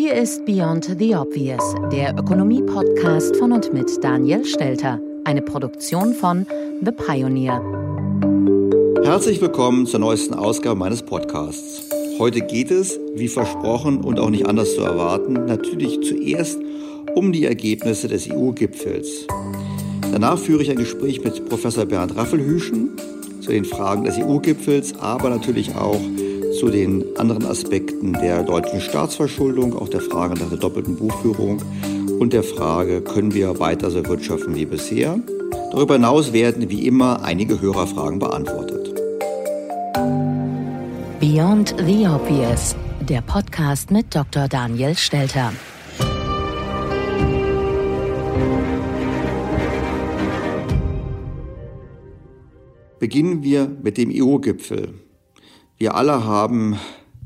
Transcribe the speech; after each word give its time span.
Hier 0.00 0.14
ist 0.14 0.46
Beyond 0.46 0.96
the 0.98 1.14
Obvious, 1.14 1.74
der 1.92 2.16
Ökonomie-Podcast 2.16 3.36
von 3.36 3.52
und 3.52 3.70
mit 3.74 4.02
Daniel 4.02 4.46
Stelter, 4.46 4.98
eine 5.24 5.42
Produktion 5.42 6.14
von 6.14 6.46
The 6.82 6.90
Pioneer. 6.90 7.62
Herzlich 9.04 9.42
willkommen 9.42 9.84
zur 9.84 10.00
neuesten 10.00 10.32
Ausgabe 10.32 10.78
meines 10.78 11.02
Podcasts. 11.02 11.82
Heute 12.18 12.40
geht 12.40 12.70
es, 12.70 12.98
wie 13.14 13.28
versprochen 13.28 14.02
und 14.02 14.18
auch 14.18 14.30
nicht 14.30 14.46
anders 14.46 14.74
zu 14.74 14.80
erwarten, 14.80 15.34
natürlich 15.34 16.00
zuerst 16.00 16.58
um 17.14 17.30
die 17.30 17.44
Ergebnisse 17.44 18.08
des 18.08 18.30
EU-Gipfels. 18.30 19.26
Danach 20.12 20.38
führe 20.38 20.62
ich 20.62 20.70
ein 20.70 20.78
Gespräch 20.78 21.22
mit 21.22 21.46
Professor 21.46 21.84
Bernd 21.84 22.16
Raffelhüschen 22.16 22.92
zu 23.42 23.50
den 23.50 23.66
Fragen 23.66 24.04
des 24.04 24.16
EU-Gipfels, 24.16 24.98
aber 24.98 25.28
natürlich 25.28 25.74
auch 25.74 26.00
zu 26.60 26.68
den 26.68 27.16
anderen 27.16 27.46
Aspekten 27.46 28.12
der 28.12 28.42
deutschen 28.42 28.82
Staatsverschuldung, 28.82 29.74
auch 29.74 29.88
der 29.88 30.02
Frage 30.02 30.34
nach 30.38 30.50
der 30.50 30.58
doppelten 30.58 30.94
Buchführung 30.94 31.62
und 32.18 32.34
der 32.34 32.42
Frage, 32.42 33.00
können 33.00 33.32
wir 33.32 33.58
weiter 33.58 33.90
so 33.90 34.04
wirtschaften 34.04 34.54
wie 34.54 34.66
bisher. 34.66 35.18
Darüber 35.72 35.94
hinaus 35.94 36.34
werden 36.34 36.68
wie 36.68 36.86
immer 36.86 37.22
einige 37.22 37.62
Hörerfragen 37.62 38.18
beantwortet. 38.18 38.94
Beyond 41.18 41.74
the 41.78 42.06
Obvious, 42.06 42.76
der 43.08 43.22
Podcast 43.22 43.90
mit 43.90 44.14
Dr. 44.14 44.46
Daniel 44.46 44.94
Stelter. 44.94 45.54
Beginnen 52.98 53.42
wir 53.42 53.66
mit 53.82 53.96
dem 53.96 54.10
EU-Gipfel. 54.12 54.92
Wir 55.80 55.94
alle 55.94 56.26
haben 56.26 56.78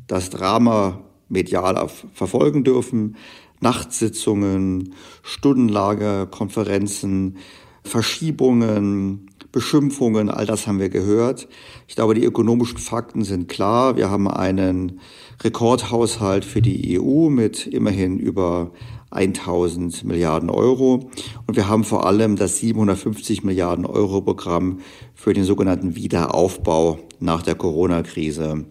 das 0.06 0.30
Drama 0.30 1.00
medial 1.28 1.88
verfolgen 2.12 2.62
dürfen. 2.62 3.16
Nachtsitzungen, 3.58 4.94
Stundenlager, 5.24 6.26
Konferenzen, 6.26 7.38
Verschiebungen, 7.82 9.28
Beschimpfungen, 9.50 10.30
all 10.30 10.46
das 10.46 10.68
haben 10.68 10.78
wir 10.78 10.88
gehört. 10.88 11.48
Ich 11.88 11.96
glaube, 11.96 12.14
die 12.14 12.24
ökonomischen 12.24 12.78
Fakten 12.78 13.24
sind 13.24 13.48
klar. 13.48 13.96
Wir 13.96 14.08
haben 14.08 14.28
einen 14.28 15.00
Rekordhaushalt 15.42 16.44
für 16.44 16.62
die 16.62 17.00
EU 17.00 17.30
mit 17.30 17.66
immerhin 17.66 18.20
über 18.20 18.70
1000 19.14 20.04
Milliarden 20.04 20.50
Euro. 20.50 21.10
Und 21.46 21.56
wir 21.56 21.68
haben 21.68 21.84
vor 21.84 22.06
allem 22.06 22.36
das 22.36 22.58
750 22.58 23.44
Milliarden 23.44 23.86
Euro 23.86 24.20
Programm 24.20 24.80
für 25.14 25.32
den 25.32 25.44
sogenannten 25.44 25.96
Wiederaufbau 25.96 26.98
nach 27.20 27.42
der 27.42 27.54
Corona-Krise. 27.54 28.66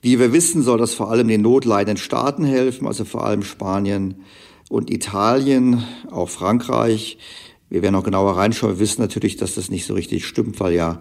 Wie 0.00 0.18
wir 0.18 0.32
wissen, 0.32 0.62
soll 0.62 0.78
das 0.78 0.94
vor 0.94 1.10
allem 1.10 1.28
den 1.28 1.42
notleidenden 1.42 1.96
Staaten 1.96 2.44
helfen, 2.44 2.86
also 2.86 3.04
vor 3.04 3.24
allem 3.24 3.42
Spanien 3.42 4.16
und 4.68 4.90
Italien, 4.90 5.84
auch 6.10 6.28
Frankreich. 6.28 7.18
Wir 7.68 7.82
werden 7.82 7.94
auch 7.94 8.04
genauer 8.04 8.36
reinschauen. 8.36 8.74
Wir 8.74 8.80
wissen 8.80 9.00
natürlich, 9.00 9.36
dass 9.36 9.54
das 9.54 9.70
nicht 9.70 9.86
so 9.86 9.94
richtig 9.94 10.26
stimmt, 10.26 10.60
weil 10.60 10.74
ja 10.74 11.00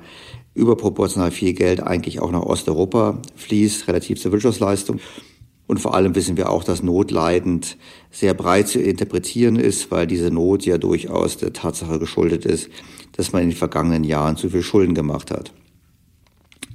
überproportional 0.53 1.31
viel 1.31 1.53
Geld 1.53 1.81
eigentlich 1.81 2.19
auch 2.19 2.31
nach 2.31 2.43
Osteuropa 2.43 3.21
fließt, 3.35 3.87
relativ 3.87 4.21
zur 4.21 4.31
Wirtschaftsleistung. 4.31 4.99
Und 5.71 5.79
vor 5.79 5.95
allem 5.95 6.15
wissen 6.15 6.35
wir 6.35 6.49
auch, 6.49 6.65
dass 6.65 6.83
notleidend 6.83 7.77
sehr 8.09 8.33
breit 8.33 8.67
zu 8.67 8.81
interpretieren 8.81 9.55
ist, 9.55 9.89
weil 9.89 10.05
diese 10.05 10.29
Not 10.29 10.65
ja 10.65 10.77
durchaus 10.77 11.37
der 11.37 11.53
Tatsache 11.53 11.97
geschuldet 11.97 12.45
ist, 12.45 12.67
dass 13.13 13.31
man 13.31 13.43
in 13.43 13.51
den 13.51 13.57
vergangenen 13.57 14.03
Jahren 14.03 14.35
zu 14.35 14.49
viel 14.49 14.63
Schulden 14.63 14.95
gemacht 14.95 15.31
hat. 15.31 15.53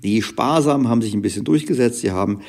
Die 0.02 0.22
Sparsamen 0.22 0.88
haben 0.88 1.02
sich 1.02 1.12
ein 1.12 1.20
bisschen 1.20 1.44
durchgesetzt. 1.44 2.00
Sie 2.00 2.10
haben 2.10 2.40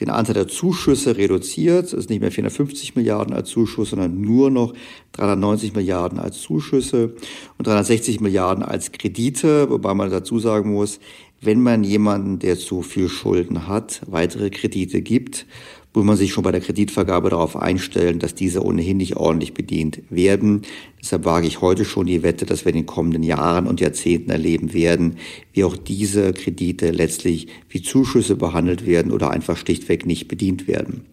den 0.00 0.10
Anteil 0.10 0.34
der 0.34 0.48
Zuschüsse 0.48 1.16
reduziert. 1.16 1.84
Es 1.84 1.92
ist 1.92 2.10
nicht 2.10 2.20
mehr 2.20 2.32
450 2.32 2.96
Milliarden 2.96 3.32
als 3.32 3.50
Zuschuss, 3.50 3.90
sondern 3.90 4.20
nur 4.20 4.50
noch 4.50 4.74
390 5.12 5.72
Milliarden 5.74 6.18
als 6.18 6.40
Zuschüsse 6.40 7.14
und 7.58 7.68
360 7.68 8.18
Milliarden 8.18 8.64
als 8.64 8.90
Kredite, 8.90 9.70
wobei 9.70 9.94
man 9.94 10.10
dazu 10.10 10.40
sagen 10.40 10.72
muss, 10.72 10.98
wenn 11.40 11.60
man 11.60 11.84
jemanden, 11.84 12.38
der 12.38 12.56
zu 12.56 12.82
viel 12.82 13.08
Schulden 13.08 13.66
hat, 13.66 14.00
weitere 14.06 14.48
Kredite 14.50 15.02
gibt, 15.02 15.46
muss 15.94 16.04
man 16.04 16.16
sich 16.16 16.32
schon 16.32 16.44
bei 16.44 16.52
der 16.52 16.60
Kreditvergabe 16.60 17.30
darauf 17.30 17.56
einstellen, 17.56 18.18
dass 18.18 18.34
diese 18.34 18.64
ohnehin 18.64 18.96
nicht 18.96 19.16
ordentlich 19.16 19.52
bedient 19.52 20.02
werden. 20.08 20.62
Deshalb 21.00 21.24
wage 21.24 21.46
ich 21.46 21.60
heute 21.60 21.84
schon 21.84 22.06
die 22.06 22.22
Wette, 22.22 22.46
dass 22.46 22.64
wir 22.64 22.70
in 22.70 22.78
den 22.78 22.86
kommenden 22.86 23.22
Jahren 23.22 23.66
und 23.66 23.80
Jahrzehnten 23.80 24.30
erleben 24.30 24.72
werden, 24.72 25.16
wie 25.52 25.64
auch 25.64 25.76
diese 25.76 26.32
Kredite 26.32 26.90
letztlich 26.90 27.48
wie 27.68 27.82
Zuschüsse 27.82 28.36
behandelt 28.36 28.86
werden 28.86 29.12
oder 29.12 29.30
einfach 29.30 29.56
schlichtweg 29.56 30.06
nicht 30.06 30.28
bedient 30.28 30.66
werden. 30.66 31.04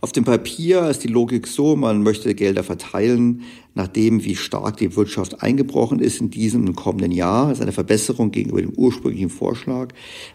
Auf 0.00 0.12
dem 0.12 0.24
Papier 0.24 0.88
ist 0.88 1.04
die 1.04 1.08
Logik 1.08 1.46
so, 1.46 1.76
man 1.76 2.02
möchte 2.02 2.34
Gelder 2.34 2.64
verteilen, 2.64 3.42
nachdem 3.74 4.24
wie 4.24 4.36
stark 4.36 4.76
die 4.76 4.96
Wirtschaft 4.96 5.42
eingebrochen 5.42 5.98
ist 5.98 6.20
in 6.20 6.30
diesem 6.30 6.74
kommenden 6.74 7.12
Jahr. 7.12 7.48
Das 7.48 7.58
ist 7.58 7.62
eine 7.62 7.72
Verbesserung 7.72 8.30
gegenüber 8.30 8.60
dem 8.60 8.74
ursprünglichen 8.74 9.30
Vorschlag, 9.30 9.88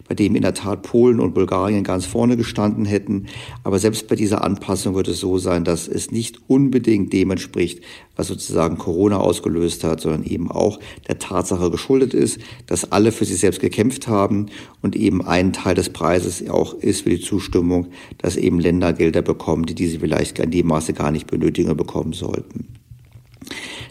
bei 0.08 0.14
dem 0.14 0.34
in 0.34 0.42
der 0.42 0.54
Tat 0.54 0.82
Polen 0.82 1.20
und 1.20 1.34
Bulgarien 1.34 1.84
ganz 1.84 2.04
vorne 2.04 2.36
gestanden 2.36 2.84
hätten. 2.84 3.26
Aber 3.62 3.78
selbst 3.78 4.08
bei 4.08 4.16
dieser 4.16 4.42
Anpassung 4.42 4.94
wird 4.94 5.08
es 5.08 5.20
so 5.20 5.38
sein, 5.38 5.64
dass 5.64 5.86
es 5.86 6.10
nicht 6.10 6.40
unbedingt 6.48 7.12
dem 7.12 7.30
entspricht, 7.30 7.80
was 8.16 8.26
sozusagen 8.26 8.78
Corona 8.78 9.18
ausgelöst 9.18 9.84
hat, 9.84 10.00
sondern 10.00 10.24
eben 10.24 10.50
auch 10.50 10.80
der 11.06 11.20
Tatsache 11.20 11.70
geschuldet 11.70 12.14
ist, 12.14 12.40
dass 12.66 12.90
alle 12.90 13.12
für 13.12 13.24
sich 13.24 13.38
selbst 13.38 13.60
gekämpft 13.60 14.08
haben 14.08 14.46
und 14.82 14.96
eben 14.96 15.24
ein 15.24 15.52
Teil 15.52 15.76
des 15.76 15.90
Preises 15.90 16.48
auch 16.50 16.74
ist 16.74 17.02
für 17.02 17.10
die 17.10 17.20
Zustimmung, 17.20 17.86
dass 18.18 18.36
eben 18.36 18.58
Länder 18.58 18.92
Gelder 18.92 19.17
bekommen, 19.22 19.66
die 19.66 19.74
diese 19.74 20.00
vielleicht 20.00 20.38
in 20.38 20.50
dem 20.50 20.66
Maße 20.66 20.92
gar 20.92 21.10
nicht 21.10 21.26
benötigen 21.26 21.68
oder 21.68 21.76
bekommen 21.76 22.12
sollten. 22.12 22.68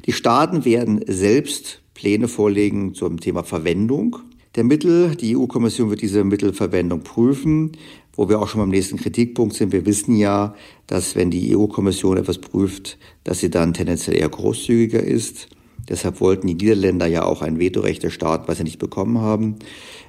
Die 0.06 0.14
Staaten 0.14 0.66
werden 0.66 1.02
selbst 1.08 1.82
Pläne 1.94 2.28
vorlegen 2.28 2.94
zum 2.94 3.20
Thema 3.20 3.44
Verwendung 3.44 4.18
der 4.56 4.64
Mittel. 4.64 5.16
Die 5.16 5.36
EU-Kommission 5.36 5.90
wird 5.90 6.02
diese 6.02 6.24
Mittelverwendung 6.24 7.02
prüfen, 7.02 7.72
wo 8.14 8.30
wir 8.30 8.40
auch 8.40 8.48
schon 8.48 8.62
beim 8.62 8.70
nächsten 8.70 8.98
Kritikpunkt 8.98 9.56
sind. 9.56 9.72
Wir 9.72 9.86
wissen 9.86 10.16
ja, 10.16 10.56
dass 10.88 11.16
wenn 11.16 11.32
die 11.32 11.56
EU-Kommission 11.56 12.18
etwas 12.18 12.40
prüft, 12.40 12.98
dass 13.24 13.40
sie 13.40 13.50
dann 13.50 13.74
tendenziell 13.74 14.18
eher 14.18 14.30
großzügiger 14.30 15.02
ist. 15.02 15.50
Deshalb 15.90 16.20
wollten 16.20 16.48
die 16.48 16.56
Niederländer 16.56 17.08
ja 17.08 17.24
auch 17.24 17.42
ein 17.42 17.60
Vetorecht 17.60 18.04
der 18.04 18.10
Staat, 18.10 18.48
was 18.48 18.58
sie 18.58 18.64
nicht 18.64 18.80
bekommen 18.80 19.20
haben. 19.22 19.56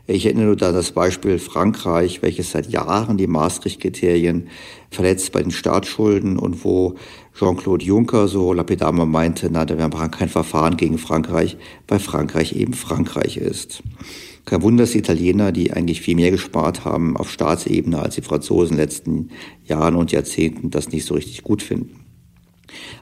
Ich 0.06 0.25
erinnere 0.26 0.46
nur 0.46 0.62
an 0.62 0.75
das 0.75 0.92
Beispiel 0.92 1.38
Frankreich, 1.38 2.22
welches 2.22 2.50
seit 2.50 2.70
Jahren 2.70 3.19
die 3.19 3.26
Maastricht-Kriterien 3.26 4.48
verletzt 4.90 5.32
bei 5.32 5.42
den 5.42 5.50
Staatsschulden 5.50 6.38
und 6.38 6.64
wo 6.64 6.94
Jean-Claude 7.38 7.84
Juncker 7.84 8.26
so 8.26 8.52
lapidar 8.52 8.92
meinte, 8.92 9.50
na, 9.52 9.69
wir 9.69 9.88
machen 9.88 10.10
kein 10.10 10.28
Verfahren 10.28 10.76
gegen 10.76 10.98
Frankreich, 10.98 11.56
weil 11.86 11.98
Frankreich 12.00 12.56
eben 12.56 12.72
Frankreich 12.72 13.36
ist. 13.36 13.82
Kein 14.46 14.62
Wunder, 14.62 14.84
dass 14.84 14.92
die 14.92 14.98
Italiener, 14.98 15.52
die 15.52 15.75
eigentlich 15.75 16.00
viel 16.00 16.16
mehr 16.16 16.30
gespart 16.30 16.86
haben 16.86 17.19
auf 17.19 17.30
Staatsebene 17.30 18.00
als 18.00 18.14
die 18.14 18.22
Franzosen 18.22 18.72
in 18.72 18.78
den 18.78 18.84
letzten 18.84 19.28
Jahren 19.64 19.94
und 19.94 20.10
Jahrzehnten, 20.10 20.70
das 20.70 20.90
nicht 20.90 21.04
so 21.04 21.14
richtig 21.14 21.42
gut 21.42 21.62
finden. 21.62 21.98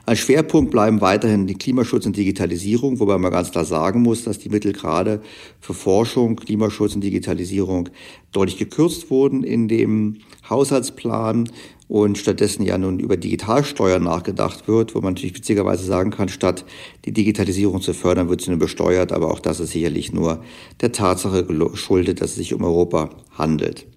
Als 0.05 0.19
Schwerpunkt 0.19 0.71
bleiben 0.71 1.01
weiterhin 1.01 1.47
die 1.47 1.55
Klimaschutz 1.55 2.05
und 2.05 2.15
Digitalisierung, 2.15 2.99
wobei 2.99 3.17
man 3.17 3.31
ganz 3.31 3.51
klar 3.51 3.65
sagen 3.65 4.01
muss, 4.01 4.23
dass 4.23 4.39
die 4.39 4.49
Mittel 4.49 4.73
gerade 4.73 5.21
für 5.59 5.73
Forschung, 5.73 6.35
Klimaschutz 6.37 6.95
und 6.95 7.01
Digitalisierung 7.01 7.89
deutlich 8.31 8.57
gekürzt 8.57 9.09
wurden 9.09 9.43
in 9.43 9.67
dem 9.67 10.17
Haushaltsplan 10.49 11.49
und 11.87 12.17
stattdessen 12.17 12.63
ja 12.63 12.77
nun 12.77 12.99
über 12.99 13.17
Digitalsteuer 13.17 13.99
nachgedacht 13.99 14.67
wird, 14.67 14.93
wo 14.93 14.99
man 14.99 15.13
natürlich 15.13 15.35
witzigerweise 15.35 15.85
sagen 15.85 16.11
kann, 16.11 16.29
statt 16.29 16.65
die 17.05 17.13
Digitalisierung 17.13 17.81
zu 17.81 17.93
fördern, 17.93 18.29
wird 18.29 18.41
sie 18.41 18.49
nur 18.49 18.59
besteuert, 18.59 19.11
aber 19.11 19.31
auch 19.31 19.39
das 19.39 19.59
ist 19.59 19.71
sicherlich 19.71 20.11
nur 20.11 20.43
der 20.81 20.91
Tatsache 20.91 21.45
geschuldet, 21.45 22.21
dass 22.21 22.31
es 22.31 22.35
sich 22.37 22.53
um 22.53 22.63
Europa 22.63 23.09
handelt. 23.37 23.87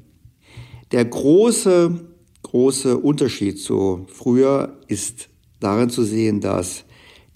Der 0.93 1.05
große, 1.05 2.01
große 2.43 2.97
Unterschied 2.99 3.61
zu 3.61 4.07
früher 4.13 4.79
ist 4.87 5.30
darin 5.61 5.91
zu 5.91 6.03
sehen, 6.03 6.41
dass 6.41 6.85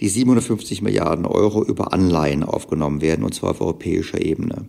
die 0.01 0.09
750 0.09 0.83
Milliarden 0.83 1.25
Euro 1.25 1.65
über 1.65 1.93
Anleihen 1.93 2.43
aufgenommen 2.43 3.01
werden, 3.01 3.25
und 3.25 3.35
zwar 3.35 3.51
auf 3.51 3.61
europäischer 3.61 4.21
Ebene. 4.21 4.67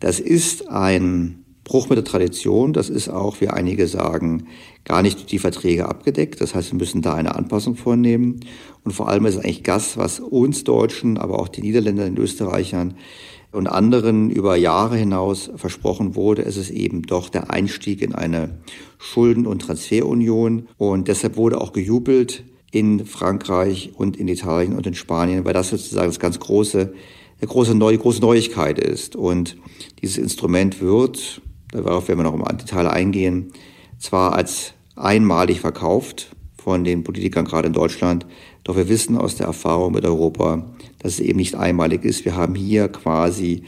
Das 0.00 0.20
ist 0.20 0.68
ein 0.68 1.44
Bruch 1.64 1.88
mit 1.88 1.98
der 1.98 2.04
Tradition. 2.04 2.72
Das 2.72 2.88
ist 2.88 3.08
auch, 3.08 3.40
wie 3.40 3.48
einige 3.48 3.86
sagen, 3.86 4.46
gar 4.84 5.02
nicht 5.02 5.18
durch 5.18 5.26
die 5.26 5.38
Verträge 5.38 5.86
abgedeckt. 5.86 6.40
Das 6.40 6.54
heißt, 6.54 6.72
wir 6.72 6.78
müssen 6.78 7.02
da 7.02 7.14
eine 7.14 7.34
Anpassung 7.34 7.76
vornehmen. 7.76 8.40
Und 8.84 8.92
vor 8.92 9.08
allem 9.08 9.26
ist 9.26 9.34
es 9.36 9.44
eigentlich 9.44 9.64
Gas, 9.64 9.98
was 9.98 10.18
uns 10.18 10.64
Deutschen, 10.64 11.18
aber 11.18 11.38
auch 11.38 11.48
den 11.48 11.64
Niederländern, 11.64 12.14
den 12.14 12.22
Österreichern 12.22 12.94
und 13.52 13.66
anderen 13.66 14.30
über 14.30 14.56
Jahre 14.56 14.96
hinaus 14.96 15.50
versprochen 15.56 16.14
wurde. 16.14 16.42
Es 16.44 16.56
ist 16.56 16.70
eben 16.70 17.02
doch 17.02 17.28
der 17.28 17.50
Einstieg 17.50 18.02
in 18.02 18.14
eine 18.14 18.58
Schulden- 18.98 19.46
und 19.46 19.60
Transferunion. 19.60 20.68
Und 20.78 21.08
deshalb 21.08 21.36
wurde 21.36 21.60
auch 21.60 21.72
gejubelt, 21.72 22.44
in 22.70 23.06
Frankreich 23.06 23.92
und 23.94 24.16
in 24.16 24.28
Italien 24.28 24.76
und 24.76 24.86
in 24.86 24.94
Spanien, 24.94 25.44
weil 25.44 25.54
das 25.54 25.70
sozusagen 25.70 26.08
das 26.08 26.20
ganz 26.20 26.38
große, 26.38 26.92
eine 27.40 27.48
große, 27.48 27.74
Neu 27.74 27.96
große 27.96 28.20
Neuigkeit 28.20 28.78
ist. 28.78 29.16
Und 29.16 29.56
dieses 30.02 30.18
Instrument 30.18 30.80
wird, 30.80 31.40
darauf 31.72 32.08
werden 32.08 32.18
wir 32.20 32.24
noch 32.24 32.34
im 32.34 32.58
Detail 32.58 32.88
eingehen, 32.88 33.52
zwar 33.98 34.34
als 34.34 34.74
einmalig 34.96 35.60
verkauft 35.60 36.34
von 36.56 36.84
den 36.84 37.04
Politikern 37.04 37.44
gerade 37.44 37.68
in 37.68 37.72
Deutschland, 37.72 38.26
doch 38.64 38.76
wir 38.76 38.88
wissen 38.88 39.16
aus 39.16 39.36
der 39.36 39.46
Erfahrung 39.46 39.92
mit 39.92 40.04
Europa, 40.04 40.66
dass 40.98 41.14
es 41.14 41.20
eben 41.20 41.38
nicht 41.38 41.54
einmalig 41.54 42.04
ist. 42.04 42.24
Wir 42.24 42.36
haben 42.36 42.54
hier 42.54 42.88
quasi 42.88 43.62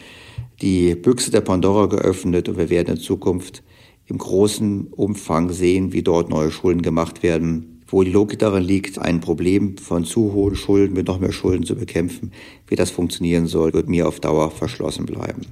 die 0.61 0.95
Büchse 0.95 1.31
der 1.31 1.41
Pandora 1.41 1.87
geöffnet 1.87 2.49
und 2.51 2.59
wir 2.59 2.69
werden 2.69 2.97
in 2.97 3.01
Zukunft 3.01 3.63
im 4.07 4.19
großen 4.19 4.89
Umfang 4.89 5.51
sehen, 5.51 5.93
wie 5.95 6.03
dort 6.03 6.29
neue 6.29 6.51
Schulden 6.51 6.83
gemacht 6.83 7.23
werden 7.23 7.70
wo 7.91 8.03
die 8.03 8.13
Logik 8.13 8.39
darin 8.39 8.63
liegt, 8.63 8.99
ein 8.99 9.21
Problem 9.21 9.77
von 9.77 10.05
zu 10.05 10.33
hohen 10.33 10.57
Schulden 10.57 10.95
mit 10.95 11.09
noch 11.09 11.19
mehr 11.19 11.33
Schulden 11.33 11.65
zu 11.65 11.75
bekämpfen. 11.75 12.33
Wie 12.67 12.77
das 12.77 12.91
funktionieren 12.91 13.47
soll, 13.47 13.73
wird 13.73 13.89
mir 13.89 14.07
auf 14.07 14.21
Dauer 14.21 14.51
verschlossen 14.51 15.07
bleiben. 15.07 15.43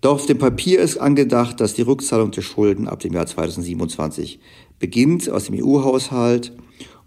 Doch 0.00 0.14
auf 0.14 0.26
dem 0.26 0.38
Papier 0.38 0.80
ist 0.80 0.96
angedacht, 0.96 1.60
dass 1.60 1.74
die 1.74 1.82
Rückzahlung 1.82 2.30
der 2.30 2.42
Schulden 2.42 2.88
ab 2.88 3.00
dem 3.00 3.12
Jahr 3.12 3.26
2027 3.26 4.40
beginnt 4.78 5.28
aus 5.28 5.44
dem 5.46 5.62
EU-Haushalt. 5.62 6.56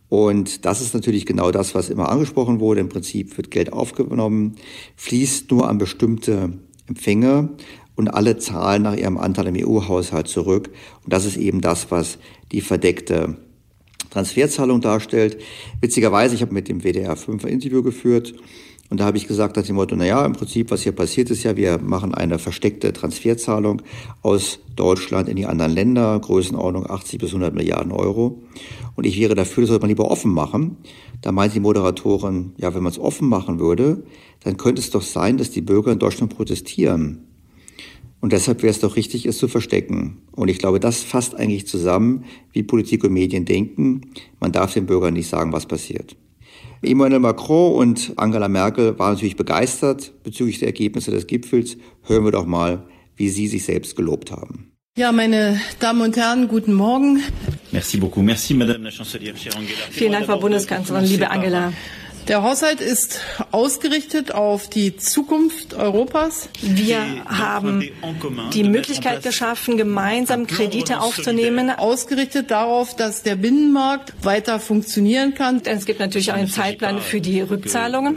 Und 0.09 0.65
das 0.65 0.81
ist 0.81 0.93
natürlich 0.93 1.25
genau 1.25 1.49
das, 1.49 1.73
was 1.73 1.89
immer 1.89 2.09
angesprochen 2.09 2.59
wurde. 2.59 2.81
Im 2.81 2.89
Prinzip 2.89 3.35
wird 3.37 3.49
Geld 3.49 3.73
aufgenommen, 3.73 4.57
fließt 4.95 5.49
nur 5.49 5.67
an 5.67 5.79
bestimmte 5.79 6.59
Empfänger 6.87 7.49
und 7.95 8.09
alle 8.09 8.37
zahlen 8.37 8.83
nach 8.83 8.95
ihrem 8.95 9.17
Anteil 9.17 9.47
im 9.47 9.67
EU-Haushalt 9.67 10.27
zurück. 10.27 10.69
Und 11.03 11.13
das 11.13 11.25
ist 11.25 11.37
eben 11.37 11.61
das, 11.61 11.89
was 11.89 12.19
die 12.51 12.61
verdeckte 12.61 13.37
Transferzahlung 14.13 14.80
darstellt. 14.80 15.38
Witzigerweise, 15.81 16.36
ich 16.36 16.42
habe 16.42 16.54
mit 16.54 16.69
dem 16.69 16.83
WDR 16.83 17.15
5 17.15 17.44
ein 17.45 17.51
Interview 17.51 17.81
geführt 17.81 18.36
und 18.89 19.00
da 19.00 19.06
habe 19.06 19.18
ich 19.18 19.27
gesagt 19.27 19.56
nach 19.56 19.63
dem 19.63 19.75
Motto, 19.75 19.95
na 19.95 20.06
ja, 20.06 20.24
im 20.24 20.33
Prinzip, 20.33 20.69
was 20.69 20.83
hier 20.83 20.92
passiert 20.92 21.31
ist 21.31 21.42
ja, 21.42 21.57
wir 21.57 21.80
machen 21.80 22.13
eine 22.13 22.38
versteckte 22.38 22.94
Transferzahlung 22.94 23.81
aus 24.21 24.60
Deutschland 24.75 25.30
in 25.30 25.36
die 25.36 25.48
anderen 25.48 25.71
Länder, 25.71 26.19
Größenordnung 26.19 26.88
80 26.88 27.19
bis 27.19 27.30
100 27.30 27.56
Milliarden 27.56 27.92
Euro. 27.92 28.44
Und 28.95 29.06
ich 29.06 29.19
wäre 29.19 29.33
dafür, 29.33 29.63
das 29.63 29.69
sollte 29.69 29.81
man 29.81 29.89
lieber 29.89 30.12
offen 30.12 30.31
machen. 30.31 30.77
Da 31.21 31.31
meint 31.31 31.56
die 31.56 31.60
Moderatorin, 31.60 32.54
ja, 32.57 32.75
wenn 32.75 32.83
man 32.83 32.92
es 32.92 33.00
offen 33.00 33.27
machen 33.27 33.60
würde, 33.60 34.04
dann 34.42 34.57
könnte 34.57 34.80
es 34.80 34.92
doch 34.92 35.01
sein, 35.01 35.38
dass 35.38 35.50
die 35.50 35.62
Bürger 35.62 35.92
in 35.92 35.98
Deutschland 35.98 36.36
protestieren. 36.36 37.32
Und 38.23 38.31
deshalb 38.31 38.63
wäre 38.63 38.71
es 38.71 38.79
doch 38.79 38.95
richtig, 38.95 39.25
es 39.25 39.37
zu 39.37 39.49
verstecken. 39.49 40.21
Und 40.31 40.48
ich 40.48 40.57
glaube, 40.57 40.79
das 40.79 41.03
fasst 41.03 41.36
eigentlich 41.36 41.67
zusammen, 41.67 42.24
wie 42.53 42.63
Politik 42.63 43.03
und 43.03 43.12
Medien 43.12 43.43
denken. 43.43 44.13
Man 44.39 44.53
darf 44.53 44.74
den 44.74 44.86
Bürgern 44.86 45.13
nicht 45.13 45.27
sagen, 45.27 45.51
was 45.51 45.65
passiert. 45.65 46.15
Emmanuel 46.81 47.19
Macron 47.19 47.75
und 47.75 48.13
Angela 48.15 48.48
Merkel 48.48 48.98
waren 48.98 49.15
natürlich 49.15 49.36
begeistert 49.36 50.13
bezüglich 50.24 50.59
der 50.59 50.69
Ergebnisse 50.69 51.12
des 51.12 51.27
Gipfels. 51.27 51.75
Hören 52.03 52.24
wir 52.24 52.31
doch 52.31 52.45
mal, 52.45 52.88
wie 53.17 53.27
sie 53.27 53.48
sich 53.48 53.65
selbst 53.65 53.98
gelobt 53.98 54.31
haben. 54.31 54.71
Ja, 54.98 55.12
meine 55.12 55.59
Damen 55.81 56.00
und 56.00 56.15
Herren, 56.15 56.48
guten 56.48 56.75
Morgen. 56.75 57.19
Merci 57.74 57.98
beaucoup. 57.98 58.24
Merci, 58.24 58.53
Madame 58.53 58.86
la 58.86 58.89
Chancelière, 58.89 59.36
chère 59.36 59.57
Angela. 59.57 59.83
Vielen 59.91 60.13
Dank, 60.13 60.27
Frau 60.27 60.39
Bundeskanzlerin, 60.39 61.03
liebe 61.03 61.29
Angela. 61.29 61.74
Der 62.30 62.42
Haushalt 62.42 62.80
ist 62.80 63.20
ausgerichtet 63.51 64.34
auf 64.34 64.70
die 64.70 64.96
Zukunft 64.96 65.74
Europas. 65.74 66.48
Wir 66.62 67.01
haben 67.25 67.84
die 68.53 68.63
Möglichkeit 68.63 69.24
geschaffen, 69.24 69.75
gemeinsam 69.75 70.48
Kredite 70.48 71.01
aufzunehmen. 71.01 71.70
Ausgerichtet 71.70 72.50
darauf, 72.50 72.96
dass 72.96 73.24
der 73.24 73.36
Binnenmarkt 73.36 74.13
weiter 74.24 74.62
funktionieren 74.62 75.34
kann. 75.34 75.62
Es 75.65 75.86
gibt 75.86 76.00
natürlich 76.00 76.32
auch 76.32 76.38
einen 76.38 76.50
Zeitplan 76.50 77.01
für 77.01 77.20
die 77.20 77.42
Rückzahlungen. 77.42 78.15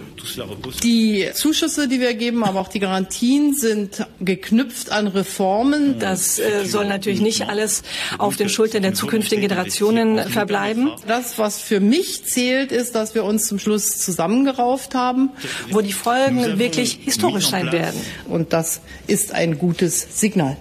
Die 0.85 1.29
Zuschüsse, 1.35 1.89
die 1.89 1.99
wir 1.99 2.15
geben, 2.15 2.45
aber 2.45 2.61
auch 2.61 2.69
die 2.69 2.81
Garantien 2.81 3.55
sind 3.55 4.07
geknüpft 4.21 4.93
an 4.93 5.09
Reformen. 5.09 5.99
Das 5.99 6.39
äh, 6.39 6.65
soll 6.65 6.87
natürlich 6.87 7.21
nicht 7.21 7.49
alles 7.49 7.83
auf 8.19 8.37
den 8.37 8.49
Schultern 8.49 8.83
der 8.83 8.95
zukünftigen 8.95 9.43
Generationen 9.43 10.29
verbleiben. 10.29 10.93
Das, 11.09 11.41
was 11.41 11.61
für 11.61 11.81
mich 11.81 12.25
zählt, 12.25 12.71
ist, 12.71 12.95
dass 12.95 13.17
wir 13.17 13.25
uns 13.25 13.47
zum 13.47 13.59
Schluss 13.59 13.96
zusammengerauft 13.99 14.95
haben. 14.95 15.31
Wo 15.71 15.81
die 15.81 15.93
Folgen 15.93 16.59
wirklich 16.59 16.99
historisch 17.03 17.49
sein 17.49 17.73
werden. 17.73 18.01
Und 18.29 18.53
das 18.53 18.81
ist 19.07 19.33
ein 19.33 19.59
gutes 19.59 20.21
Signal. 20.21 20.57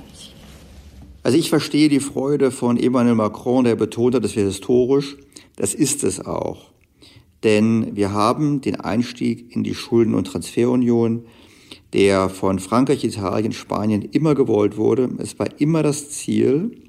Also 1.24 1.38
ich 1.38 1.50
verstehe 1.50 1.89
die 1.89 2.00
Freude 2.00 2.51
von 2.51 2.77
Emmanuel 2.77 3.15
Macron, 3.15 3.63
der 3.63 3.75
betont 3.75 4.13
hat, 4.13 4.24
das 4.24 4.36
wäre 4.36 4.48
historisch. 4.48 5.18
Das 5.56 5.74
ist 5.74 6.04
es 6.04 6.24
auch. 6.24 6.72
Denn 7.44 7.96
wir 7.96 8.12
haben 8.12 8.62
den 8.62 8.80
Einstieg 8.80 9.56
in 9.56 9.63
die 9.63 9.75
Schulden- 9.75 10.13
und 10.13 10.25
Transferunion, 10.25 11.25
der 11.94 12.30
von 12.30 12.60
Frankreich, 12.60 13.04
Italien, 13.04 13.54
Spanien 13.54 14.01
immer 14.01 14.36
gewollt 14.36 14.77
wurde. 14.77 15.10
Es 15.18 15.39
war 15.39 15.48
immer 15.60 15.82
das 15.82 16.10
Ziel, 16.10 16.84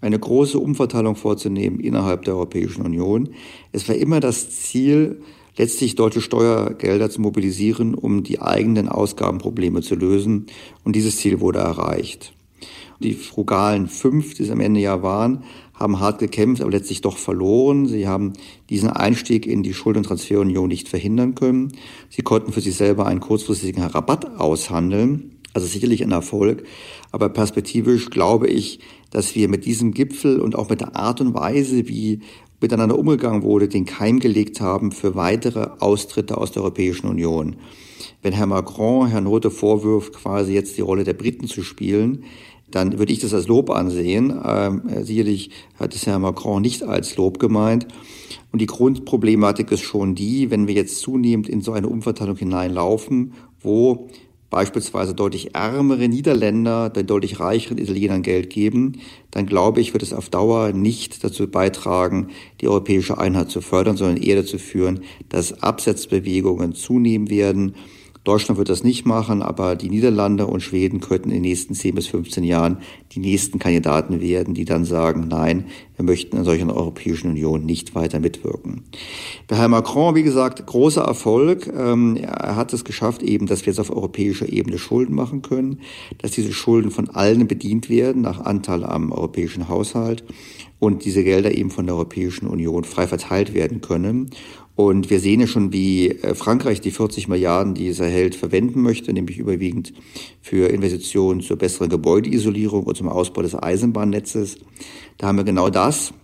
eine 0.00 0.18
große 0.18 0.58
Umverteilung 0.58 1.16
vorzunehmen 1.16 1.80
innerhalb 1.80 2.24
der 2.24 2.34
Europäischen 2.34 2.82
Union. 2.82 3.30
Es 3.70 3.88
war 3.88 3.94
immer 3.94 4.20
das 4.20 4.50
Ziel, 4.50 5.22
letztlich 5.56 5.94
deutsche 5.94 6.20
Steuergelder 6.20 7.10
zu 7.10 7.20
mobilisieren, 7.20 7.94
um 7.94 8.22
die 8.22 8.40
eigenen 8.40 8.88
Ausgabenprobleme 8.88 9.82
zu 9.82 9.94
lösen. 9.94 10.46
Und 10.84 10.96
dieses 10.96 11.16
Ziel 11.16 11.40
wurde 11.40 11.60
erreicht. 11.60 12.32
Die 13.00 13.14
frugalen 13.14 13.88
fünf, 13.88 14.34
die 14.34 14.44
es 14.44 14.50
am 14.50 14.60
Ende 14.60 14.80
ja 14.80 15.02
waren, 15.02 15.42
haben 15.74 15.98
hart 15.98 16.20
gekämpft, 16.20 16.62
aber 16.62 16.70
letztlich 16.70 17.00
doch 17.00 17.16
verloren. 17.16 17.86
Sie 17.86 18.06
haben 18.06 18.34
diesen 18.70 18.88
Einstieg 18.88 19.46
in 19.46 19.64
die 19.64 19.74
Schuldentransferunion 19.74 20.68
nicht 20.68 20.88
verhindern 20.88 21.34
können. 21.34 21.72
Sie 22.08 22.22
konnten 22.22 22.52
für 22.52 22.60
sich 22.60 22.76
selber 22.76 23.06
einen 23.06 23.20
kurzfristigen 23.20 23.82
Rabatt 23.82 24.38
aushandeln. 24.38 25.32
Also 25.54 25.66
sicherlich 25.66 26.02
ein 26.02 26.12
Erfolg. 26.12 26.64
Aber 27.10 27.28
perspektivisch 27.28 28.10
glaube 28.10 28.46
ich, 28.48 28.78
dass 29.10 29.34
wir 29.34 29.48
mit 29.48 29.66
diesem 29.66 29.92
Gipfel 29.92 30.40
und 30.40 30.54
auch 30.54 30.70
mit 30.70 30.80
der 30.80 30.96
Art 30.96 31.20
und 31.20 31.34
Weise, 31.34 31.88
wie 31.88 32.20
miteinander 32.62 32.98
umgegangen 32.98 33.42
wurde, 33.42 33.68
den 33.68 33.84
Keim 33.84 34.20
gelegt 34.20 34.60
haben 34.60 34.92
für 34.92 35.14
weitere 35.14 35.68
Austritte 35.80 36.38
aus 36.38 36.52
der 36.52 36.62
Europäischen 36.62 37.08
Union. 37.08 37.56
Wenn 38.22 38.32
Herr 38.32 38.46
Macron 38.46 39.08
Herrn 39.08 39.26
Rutte 39.26 39.50
vorwirft, 39.50 40.14
quasi 40.14 40.54
jetzt 40.54 40.76
die 40.76 40.82
Rolle 40.82 41.04
der 41.04 41.14
Briten 41.14 41.46
zu 41.46 41.62
spielen, 41.62 42.24
dann 42.70 42.98
würde 42.98 43.12
ich 43.12 43.18
das 43.18 43.34
als 43.34 43.48
Lob 43.48 43.70
ansehen. 43.70 44.34
Ähm, 44.44 44.82
sicherlich 45.02 45.50
hat 45.78 45.94
es 45.94 46.06
Herr 46.06 46.18
Macron 46.18 46.62
nicht 46.62 46.82
als 46.82 47.16
Lob 47.16 47.38
gemeint. 47.38 47.86
Und 48.50 48.60
die 48.60 48.66
Grundproblematik 48.66 49.70
ist 49.72 49.82
schon 49.82 50.14
die, 50.14 50.50
wenn 50.50 50.66
wir 50.66 50.74
jetzt 50.74 51.00
zunehmend 51.00 51.48
in 51.48 51.60
so 51.60 51.72
eine 51.72 51.88
Umverteilung 51.88 52.36
hineinlaufen, 52.36 53.34
wo 53.60 54.08
beispielsweise 54.52 55.14
deutlich 55.14 55.54
ärmere 55.54 56.08
Niederländer 56.08 56.90
den 56.90 57.06
deutlich 57.06 57.40
reicheren 57.40 57.78
Italienern 57.78 58.22
Geld 58.22 58.50
geben, 58.50 59.00
dann 59.30 59.46
glaube 59.46 59.80
ich, 59.80 59.94
wird 59.94 60.02
es 60.02 60.12
auf 60.12 60.28
Dauer 60.28 60.72
nicht 60.72 61.24
dazu 61.24 61.48
beitragen, 61.48 62.28
die 62.60 62.68
europäische 62.68 63.16
Einheit 63.16 63.50
zu 63.50 63.62
fördern, 63.62 63.96
sondern 63.96 64.18
eher 64.18 64.36
dazu 64.36 64.58
führen, 64.58 65.00
dass 65.30 65.62
Absetzbewegungen 65.62 66.74
zunehmen 66.74 67.30
werden 67.30 67.74
Deutschland 68.24 68.56
wird 68.56 68.68
das 68.68 68.84
nicht 68.84 69.04
machen, 69.04 69.42
aber 69.42 69.74
die 69.74 69.90
Niederlande 69.90 70.46
und 70.46 70.60
Schweden 70.60 71.00
könnten 71.00 71.30
in 71.30 71.36
den 71.36 71.42
nächsten 71.42 71.74
10 71.74 71.94
bis 71.96 72.06
15 72.06 72.44
Jahren 72.44 72.78
die 73.12 73.18
nächsten 73.18 73.58
Kandidaten 73.58 74.20
werden, 74.20 74.54
die 74.54 74.64
dann 74.64 74.84
sagen, 74.84 75.26
nein, 75.28 75.66
wir 75.96 76.04
möchten 76.04 76.36
in 76.36 76.44
solchen 76.44 76.70
Europäischen 76.70 77.30
Union 77.30 77.66
nicht 77.66 77.96
weiter 77.96 78.20
mitwirken. 78.20 78.84
Bei 79.48 79.56
Herrn 79.56 79.72
Macron, 79.72 80.14
wie 80.14 80.22
gesagt, 80.22 80.64
großer 80.66 81.02
Erfolg. 81.02 81.66
Ähm, 81.66 82.16
er 82.16 82.54
hat 82.54 82.72
es 82.72 82.84
geschafft, 82.84 83.22
eben, 83.22 83.46
dass 83.46 83.66
wir 83.66 83.72
jetzt 83.72 83.80
auf 83.80 83.90
europäischer 83.90 84.48
Ebene 84.48 84.78
Schulden 84.78 85.14
machen 85.14 85.42
können, 85.42 85.80
dass 86.18 86.30
diese 86.30 86.52
Schulden 86.52 86.92
von 86.92 87.10
allen 87.10 87.48
bedient 87.48 87.90
werden 87.90 88.22
nach 88.22 88.40
Anteil 88.40 88.84
am 88.84 89.10
europäischen 89.10 89.68
Haushalt 89.68 90.22
und 90.82 91.04
diese 91.04 91.22
Gelder 91.22 91.54
eben 91.54 91.70
von 91.70 91.86
der 91.86 91.94
Europäischen 91.94 92.48
Union 92.48 92.82
frei 92.82 93.06
verteilt 93.06 93.54
werden 93.54 93.80
können. 93.80 94.30
Und 94.74 95.10
wir 95.10 95.20
sehen 95.20 95.40
ja 95.40 95.46
schon, 95.46 95.72
wie 95.72 96.08
äh, 96.08 96.34
Frankreich 96.34 96.80
die 96.80 96.90
40 96.90 97.28
Milliarden, 97.28 97.74
die 97.74 97.88
es 97.88 98.00
erhält, 98.00 98.34
verwenden 98.34 98.80
möchte, 98.80 99.12
nämlich 99.12 99.38
überwiegend 99.38 99.92
für 100.40 100.70
Investitionen 100.70 101.42
zur 101.42 101.58
besseren 101.58 101.90
Gebäudeisolierung 101.90 102.84
und 102.84 102.96
zum 102.96 103.08
Ausbau 103.08 103.42
des 103.42 103.54
Eisenbahnnetzes. 103.54 104.56
Da 105.18 105.26
haben 105.26 105.36
wir 105.36 105.44
genau 105.44 105.68
das, 105.68 106.14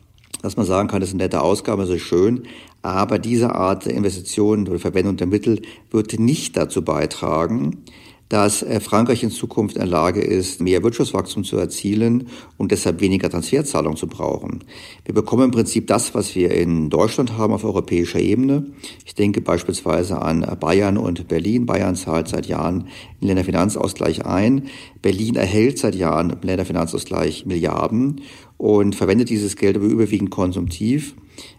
dass 0.42 0.56
man 0.56 0.64
sagen 0.64 0.88
kann, 0.88 1.00
das 1.00 1.10
ist 1.10 1.14
eine 1.14 1.24
nette 1.24 1.42
Ausgabe, 1.42 1.82
das 1.82 1.90
ist 1.90 2.02
schön, 2.02 2.44
aber 2.80 3.18
diese 3.18 3.54
Art 3.54 3.86
der 3.86 3.94
Investitionen 3.94 4.66
oder 4.66 4.78
Verwendung 4.78 5.16
der 5.16 5.26
Mittel 5.26 5.60
wird 5.90 6.18
nicht 6.18 6.56
dazu 6.56 6.82
beitragen, 6.82 7.84
dass 8.28 8.62
äh, 8.62 8.80
Frankreich 8.80 9.22
in 9.22 9.30
Zukunft 9.30 9.76
in 9.76 9.80
der 9.80 9.88
Lage 9.88 10.20
ist, 10.20 10.60
mehr 10.60 10.82
Wirtschaftswachstum 10.82 11.44
zu 11.44 11.56
erzielen 11.56 12.28
und 12.56 12.72
deshalb 12.72 13.00
weniger 13.00 13.30
Transferzahlungen 13.30 13.96
zu 13.96 14.06
brauchen. 14.06 14.64
Wir 15.04 15.14
bekommen 15.14 15.44
im 15.44 15.50
Prinzip 15.50 15.86
das, 15.86 16.14
was 16.14 16.34
wir 16.34 16.50
in 16.50 16.90
Deutschland 16.90 17.36
haben 17.36 17.52
auf 17.52 17.64
europäischer 17.64 18.20
Ebene. 18.20 18.66
Ich 19.06 19.14
denke 19.14 19.40
beispielsweise 19.40 20.20
an 20.20 20.46
Bayern 20.60 20.98
und 20.98 21.28
Berlin. 21.28 21.66
Bayern 21.66 21.96
zahlt 21.96 22.28
seit 22.28 22.46
Jahren 22.46 22.88
den 23.20 23.28
Länderfinanzausgleich 23.28 24.26
ein. 24.26 24.68
Berlin 25.00 25.36
erhält 25.36 25.78
seit 25.78 25.94
Jahren 25.94 26.30
im 26.30 26.40
Länderfinanzausgleich 26.42 27.46
Milliarden 27.46 28.20
und 28.56 28.94
verwendet 28.94 29.30
dieses 29.30 29.56
Geld 29.56 29.76
aber 29.76 29.86
überwiegend 29.86 30.30
konsumtiv 30.30 31.14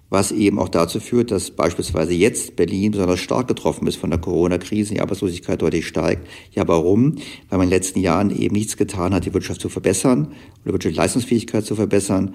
was 0.10 0.32
eben 0.32 0.58
auch 0.60 0.70
dazu 0.70 1.00
führt, 1.00 1.32
dass 1.32 1.52
beispielsweise 1.52 2.14
jetzt 2.14 2.56
Berlin 2.56 2.92
besonders 2.92 3.20
stark 3.20 3.48
getroffen 3.48 3.88
ist 3.88 3.98
von 3.98 4.10
der 4.10 4.20
Corona-Krise, 4.20 4.96
die 4.96 5.02
Arbeitslosigkeit 5.02 5.62
deutlich 5.62 5.88
steigt. 5.88 6.28
Ja, 6.54 6.68
warum? 6.68 7.16
Weil 7.50 7.60
man 7.60 7.62
in 7.62 7.70
den 7.70 7.78
letzten 7.78 8.00
Jahren 8.00 8.36
eben 8.36 8.56
nichts 8.56 8.76
getan 8.78 9.14
hat, 9.14 9.26
die 9.26 9.34
Wirtschaft 9.34 9.62
zu 9.62 9.70
verbessern 9.70 10.34
oder 10.64 10.74
wirtschaftliche 10.74 11.02
Leistungsfähigkeit 11.02 11.66
zu 11.66 11.76
verbessern. 11.76 12.34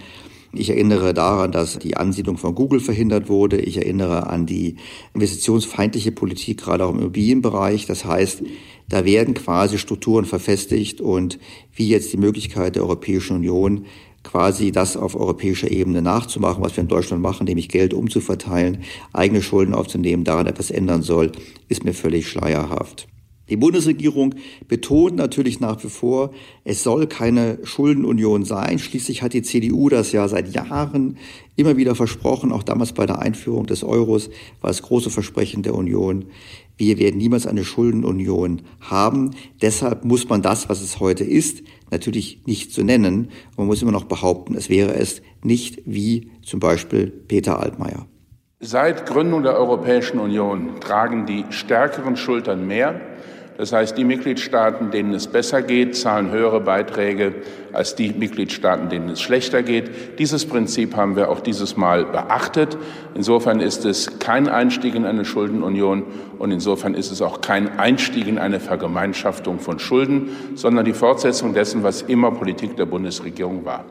Ich 0.56 0.70
erinnere 0.70 1.14
daran, 1.14 1.50
dass 1.50 1.80
die 1.80 1.96
Ansiedlung 1.96 2.38
von 2.38 2.54
Google 2.54 2.78
verhindert 2.78 3.28
wurde. 3.28 3.60
Ich 3.60 3.76
erinnere 3.76 4.28
an 4.28 4.46
die 4.46 4.76
investitionsfeindliche 5.14 6.12
Politik, 6.12 6.58
gerade 6.58 6.84
auch 6.84 6.92
im 6.92 7.00
Immobilienbereich. 7.00 7.86
Das 7.86 8.04
heißt, 8.04 8.44
da 8.88 9.04
werden 9.04 9.34
quasi 9.34 9.78
Strukturen 9.78 10.26
verfestigt 10.26 11.00
und 11.00 11.40
wie 11.74 11.88
jetzt 11.88 12.12
die 12.12 12.18
Möglichkeit 12.18 12.76
der 12.76 12.84
Europäischen 12.84 13.36
Union, 13.36 13.86
quasi 14.24 14.72
das 14.72 14.96
auf 14.96 15.14
europäischer 15.14 15.70
Ebene 15.70 16.02
nachzumachen, 16.02 16.64
was 16.64 16.76
wir 16.76 16.82
in 16.82 16.88
Deutschland 16.88 17.22
machen, 17.22 17.44
nämlich 17.44 17.68
Geld 17.68 17.94
umzuverteilen, 17.94 18.78
eigene 19.12 19.42
Schulden 19.42 19.74
aufzunehmen, 19.74 20.24
daran 20.24 20.46
etwas 20.46 20.70
ändern 20.70 21.02
soll, 21.02 21.30
ist 21.68 21.84
mir 21.84 21.94
völlig 21.94 22.28
schleierhaft. 22.28 23.06
Die 23.50 23.56
Bundesregierung 23.56 24.34
betont 24.68 25.16
natürlich 25.16 25.60
nach 25.60 25.84
wie 25.84 25.90
vor, 25.90 26.32
es 26.64 26.82
soll 26.82 27.06
keine 27.06 27.58
Schuldenunion 27.62 28.46
sein. 28.46 28.78
Schließlich 28.78 29.20
hat 29.20 29.34
die 29.34 29.42
CDU 29.42 29.90
das 29.90 30.12
ja 30.12 30.26
seit 30.28 30.54
Jahren 30.54 31.18
immer 31.54 31.76
wieder 31.76 31.94
versprochen, 31.94 32.52
auch 32.52 32.62
damals 32.62 32.94
bei 32.94 33.04
der 33.04 33.18
Einführung 33.18 33.66
des 33.66 33.84
Euros 33.84 34.30
war 34.62 34.70
es 34.70 34.80
große 34.80 35.10
Versprechen 35.10 35.62
der 35.62 35.74
Union. 35.74 36.24
Wir 36.76 36.98
werden 36.98 37.18
niemals 37.18 37.46
eine 37.46 37.64
Schuldenunion 37.64 38.62
haben. 38.80 39.30
Deshalb 39.62 40.04
muss 40.04 40.28
man 40.28 40.42
das, 40.42 40.68
was 40.68 40.80
es 40.80 40.98
heute 40.98 41.24
ist, 41.24 41.62
natürlich 41.90 42.42
nicht 42.46 42.72
zu 42.72 42.82
nennen. 42.82 43.30
Man 43.56 43.66
muss 43.66 43.82
immer 43.82 43.92
noch 43.92 44.04
behaupten, 44.04 44.54
es 44.56 44.68
wäre 44.68 44.94
es 44.94 45.22
nicht 45.42 45.82
wie 45.84 46.30
zum 46.42 46.60
Beispiel 46.60 47.10
Peter 47.10 47.60
Altmaier. 47.60 48.06
Seit 48.60 49.06
Gründung 49.06 49.42
der 49.42 49.58
Europäischen 49.58 50.18
Union 50.18 50.80
tragen 50.80 51.26
die 51.26 51.44
stärkeren 51.50 52.16
Schultern 52.16 52.66
mehr 52.66 53.00
das 53.56 53.72
heißt, 53.72 53.96
die 53.96 54.04
Mitgliedstaaten, 54.04 54.90
denen 54.90 55.14
es 55.14 55.28
besser 55.28 55.62
geht, 55.62 55.96
zahlen 55.96 56.30
höhere 56.30 56.60
Beiträge 56.60 57.34
als 57.72 57.94
die 57.94 58.12
Mitgliedstaaten, 58.12 58.88
denen 58.88 59.10
es 59.10 59.20
schlechter 59.20 59.62
geht. 59.62 60.18
Dieses 60.18 60.44
Prinzip 60.44 60.96
haben 60.96 61.14
wir 61.14 61.28
auch 61.28 61.40
dieses 61.40 61.76
Mal 61.76 62.04
beachtet. 62.04 62.76
Insofern 63.14 63.60
ist 63.60 63.84
es 63.84 64.18
kein 64.18 64.48
Einstieg 64.48 64.94
in 64.94 65.04
eine 65.04 65.24
Schuldenunion 65.24 66.02
und 66.38 66.50
insofern 66.50 66.94
ist 66.94 67.12
es 67.12 67.22
auch 67.22 67.40
kein 67.40 67.78
Einstieg 67.78 68.26
in 68.26 68.38
eine 68.38 68.58
Vergemeinschaftung 68.58 69.60
von 69.60 69.78
Schulden, 69.78 70.30
sondern 70.56 70.84
die 70.84 70.92
Fortsetzung 70.92 71.54
dessen, 71.54 71.84
was 71.84 72.02
immer 72.02 72.32
Politik 72.32 72.76
der 72.76 72.86
Bundesregierung 72.86 73.64
war. 73.64 73.84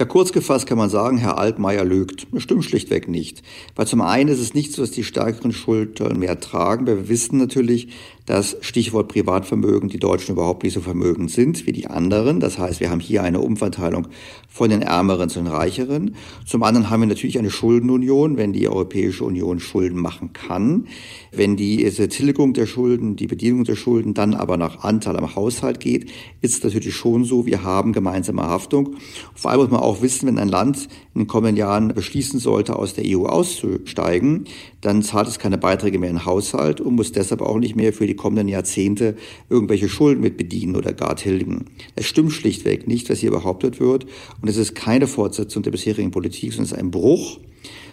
Ja, 0.00 0.04
kurz 0.04 0.30
gefasst 0.30 0.68
kann 0.68 0.78
man 0.78 0.90
sagen, 0.90 1.18
Herr 1.18 1.38
Altmaier 1.38 1.84
lügt. 1.84 2.28
Das 2.30 2.44
stimmt 2.44 2.64
schlichtweg 2.64 3.08
nicht. 3.08 3.42
Weil 3.74 3.88
zum 3.88 4.00
einen 4.00 4.28
ist 4.28 4.38
es 4.38 4.54
nicht 4.54 4.72
so, 4.72 4.82
dass 4.82 4.92
die 4.92 5.02
stärkeren 5.02 5.52
Schultern 5.52 6.20
mehr 6.20 6.38
tragen. 6.38 6.86
Wir 6.86 7.08
wissen 7.08 7.36
natürlich, 7.36 7.88
dass 8.28 8.58
Stichwort 8.60 9.08
Privatvermögen 9.08 9.88
die 9.88 9.98
Deutschen 9.98 10.32
überhaupt 10.32 10.62
nicht 10.62 10.74
so 10.74 10.82
vermögend 10.82 11.30
sind 11.30 11.66
wie 11.66 11.72
die 11.72 11.86
anderen. 11.86 12.40
Das 12.40 12.58
heißt, 12.58 12.78
wir 12.78 12.90
haben 12.90 13.00
hier 13.00 13.22
eine 13.22 13.40
Umverteilung 13.40 14.08
von 14.50 14.68
den 14.68 14.82
Ärmeren 14.82 15.30
zu 15.30 15.38
den 15.38 15.46
Reicheren. 15.46 16.14
Zum 16.44 16.62
anderen 16.62 16.90
haben 16.90 17.00
wir 17.00 17.06
natürlich 17.06 17.38
eine 17.38 17.50
Schuldenunion, 17.50 18.36
wenn 18.36 18.52
die 18.52 18.68
Europäische 18.68 19.24
Union 19.24 19.60
Schulden 19.60 19.98
machen 19.98 20.34
kann. 20.34 20.88
Wenn 21.32 21.56
die 21.56 21.82
Tilgung 22.08 22.52
der 22.52 22.66
Schulden, 22.66 23.16
die 23.16 23.28
Bedienung 23.28 23.64
der 23.64 23.76
Schulden 23.76 24.12
dann 24.12 24.34
aber 24.34 24.58
nach 24.58 24.84
Anteil 24.84 25.16
am 25.16 25.34
Haushalt 25.34 25.80
geht, 25.80 26.10
ist 26.42 26.58
es 26.58 26.64
natürlich 26.64 26.96
schon 26.96 27.24
so, 27.24 27.46
wir 27.46 27.62
haben 27.62 27.94
gemeinsame 27.94 28.42
Haftung. 28.42 28.96
Vor 29.34 29.50
allem 29.50 29.62
muss 29.62 29.70
man 29.70 29.80
auch 29.80 30.02
wissen, 30.02 30.26
wenn 30.26 30.38
ein 30.38 30.48
Land 30.48 30.88
in 31.14 31.22
den 31.22 31.28
kommenden 31.28 31.56
Jahren 31.56 31.94
beschließen 31.94 32.40
sollte, 32.40 32.76
aus 32.76 32.92
der 32.92 33.04
EU 33.06 33.24
auszusteigen, 33.24 34.44
dann 34.80 35.02
zahlt 35.02 35.28
es 35.28 35.38
keine 35.38 35.58
Beiträge 35.58 35.98
mehr 35.98 36.10
in 36.10 36.16
den 36.16 36.26
Haushalt 36.26 36.80
und 36.80 36.94
muss 36.94 37.12
deshalb 37.12 37.42
auch 37.42 37.58
nicht 37.58 37.76
mehr 37.76 37.92
für 37.92 38.06
die 38.06 38.14
kommenden 38.14 38.48
Jahrzehnte 38.48 39.16
irgendwelche 39.48 39.88
Schulden 39.88 40.20
mit 40.20 40.36
bedienen 40.36 40.76
oder 40.76 40.92
gar 40.92 41.16
tilgen. 41.16 41.66
Es 41.96 42.06
stimmt 42.06 42.32
schlichtweg 42.32 42.86
nicht, 42.86 43.10
was 43.10 43.18
hier 43.18 43.30
behauptet 43.30 43.80
wird. 43.80 44.06
Und 44.40 44.48
es 44.48 44.56
ist 44.56 44.74
keine 44.74 45.06
Fortsetzung 45.06 45.62
der 45.62 45.72
bisherigen 45.72 46.10
Politik, 46.10 46.52
sondern 46.52 46.66
es 46.66 46.72
ist 46.72 46.78
ein 46.78 46.90
Bruch 46.90 47.40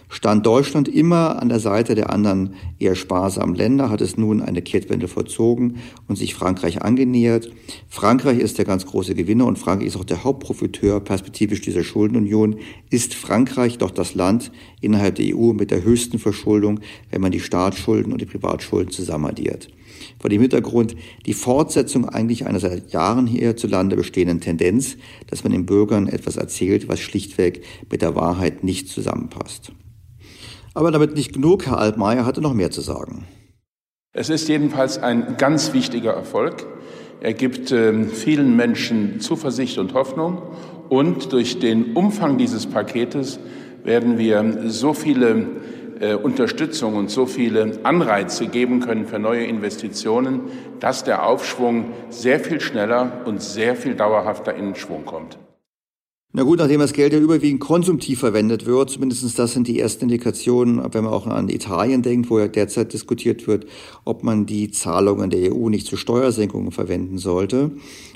Stand 0.08 0.46
Deutschland 0.46 0.86
immer 0.86 1.42
an 1.42 1.48
der 1.48 1.58
Seite 1.58 1.96
der 1.96 2.10
anderen 2.10 2.54
eher 2.78 2.94
sparsamen 2.94 3.56
Länder, 3.56 3.90
hat 3.90 4.00
es 4.00 4.16
nun 4.16 4.40
eine 4.40 4.62
Kehrtwende 4.62 5.08
vollzogen 5.08 5.78
und 6.06 6.16
sich 6.16 6.34
Frankreich 6.34 6.82
angenähert. 6.82 7.50
Frankreich 7.88 8.38
ist 8.38 8.58
der 8.58 8.64
ganz 8.64 8.86
große 8.86 9.16
Gewinner 9.16 9.46
und 9.46 9.58
Frankreich 9.58 9.88
ist 9.88 9.96
auch 9.96 10.04
der 10.04 10.22
Hauptprofiteur 10.22 11.00
perspektivisch 11.00 11.60
dieser 11.60 11.82
Schuldenunion. 11.82 12.56
Ist 12.88 13.14
Frankreich 13.14 13.78
doch 13.78 13.90
das 13.90 14.14
Land 14.14 14.52
innerhalb 14.80 15.16
der 15.16 15.36
EU 15.36 15.52
mit 15.52 15.72
der 15.72 15.82
höchsten 15.82 16.20
Verschuldung, 16.20 16.80
wenn 17.10 17.20
man 17.20 17.32
die 17.32 17.40
Staatsschulden 17.40 18.12
und 18.12 18.20
die 18.20 18.26
Privatschulden 18.26 18.92
zusammenaddiert. 18.92 19.68
vor 20.18 20.30
dem 20.30 20.42
Hintergrund 20.42 20.94
die 21.24 21.32
Fortsetzung 21.32 22.08
eigentlich 22.08 22.46
einer 22.46 22.60
seit 22.60 22.92
Jahren 22.92 23.26
hierzulande 23.26 23.96
bestehenden 23.96 24.40
Tendenz, 24.40 24.96
dass 25.26 25.42
man 25.42 25.52
den 25.52 25.66
Bürgern 25.66 26.06
etwas 26.06 26.36
erzählt, 26.36 26.86
was 26.88 27.00
schlichtweg 27.00 27.62
mit 27.90 28.02
der 28.02 28.14
Wahrheit 28.14 28.62
nicht 28.62 28.88
zusammenpasst. 28.88 29.72
Aber 30.76 30.90
damit 30.90 31.14
nicht 31.14 31.32
genug, 31.32 31.64
Herr 31.64 31.78
Altmaier 31.78 32.26
hatte 32.26 32.42
noch 32.42 32.52
mehr 32.52 32.70
zu 32.70 32.82
sagen. 32.82 33.26
Es 34.12 34.28
ist 34.28 34.46
jedenfalls 34.46 34.98
ein 34.98 35.38
ganz 35.38 35.72
wichtiger 35.72 36.12
Erfolg. 36.12 36.66
Er 37.20 37.32
gibt 37.32 37.72
äh, 37.72 38.04
vielen 38.04 38.56
Menschen 38.56 39.18
Zuversicht 39.20 39.78
und 39.78 39.94
Hoffnung. 39.94 40.42
Und 40.90 41.32
durch 41.32 41.60
den 41.60 41.94
Umfang 41.94 42.36
dieses 42.36 42.66
Paketes 42.66 43.40
werden 43.84 44.18
wir 44.18 44.64
so 44.66 44.92
viele 44.92 45.46
äh, 45.98 46.12
Unterstützung 46.12 46.96
und 46.96 47.10
so 47.10 47.24
viele 47.24 47.78
Anreize 47.82 48.46
geben 48.46 48.80
können 48.80 49.06
für 49.06 49.18
neue 49.18 49.46
Investitionen, 49.46 50.42
dass 50.78 51.04
der 51.04 51.26
Aufschwung 51.26 51.86
sehr 52.10 52.38
viel 52.38 52.60
schneller 52.60 53.22
und 53.24 53.40
sehr 53.40 53.76
viel 53.76 53.94
dauerhafter 53.94 54.54
in 54.54 54.74
Schwung 54.74 55.06
kommt. 55.06 55.38
Na 56.32 56.42
gut, 56.42 56.58
nachdem 56.58 56.80
das 56.80 56.92
Geld 56.92 57.12
ja 57.12 57.18
überwiegend 57.18 57.60
konsumtiv 57.60 58.18
verwendet 58.18 58.66
wird, 58.66 58.90
zumindest 58.90 59.38
das 59.38 59.52
sind 59.52 59.68
die 59.68 59.80
ersten 59.80 60.04
Indikationen, 60.04 60.82
wenn 60.92 61.04
man 61.04 61.12
auch 61.12 61.26
an 61.26 61.48
Italien 61.48 62.02
denkt, 62.02 62.28
wo 62.28 62.38
ja 62.38 62.46
derzeit 62.46 62.92
diskutiert 62.92 63.46
wird, 63.46 63.66
ob 64.04 64.22
man 64.22 64.44
die 64.44 64.70
Zahlungen 64.70 65.30
der 65.30 65.54
EU 65.54 65.70
nicht 65.70 65.86
zu 65.86 65.96
Steuersenkungen 65.96 66.72
verwenden 66.72 67.16
sollte. 67.16 67.70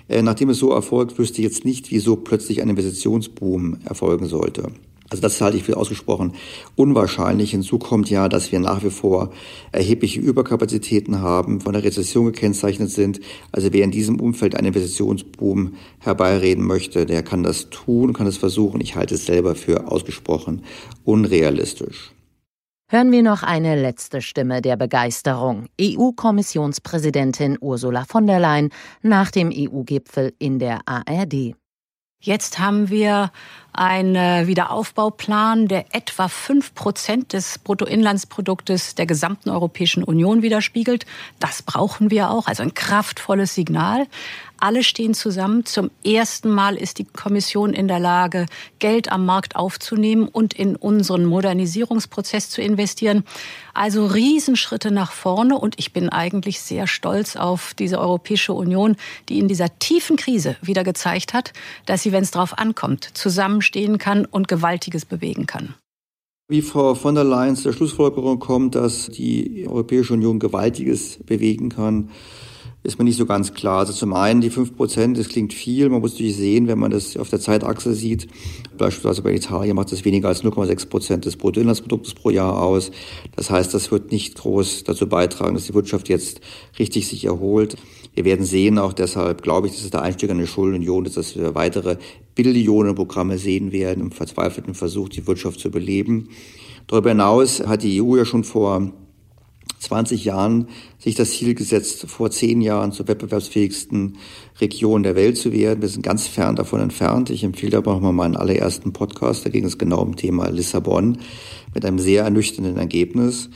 Äh, 0.09 0.23
nachdem 0.23 0.51
es 0.51 0.59
so 0.59 0.71
erfolgt, 0.71 1.19
wüsste 1.19 1.41
ich 1.41 1.45
jetzt 1.45 1.65
nicht, 1.65 1.91
wieso 1.91 2.17
plötzlich 2.17 2.61
ein 2.61 2.69
Investitionsboom 2.69 3.79
erfolgen 3.85 4.27
sollte. 4.27 4.73
Also 5.11 5.23
das 5.23 5.41
halte 5.41 5.57
ich 5.57 5.65
für 5.65 5.77
ausgesprochen 5.77 6.35
unwahrscheinlich. 6.77 7.51
Hinzu 7.51 7.79
kommt 7.79 8.09
ja, 8.11 8.29
dass 8.29 8.53
wir 8.53 8.61
nach 8.61 8.85
wie 8.85 8.91
vor 8.91 9.33
erhebliche 9.73 10.21
Überkapazitäten 10.21 11.21
haben, 11.21 11.61
von 11.61 11.73
der 11.73 11.83
Rezession 11.83 12.27
gekennzeichnet 12.27 12.91
sind. 12.91 13.21
Also 13.51 13.73
wer 13.73 13.85
in 13.85 13.91
diesem 13.91 14.21
Umfeld 14.21 14.55
einen 14.55 14.69
Investitionsboom 14.69 15.75
herbeireden 15.99 16.65
möchte, 16.65 17.07
der 17.07 17.25
kann 17.25 17.43
das 17.43 17.71
tun, 17.71 18.13
kann 18.13 18.29
es 18.29 18.37
versuchen. 18.37 18.81
Ich 18.81 18.95
halte 18.95 19.17
es 19.17 19.27
selber 19.27 19.57
für 19.57 19.91
ausgesprochen 19.91 20.63
unrealistisch. 21.05 22.13
Hören 22.89 23.13
wir 23.13 23.23
noch 23.23 23.45
eine 23.45 23.81
letzte 23.81 24.21
Stimme 24.21 24.63
der 24.63 24.77
Begeisterung. 24.77 25.67
EU-Kommissionspräsidentin 25.81 27.57
Ursula 27.61 28.05
von 28.05 28.27
der 28.27 28.41
Leyen 28.41 28.71
nach 29.03 29.31
dem 29.31 29.53
EU-Gipfel 29.53 30.35
in 30.39 30.59
der 30.59 30.81
ARD. 30.87 31.55
Jetzt 32.23 32.59
haben 32.59 32.91
wir 32.91 33.33
einen 33.73 34.47
Wiederaufbauplan, 34.47 35.69
der 35.69 35.95
etwa 35.95 36.29
fünf 36.29 36.75
Prozent 36.75 37.33
des 37.33 37.59
Bruttoinlandsproduktes 37.59 38.95
der 38.95 39.07
gesamten 39.07 39.49
Europäischen 39.49 40.05
Union 40.05 40.43
widerspiegelt. 40.43 41.07
Das 41.39 41.63
brauchen 41.63 42.11
wir 42.11 42.31
auch, 42.31 42.47
also 42.47 42.63
ein 42.63 42.75
kraftvolles 42.75 43.55
Signal. 43.55 44.07
Alle 44.61 44.85
stehen 44.85 45.15
zusammen. 45.15 45.65
Zum 45.65 45.91
ersten 46.05 46.51
Mal 46.51 46.77
ist 46.77 46.99
die 46.99 47.05
Kommission 47.05 47.73
in 47.73 47.89
der 47.89 47.99
Lage, 47.99 48.47
Geld 48.79 49.11
am 49.11 49.25
Markt 49.25 49.57
aufzunehmen 49.57 50.29
und 50.29 50.53
in 50.53 50.77
unseren 50.77 51.25
Modernisierungsprozess 51.25 52.51
zu 52.51 52.61
investieren. 52.61 53.25
Also 53.73 54.05
Riesenschritte 54.07 54.91
nach 54.91 55.13
vorne. 55.13 55.59
Und 55.59 55.77
ich 55.79 55.95
bin 55.95 56.11
eigentlich 56.11 56.61
sehr 56.61 56.87
stolz 56.87 57.37
auf 57.37 57.73
diese 57.75 57.99
Europäische 57.99 58.53
Union, 58.53 58.97
die 59.31 59.39
in 59.39 59.49
dieser 59.49 59.79
tiefen 59.79 60.17
Krise 60.17 60.57
wieder 60.61 60.85
gezeigt 60.85 61.33
hat, 61.33 61.55
dass 61.87 62.03
sie, 62.03 62.13
wenn 62.13 62.23
es 62.23 62.31
darauf 62.31 62.59
ankommt, 62.59 63.09
zusammenstehen 63.15 63.97
kann 63.97 64.27
und 64.27 64.47
Gewaltiges 64.47 65.07
bewegen 65.07 65.47
kann. 65.47 65.75
Wie 66.51 66.63
Frau 66.63 66.97
von 66.97 67.15
der 67.15 67.25
Leyen 67.25 67.55
zur 67.57 67.73
Schlussfolgerung 67.73 68.41
kommt, 68.41 68.75
dass 68.75 69.07
die 69.07 69.67
Europäische 69.69 70.15
Union 70.15 70.41
Gewaltiges 70.41 71.21
bewegen 71.25 71.69
kann, 71.69 72.11
ist 72.83 72.99
mir 72.99 73.05
nicht 73.05 73.19
so 73.19 73.27
ganz 73.27 73.53
klar. 73.53 73.81
Also 73.81 73.93
zum 73.93 74.15
einen 74.15 74.41
die 74.41 74.49
fünf 74.49 74.75
Prozent, 74.75 75.19
das 75.19 75.29
klingt 75.29 75.53
viel. 75.53 75.89
Man 75.91 76.01
muss 76.01 76.13
natürlich 76.13 76.37
sehen, 76.37 76.67
wenn 76.67 76.79
man 76.79 76.91
das 76.91 77.17
auf 77.17 77.29
der 77.29 77.41
Zeitachse 77.41 77.95
sieht, 77.95 78.27
beispielsweise 78.79 79.23
bei 79.23 79.35
Italien 79.35 79.77
macht 79.77 79.93
das 79.93 80.05
weniger 80.05 80.29
als 80.29 80.43
0,6 80.43 80.89
Prozent 80.89 81.25
des 81.27 81.37
Bruttoinlandsproduktes 81.37 82.15
pro 82.15 82.31
Jahr 82.31 82.61
aus. 82.63 82.91
Das 83.37 83.51
heißt, 83.51 83.75
das 83.75 83.91
wird 83.91 84.13
nicht 84.13 84.37
groß 84.37 84.85
dazu 84.85 85.07
beitragen, 85.07 85.55
dass 85.55 85.67
die 85.67 85.75
Wirtschaft 85.75 86.09
jetzt 86.09 86.41
richtig 86.79 87.07
sich 87.07 87.27
erholt. 87.27 87.77
Wir 88.15 88.25
werden 88.25 88.47
sehen, 88.47 88.79
auch 88.79 88.95
deshalb 88.95 89.43
glaube 89.43 89.67
ich, 89.67 89.75
dass 89.75 89.85
es 89.85 89.91
der 89.91 90.03
Einstieg 90.03 90.31
an 90.31 90.39
eine 90.39 90.47
Schuldenunion 90.47 91.05
ist, 91.05 91.17
dass 91.17 91.37
wir 91.37 91.55
weitere 91.55 91.97
Billionenprogramme 92.35 93.37
sehen 93.37 93.73
werden 93.73 94.01
im 94.03 94.11
verzweifelten 94.11 94.75
Versuch, 94.75 95.11
die 95.11 95.27
Wirtschaft 95.27 95.61
zu 95.61 95.71
beleben. 95.71 96.31
Darüber 96.87 97.11
hinaus 97.11 97.61
hat 97.61 97.83
die 97.83 98.03
EU 98.03 98.17
ja 98.17 98.25
schon 98.25 98.43
vor 98.43 98.91
20 99.81 100.25
Jahren 100.27 100.69
sich 100.99 101.15
das 101.15 101.31
Ziel 101.31 101.55
gesetzt, 101.55 102.05
vor 102.07 102.31
zehn 102.31 102.61
Jahren 102.61 102.93
zur 102.93 103.09
wettbewerbsfähigsten 103.09 104.19
Region 104.61 105.03
der 105.03 105.17
Welt 105.17 105.39
zu 105.39 105.53
werden. 105.53 105.81
Wir 105.81 105.89
sind 105.89 106.03
ganz 106.03 106.29
fern 106.29 106.55
davon 106.55 106.81
entfernt. 106.81 107.31
Ich 107.31 107.43
empfehle 107.43 107.79
aber 107.79 107.95
nochmal 107.95 108.13
meinen 108.13 108.37
allerersten 108.37 108.93
Podcast. 108.93 109.45
Da 109.45 109.51
ging 109.51 109.65
es 109.65 109.79
genau 109.79 110.03
um 110.03 110.17
Thema 110.17 110.49
Lissabon 110.51 111.19
mit 111.75 111.85
einem 111.85 111.99
sehr 111.99 112.25
ernüchternden 112.25 112.77
Ergebnis. 112.77 113.49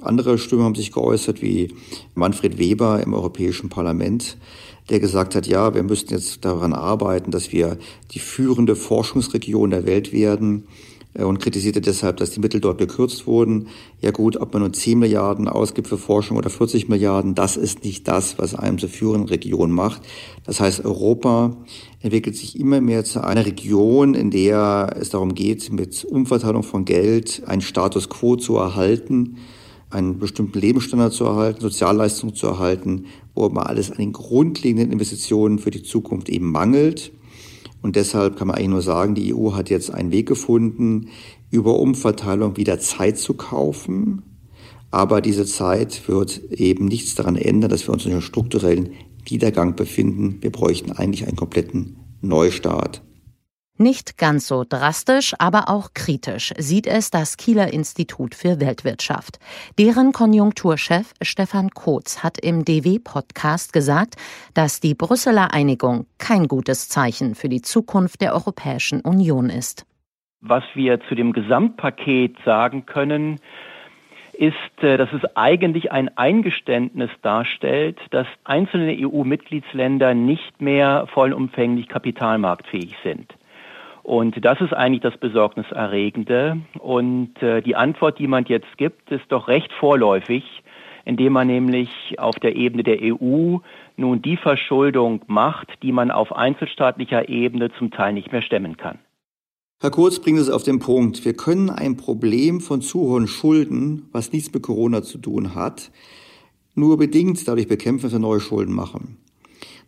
Andere 0.00 0.38
Stimmen 0.38 0.64
haben 0.64 0.74
sich 0.74 0.92
geäußert, 0.92 1.42
wie 1.42 1.74
Manfred 2.14 2.58
Weber 2.58 3.02
im 3.02 3.14
Europäischen 3.14 3.68
Parlament, 3.68 4.36
der 4.90 5.00
gesagt 5.00 5.34
hat, 5.34 5.46
ja, 5.46 5.74
wir 5.74 5.82
müssten 5.82 6.12
jetzt 6.12 6.44
daran 6.44 6.72
arbeiten, 6.72 7.30
dass 7.30 7.52
wir 7.52 7.78
die 8.12 8.20
führende 8.20 8.74
Forschungsregion 8.74 9.70
der 9.70 9.86
Welt 9.86 10.12
werden 10.12 10.66
und 11.14 11.40
kritisierte 11.40 11.80
deshalb, 11.80 12.18
dass 12.18 12.30
die 12.30 12.40
Mittel 12.40 12.60
dort 12.60 12.78
gekürzt 12.78 13.26
wurden. 13.26 13.68
Ja 14.00 14.10
gut, 14.10 14.36
ob 14.36 14.52
man 14.52 14.62
nun 14.62 14.74
10 14.74 14.98
Milliarden 14.98 15.48
ausgibt 15.48 15.88
für 15.88 15.98
Forschung 15.98 16.36
oder 16.36 16.50
40 16.50 16.88
Milliarden, 16.88 17.34
das 17.34 17.56
ist 17.56 17.84
nicht 17.84 18.06
das, 18.06 18.38
was 18.38 18.54
einem 18.54 18.78
zur 18.78 18.88
führenden 18.88 19.28
Region 19.28 19.72
macht. 19.72 20.02
Das 20.44 20.60
heißt, 20.60 20.84
Europa 20.84 21.56
entwickelt 22.00 22.36
sich 22.36 22.58
immer 22.58 22.80
mehr 22.80 23.04
zu 23.04 23.24
einer 23.24 23.44
Region, 23.44 24.14
in 24.14 24.30
der 24.30 24.96
es 25.00 25.10
darum 25.10 25.34
geht, 25.34 25.72
mit 25.72 26.04
Umverteilung 26.04 26.62
von 26.62 26.84
Geld 26.84 27.42
einen 27.46 27.62
Status 27.62 28.08
quo 28.08 28.36
zu 28.36 28.56
erhalten, 28.56 29.38
einen 29.90 30.18
bestimmten 30.18 30.60
Lebensstandard 30.60 31.12
zu 31.12 31.24
erhalten, 31.24 31.60
Sozialleistungen 31.60 32.34
zu 32.34 32.46
erhalten, 32.46 33.06
wo 33.34 33.46
aber 33.46 33.68
alles 33.68 33.90
an 33.90 33.98
den 33.98 34.12
grundlegenden 34.12 34.92
Investitionen 34.92 35.58
für 35.58 35.70
die 35.70 35.82
Zukunft 35.82 36.28
eben 36.28 36.50
mangelt. 36.52 37.12
Und 37.80 37.96
deshalb 37.96 38.36
kann 38.36 38.48
man 38.48 38.56
eigentlich 38.56 38.68
nur 38.68 38.82
sagen, 38.82 39.14
die 39.14 39.34
EU 39.34 39.52
hat 39.52 39.70
jetzt 39.70 39.92
einen 39.92 40.10
Weg 40.10 40.26
gefunden, 40.26 41.08
über 41.50 41.78
Umverteilung 41.78 42.56
wieder 42.56 42.78
Zeit 42.80 43.18
zu 43.18 43.34
kaufen. 43.34 44.22
Aber 44.90 45.20
diese 45.20 45.44
Zeit 45.44 46.08
wird 46.08 46.38
eben 46.50 46.86
nichts 46.86 47.14
daran 47.14 47.36
ändern, 47.36 47.70
dass 47.70 47.86
wir 47.86 47.92
uns 47.92 48.06
in 48.06 48.12
einem 48.12 48.20
strukturellen 48.20 48.90
Niedergang 49.30 49.76
befinden. 49.76 50.38
Wir 50.40 50.50
bräuchten 50.50 50.92
eigentlich 50.92 51.26
einen 51.26 51.36
kompletten 51.36 51.96
Neustart. 52.20 53.02
Nicht 53.80 54.18
ganz 54.18 54.48
so 54.48 54.64
drastisch, 54.68 55.34
aber 55.38 55.68
auch 55.68 55.90
kritisch 55.94 56.52
sieht 56.58 56.88
es 56.88 57.12
das 57.12 57.36
Kieler 57.36 57.72
Institut 57.72 58.34
für 58.34 58.60
Weltwirtschaft. 58.60 59.38
Deren 59.78 60.10
Konjunkturchef 60.10 61.14
Stefan 61.22 61.70
Kotz 61.70 62.24
hat 62.24 62.38
im 62.38 62.64
DW-Podcast 62.64 63.72
gesagt, 63.72 64.16
dass 64.52 64.80
die 64.80 64.96
Brüsseler 64.96 65.54
Einigung 65.54 66.06
kein 66.18 66.48
gutes 66.48 66.88
Zeichen 66.88 67.36
für 67.36 67.48
die 67.48 67.62
Zukunft 67.62 68.20
der 68.20 68.34
Europäischen 68.34 69.00
Union 69.02 69.48
ist. 69.48 69.86
Was 70.40 70.64
wir 70.74 70.98
zu 71.02 71.14
dem 71.14 71.32
Gesamtpaket 71.32 72.36
sagen 72.44 72.84
können, 72.84 73.38
ist, 74.32 74.82
äh, 74.82 74.96
dass 74.96 75.12
es 75.12 75.22
eigentlich 75.36 75.92
ein 75.92 76.16
Eingeständnis 76.18 77.10
darstellt, 77.22 78.00
dass 78.10 78.26
einzelne 78.42 78.96
EU-Mitgliedsländer 78.98 80.14
nicht 80.14 80.60
mehr 80.60 81.06
vollumfänglich 81.14 81.86
kapitalmarktfähig 81.86 82.96
sind. 83.04 83.37
Und 84.08 84.42
das 84.42 84.58
ist 84.62 84.72
eigentlich 84.72 85.02
das 85.02 85.18
Besorgniserregende. 85.18 86.58
Und 86.78 87.42
äh, 87.42 87.60
die 87.60 87.76
Antwort, 87.76 88.18
die 88.18 88.26
man 88.26 88.46
jetzt 88.46 88.78
gibt, 88.78 89.10
ist 89.10 89.26
doch 89.28 89.48
recht 89.48 89.70
vorläufig, 89.78 90.44
indem 91.04 91.34
man 91.34 91.46
nämlich 91.46 91.90
auf 92.16 92.36
der 92.36 92.56
Ebene 92.56 92.84
der 92.84 93.00
EU 93.02 93.58
nun 93.98 94.22
die 94.22 94.38
Verschuldung 94.38 95.20
macht, 95.26 95.68
die 95.82 95.92
man 95.92 96.10
auf 96.10 96.34
einzelstaatlicher 96.34 97.28
Ebene 97.28 97.70
zum 97.76 97.90
Teil 97.90 98.14
nicht 98.14 98.32
mehr 98.32 98.40
stemmen 98.40 98.78
kann. 98.78 98.98
Herr 99.82 99.90
Kurz 99.90 100.20
bringt 100.20 100.38
es 100.38 100.48
auf 100.48 100.62
den 100.62 100.78
Punkt. 100.78 101.26
Wir 101.26 101.34
können 101.34 101.68
ein 101.68 101.98
Problem 101.98 102.62
von 102.62 102.80
zu 102.80 103.00
hohen 103.00 103.28
Schulden, 103.28 104.08
was 104.12 104.32
nichts 104.32 104.50
mit 104.54 104.62
Corona 104.62 105.02
zu 105.02 105.18
tun 105.18 105.54
hat, 105.54 105.90
nur 106.74 106.96
bedingt 106.96 107.46
dadurch 107.46 107.68
bekämpfen, 107.68 108.04
dass 108.04 108.12
wir 108.12 108.20
neue 108.20 108.40
Schulden 108.40 108.74
machen. 108.74 109.18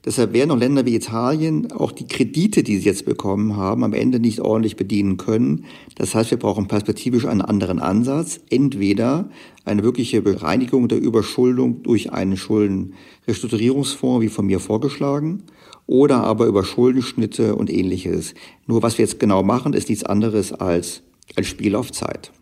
Deshalb 0.04 0.32
werden 0.32 0.50
auch 0.50 0.58
Länder 0.58 0.86
wie 0.86 0.94
Italien 0.94 1.72
auch 1.72 1.92
die 1.92 2.06
Kredite, 2.06 2.62
die 2.62 2.78
sie 2.78 2.88
jetzt 2.88 3.04
bekommen 3.04 3.56
haben, 3.56 3.84
am 3.84 3.92
Ende 3.92 4.18
nicht 4.18 4.40
ordentlich 4.40 4.76
bedienen 4.76 5.18
können. 5.18 5.66
Das 5.96 6.14
heißt, 6.14 6.30
wir 6.30 6.38
brauchen 6.38 6.68
perspektivisch 6.68 7.26
einen 7.26 7.42
anderen 7.42 7.78
Ansatz. 7.80 8.40
Entweder 8.48 9.28
eine 9.66 9.82
wirkliche 9.82 10.22
Bereinigung 10.22 10.88
der 10.88 11.00
Überschuldung 11.00 11.82
durch 11.82 12.12
einen 12.12 12.38
Schuldenrestrukturierungsfonds, 12.38 14.22
wie 14.24 14.28
von 14.28 14.46
mir 14.46 14.58
vorgeschlagen, 14.60 15.42
oder 15.86 16.22
aber 16.22 16.46
über 16.46 16.64
Schuldenschnitte 16.64 17.54
und 17.54 17.70
ähnliches. 17.70 18.34
Nur 18.66 18.82
was 18.82 18.96
wir 18.96 19.04
jetzt 19.04 19.20
genau 19.20 19.42
machen, 19.42 19.74
ist 19.74 19.90
nichts 19.90 20.04
anderes 20.04 20.54
als 20.54 21.02
ein 21.36 21.44
Spiel 21.44 21.76
auf 21.76 21.92
Zeit. 21.92 22.32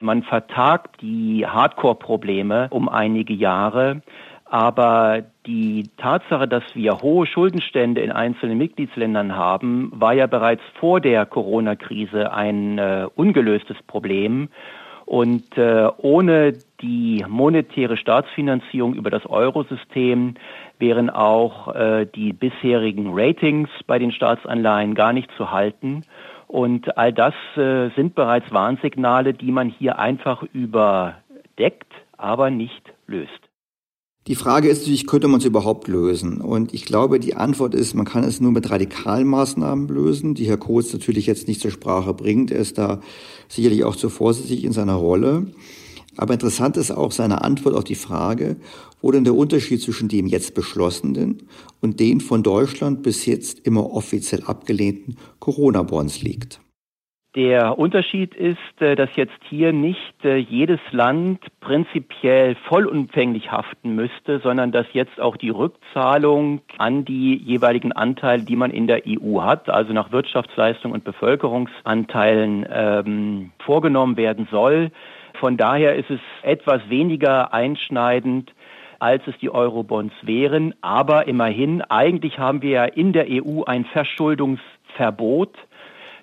Man 0.00 0.22
vertagt 0.22 1.02
die 1.02 1.44
Hardcore-Probleme 1.44 2.68
um 2.70 2.88
einige 2.88 3.34
Jahre 3.34 4.02
Aber 4.50 5.24
die 5.46 5.90
Tatsache, 5.98 6.48
dass 6.48 6.62
wir 6.74 7.02
hohe 7.02 7.26
Schuldenstände 7.26 8.00
in 8.00 8.10
einzelnen 8.10 8.56
Mitgliedsländern 8.56 9.36
haben, 9.36 9.92
war 9.94 10.14
ja 10.14 10.26
bereits 10.26 10.62
vor 10.80 11.00
der 11.00 11.26
Corona-Krise 11.26 12.32
ein 12.32 12.78
äh, 12.78 13.06
ungelöstes 13.14 13.76
Problem. 13.86 14.48
Und 15.04 15.56
äh, 15.56 15.88
ohne 15.98 16.54
die 16.80 17.24
monetäre 17.28 17.96
Staatsfinanzierung 17.96 18.94
über 18.94 19.10
das 19.10 19.24
Eurosystem 19.26 20.34
wären 20.78 21.10
auch 21.10 21.74
äh, 21.74 22.06
die 22.06 22.32
bisherigen 22.32 23.10
Ratings 23.12 23.70
bei 23.86 23.98
den 23.98 24.12
Staatsanleihen 24.12 24.94
gar 24.94 25.12
nicht 25.12 25.30
zu 25.36 25.50
halten. 25.50 26.04
Und 26.46 26.96
all 26.96 27.12
das 27.12 27.34
äh, 27.56 27.88
sind 27.96 28.14
bereits 28.14 28.50
Warnsignale, 28.52 29.34
die 29.34 29.52
man 29.52 29.68
hier 29.68 29.98
einfach 29.98 30.42
überdeckt, 30.54 31.92
aber 32.16 32.50
nicht 32.50 32.92
löst. 33.06 33.47
Die 34.28 34.34
Frage 34.34 34.68
ist 34.68 34.80
natürlich, 34.80 35.06
könnte 35.06 35.26
man 35.26 35.40
es 35.40 35.46
überhaupt 35.46 35.88
lösen? 35.88 36.42
Und 36.42 36.74
ich 36.74 36.84
glaube, 36.84 37.18
die 37.18 37.34
Antwort 37.34 37.74
ist, 37.74 37.94
man 37.94 38.04
kann 38.04 38.24
es 38.24 38.42
nur 38.42 38.52
mit 38.52 38.68
radikalen 38.68 39.26
Maßnahmen 39.26 39.88
lösen, 39.88 40.34
die 40.34 40.46
Herr 40.46 40.58
Kurz 40.58 40.92
natürlich 40.92 41.24
jetzt 41.24 41.48
nicht 41.48 41.62
zur 41.62 41.70
Sprache 41.70 42.12
bringt. 42.12 42.50
Er 42.50 42.58
ist 42.58 42.76
da 42.76 43.00
sicherlich 43.48 43.84
auch 43.84 43.96
zu 43.96 44.10
vorsichtig 44.10 44.64
in 44.64 44.74
seiner 44.74 44.96
Rolle. 44.96 45.46
Aber 46.18 46.34
interessant 46.34 46.76
ist 46.76 46.90
auch 46.90 47.10
seine 47.10 47.40
Antwort 47.40 47.74
auf 47.74 47.84
die 47.84 47.94
Frage, 47.94 48.56
wo 49.00 49.10
denn 49.10 49.24
der 49.24 49.34
Unterschied 49.34 49.80
zwischen 49.80 50.08
dem 50.08 50.26
jetzt 50.26 50.52
beschlossenen 50.52 51.44
und 51.80 51.98
den 51.98 52.20
von 52.20 52.42
Deutschland 52.42 53.02
bis 53.02 53.24
jetzt 53.24 53.60
immer 53.60 53.92
offiziell 53.92 54.42
abgelehnten 54.42 55.16
Corona-Bonds 55.38 56.20
liegt. 56.20 56.60
Der 57.34 57.78
Unterschied 57.78 58.34
ist, 58.34 58.80
äh, 58.80 58.96
dass 58.96 59.10
jetzt 59.14 59.38
hier 59.50 59.74
nicht 59.74 60.24
äh, 60.24 60.36
jedes 60.36 60.80
Land 60.92 61.40
prinzipiell 61.60 62.56
vollumfänglich 62.68 63.52
haften 63.52 63.94
müsste, 63.94 64.40
sondern 64.40 64.72
dass 64.72 64.86
jetzt 64.94 65.20
auch 65.20 65.36
die 65.36 65.50
Rückzahlung 65.50 66.62
an 66.78 67.04
die 67.04 67.36
jeweiligen 67.36 67.92
Anteile, 67.92 68.44
die 68.44 68.56
man 68.56 68.70
in 68.70 68.86
der 68.86 69.02
EU 69.06 69.42
hat, 69.42 69.68
also 69.68 69.92
nach 69.92 70.10
Wirtschaftsleistung 70.10 70.92
und 70.92 71.04
Bevölkerungsanteilen 71.04 72.66
ähm, 72.72 73.52
vorgenommen 73.58 74.16
werden 74.16 74.48
soll. 74.50 74.90
Von 75.38 75.58
daher 75.58 75.96
ist 75.96 76.10
es 76.10 76.20
etwas 76.42 76.80
weniger 76.88 77.52
einschneidend, 77.52 78.54
als 79.00 79.22
es 79.26 79.36
die 79.38 79.50
Eurobonds 79.50 80.14
wären. 80.22 80.74
Aber 80.80 81.28
immerhin, 81.28 81.82
eigentlich 81.82 82.38
haben 82.38 82.62
wir 82.62 82.70
ja 82.70 82.84
in 82.84 83.12
der 83.12 83.26
EU 83.28 83.64
ein 83.64 83.84
Verschuldungsverbot 83.84 85.54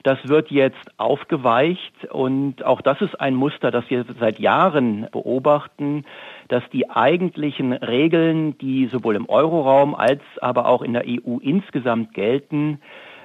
das 0.05 0.19
wird 0.27 0.51
jetzt 0.51 0.91
aufgeweicht 0.97 2.05
und 2.11 2.63
auch 2.63 2.81
das 2.81 3.01
ist 3.01 3.19
ein 3.19 3.33
Muster, 3.33 3.71
das 3.71 3.89
wir 3.89 4.05
seit 4.19 4.39
Jahren 4.39 5.07
beobachten, 5.11 6.05
dass 6.47 6.61
die 6.71 6.91
eigentlichen 6.91 7.73
Regeln, 7.73 8.55
die 8.59 8.85
sowohl 8.85 9.15
im 9.15 9.27
Euroraum 9.27 9.95
als 9.95 10.21
aber 10.41 10.67
auch 10.67 10.83
in 10.83 10.93
der 10.93 11.05
EU 11.07 11.39
insgesamt 11.39 12.13
gelten, 12.13 12.79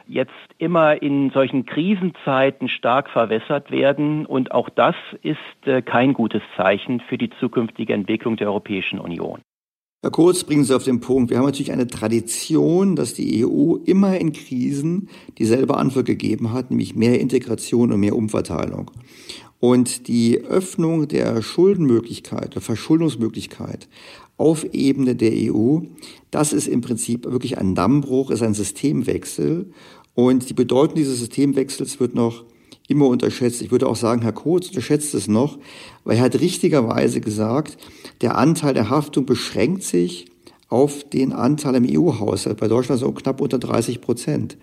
jetzt 0.07 0.33
immer 0.57 1.03
in 1.03 1.31
solchen 1.31 1.67
Krisenzeiten 1.67 2.69
stark 2.69 3.11
verwässert 3.11 3.71
werden. 3.71 4.25
Und 4.25 4.53
auch 4.53 4.71
das 4.71 4.97
ist 5.23 5.39
äh, 5.67 5.83
kein 5.83 6.15
gutes 6.15 6.43
Zeichen 6.57 7.01
für 7.01 7.19
die 7.19 7.31
zukünftige 7.31 7.93
Entwicklung 7.93 8.37
der 8.37 8.49
Europäischen 8.49 8.99
Union. 8.99 9.43
Herr 10.03 10.11
Kurz, 10.11 10.45
bringen 10.45 10.65
Sie 10.65 10.75
auf 10.75 10.85
den 10.85 11.01
Punkt. 11.01 11.29
Wir 11.29 11.37
haben 11.37 11.45
natürlich 11.45 11.73
eine 11.73 11.87
Tradition, 11.87 12.97
dass 12.97 13.13
die 13.13 13.45
EU 13.45 13.75
immer 13.85 14.19
in 14.19 14.33
Krisen 14.33 15.11
dieselbe 15.37 15.77
Antwort 15.77 16.07
gegeben 16.07 16.55
hat, 16.55 16.71
nämlich 16.71 16.95
mehr 16.95 17.21
Integration 17.21 17.93
und 17.93 18.01
mehr 18.01 18.17
Umverteilung. 18.17 18.91
Und 19.59 20.09
die 20.09 20.41
Öffnung 20.41 21.07
der 21.07 21.43
Schuldenmöglichkeit, 21.43 22.55
der 22.55 22.63
Verschuldungsmöglichkeit 22.63 23.91
auf 24.39 24.65
Ebene 24.73 25.17
der 25.17 25.33
EU, 25.53 25.81
das 26.31 26.55
ist 26.55 26.67
im 26.67 26.81
Prinzip 26.81 27.27
wirklich 27.27 27.59
ein 27.59 27.75
Dammbruch, 27.75 28.31
ist 28.31 28.43
ein 28.43 28.55
Systemwechsel. 28.55 29.71
Und 30.15 30.49
die 30.49 30.55
Bedeutung 30.55 30.95
dieses 30.95 31.19
Systemwechsels 31.19 32.01
wird 32.01 32.15
noch 32.15 32.45
immer 32.91 33.07
unterschätzt. 33.07 33.63
Ich 33.63 33.71
würde 33.71 33.87
auch 33.87 33.97
sagen, 33.97 34.23
Herr 34.23 34.33
Kurz 34.33 34.69
unterschätzt 34.69 35.15
es 35.15 35.29
noch, 35.29 35.59
weil 36.05 36.17
er 36.17 36.25
hat 36.25 36.41
richtigerweise 36.41 37.21
gesagt, 37.21 37.79
der 38.21 38.37
Anteil 38.37 38.75
der 38.75 38.91
Haftung 38.91 39.27
beschränkt 39.27 39.85
sich 39.85 40.27
auf 40.69 41.05
den 41.05 41.33
Anteil 41.33 41.77
im 41.77 41.87
EU-Haushalt. 41.89 42.59
Bei 42.59 42.69
Deutschland 42.69 43.01
so 43.01 43.11
knapp 43.13 43.41
unter 43.41 43.59
30 43.59 44.01
Prozent. 44.01 44.57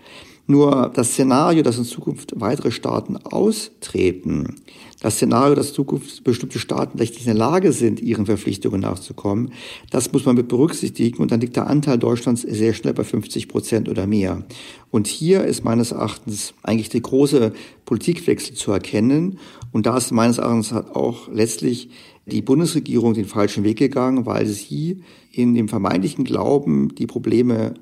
Nur 0.50 0.90
das 0.94 1.10
Szenario, 1.12 1.62
dass 1.62 1.76
in 1.76 1.84
Zukunft 1.84 2.32
weitere 2.36 2.70
Staaten 2.70 3.18
austreten, 3.18 4.56
das 4.98 5.16
Szenario, 5.16 5.54
dass 5.54 5.68
in 5.68 5.74
Zukunft 5.74 6.24
bestimmte 6.24 6.58
Staaten 6.58 6.96
vielleicht 6.96 7.16
nicht 7.16 7.26
in 7.26 7.34
der 7.36 7.46
Lage 7.46 7.70
sind, 7.70 8.00
ihren 8.00 8.24
Verpflichtungen 8.24 8.80
nachzukommen, 8.80 9.52
das 9.90 10.10
muss 10.10 10.24
man 10.24 10.36
mit 10.36 10.48
berücksichtigen 10.48 11.18
und 11.18 11.32
dann 11.32 11.42
liegt 11.42 11.56
der 11.56 11.66
Anteil 11.66 11.98
Deutschlands 11.98 12.42
sehr 12.48 12.72
schnell 12.72 12.94
bei 12.94 13.04
50 13.04 13.46
Prozent 13.48 13.90
oder 13.90 14.06
mehr. 14.06 14.42
Und 14.90 15.06
hier 15.06 15.44
ist 15.44 15.64
meines 15.64 15.92
Erachtens 15.92 16.54
eigentlich 16.62 16.88
der 16.88 17.02
große 17.02 17.52
Politikwechsel 17.84 18.56
zu 18.56 18.72
erkennen 18.72 19.38
und 19.72 19.84
da 19.84 19.98
ist 19.98 20.12
meines 20.12 20.38
Erachtens 20.38 20.72
auch 20.72 21.28
letztlich 21.30 21.90
die 22.24 22.40
Bundesregierung 22.40 23.12
den 23.12 23.26
falschen 23.26 23.64
Weg 23.64 23.76
gegangen, 23.76 24.24
weil 24.24 24.46
sie 24.46 25.02
in 25.30 25.54
dem 25.54 25.68
vermeintlichen 25.68 26.24
Glauben, 26.24 26.94
die 26.94 27.06
Probleme 27.06 27.74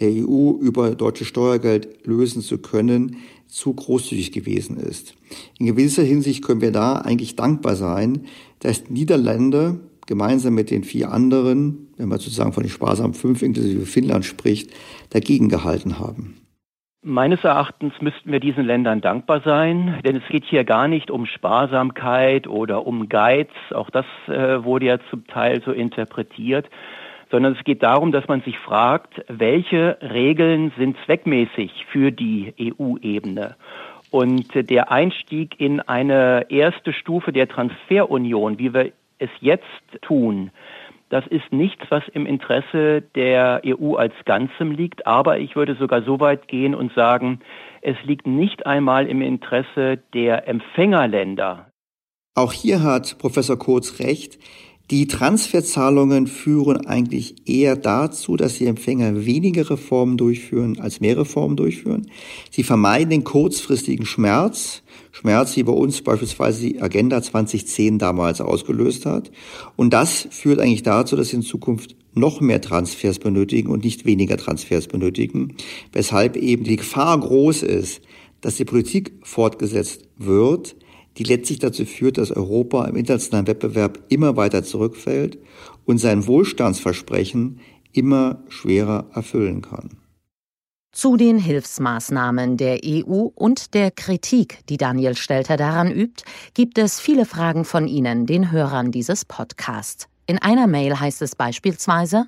der 0.00 0.08
EU 0.08 0.52
über 0.60 0.94
deutsches 0.94 1.26
Steuergeld 1.28 2.06
lösen 2.06 2.42
zu 2.42 2.58
können, 2.58 3.16
zu 3.46 3.72
großzügig 3.72 4.32
gewesen 4.32 4.76
ist. 4.76 5.14
In 5.58 5.66
gewisser 5.66 6.02
Hinsicht 6.02 6.44
können 6.44 6.60
wir 6.60 6.72
da 6.72 6.96
eigentlich 6.96 7.36
dankbar 7.36 7.76
sein, 7.76 8.26
dass 8.60 8.84
die 8.84 8.92
Niederländer 8.92 9.76
gemeinsam 10.06 10.54
mit 10.54 10.70
den 10.70 10.84
vier 10.84 11.12
anderen, 11.12 11.88
wenn 11.96 12.08
man 12.08 12.18
sozusagen 12.18 12.52
von 12.52 12.62
den 12.62 12.70
sparsamen 12.70 13.14
fünf 13.14 13.42
inklusive 13.42 13.86
Finnland 13.86 14.24
spricht, 14.24 14.70
dagegen 15.10 15.48
gehalten 15.48 15.98
haben. 15.98 16.36
Meines 17.08 17.44
Erachtens 17.44 17.92
müssten 18.00 18.32
wir 18.32 18.40
diesen 18.40 18.64
Ländern 18.64 19.00
dankbar 19.00 19.40
sein, 19.44 20.00
denn 20.04 20.16
es 20.16 20.26
geht 20.28 20.44
hier 20.44 20.64
gar 20.64 20.88
nicht 20.88 21.08
um 21.08 21.26
Sparsamkeit 21.26 22.48
oder 22.48 22.84
um 22.84 23.08
Geiz, 23.08 23.50
auch 23.72 23.90
das 23.90 24.06
äh, 24.26 24.64
wurde 24.64 24.86
ja 24.86 24.98
zum 25.10 25.24
Teil 25.28 25.62
so 25.64 25.70
interpretiert, 25.70 26.68
sondern 27.30 27.54
es 27.54 27.64
geht 27.64 27.82
darum, 27.82 28.12
dass 28.12 28.28
man 28.28 28.42
sich 28.42 28.58
fragt, 28.58 29.24
welche 29.28 29.98
Regeln 30.00 30.72
sind 30.78 30.96
zweckmäßig 31.04 31.86
für 31.90 32.12
die 32.12 32.54
EU-Ebene. 32.60 33.56
Und 34.10 34.48
der 34.54 34.92
Einstieg 34.92 35.58
in 35.60 35.80
eine 35.80 36.46
erste 36.48 36.92
Stufe 36.92 37.32
der 37.32 37.48
Transferunion, 37.48 38.58
wie 38.58 38.72
wir 38.72 38.92
es 39.18 39.30
jetzt 39.40 39.64
tun, 40.02 40.50
das 41.08 41.24
ist 41.28 41.52
nichts, 41.52 41.84
was 41.88 42.02
im 42.12 42.26
Interesse 42.26 43.02
der 43.14 43.62
EU 43.64 43.94
als 43.94 44.14
Ganzem 44.24 44.72
liegt, 44.72 45.06
aber 45.06 45.38
ich 45.38 45.54
würde 45.54 45.76
sogar 45.76 46.02
so 46.02 46.18
weit 46.18 46.48
gehen 46.48 46.74
und 46.74 46.92
sagen, 46.94 47.40
es 47.80 47.96
liegt 48.02 48.26
nicht 48.26 48.66
einmal 48.66 49.06
im 49.06 49.22
Interesse 49.22 49.98
der 50.14 50.48
Empfängerländer. 50.48 51.70
Auch 52.34 52.52
hier 52.52 52.82
hat 52.82 53.18
Professor 53.18 53.56
Kurz 53.56 54.00
recht. 54.00 54.38
Die 54.90 55.08
Transferzahlungen 55.08 56.28
führen 56.28 56.86
eigentlich 56.86 57.34
eher 57.44 57.74
dazu, 57.74 58.36
dass 58.36 58.58
die 58.58 58.66
Empfänger 58.66 59.26
weniger 59.26 59.68
Reformen 59.68 60.16
durchführen 60.16 60.78
als 60.78 61.00
mehr 61.00 61.18
Reformen 61.18 61.56
durchführen. 61.56 62.08
Sie 62.52 62.62
vermeiden 62.62 63.10
den 63.10 63.24
kurzfristigen 63.24 64.06
Schmerz, 64.06 64.82
Schmerz, 65.10 65.56
wie 65.56 65.64
bei 65.64 65.72
uns 65.72 66.02
beispielsweise 66.02 66.68
die 66.68 66.80
Agenda 66.80 67.20
2010 67.20 67.98
damals 67.98 68.40
ausgelöst 68.40 69.06
hat. 69.06 69.32
Und 69.74 69.92
das 69.92 70.28
führt 70.30 70.60
eigentlich 70.60 70.84
dazu, 70.84 71.16
dass 71.16 71.30
sie 71.30 71.36
in 71.36 71.42
Zukunft 71.42 71.96
noch 72.14 72.40
mehr 72.40 72.60
Transfers 72.60 73.18
benötigen 73.18 73.70
und 73.70 73.82
nicht 73.82 74.06
weniger 74.06 74.36
Transfers 74.36 74.86
benötigen, 74.86 75.56
weshalb 75.92 76.36
eben 76.36 76.62
die 76.62 76.76
Gefahr 76.76 77.18
groß 77.18 77.64
ist, 77.64 78.02
dass 78.40 78.56
die 78.56 78.64
Politik 78.64 79.12
fortgesetzt 79.22 80.04
wird, 80.16 80.76
die 81.18 81.24
letztlich 81.24 81.58
dazu 81.58 81.84
führt, 81.84 82.18
dass 82.18 82.30
Europa 82.30 82.84
im 82.86 82.96
internationalen 82.96 83.46
Wettbewerb 83.46 83.98
immer 84.08 84.36
weiter 84.36 84.62
zurückfällt 84.62 85.38
und 85.84 85.98
sein 85.98 86.26
Wohlstandsversprechen 86.26 87.60
immer 87.92 88.42
schwerer 88.48 89.06
erfüllen 89.14 89.62
kann. 89.62 89.98
Zu 90.92 91.18
den 91.18 91.38
Hilfsmaßnahmen 91.38 92.56
der 92.56 92.80
EU 92.82 93.28
und 93.34 93.74
der 93.74 93.90
Kritik, 93.90 94.60
die 94.70 94.78
Daniel 94.78 95.14
Stelter 95.14 95.58
daran 95.58 95.90
übt, 95.90 96.24
gibt 96.54 96.78
es 96.78 97.00
viele 97.00 97.26
Fragen 97.26 97.66
von 97.66 97.86
Ihnen, 97.86 98.24
den 98.24 98.50
Hörern 98.50 98.92
dieses 98.92 99.26
Podcasts. 99.26 100.08
In 100.28 100.42
einer 100.42 100.66
Mail 100.66 100.98
heißt 100.98 101.22
es 101.22 101.36
beispielsweise, 101.36 102.26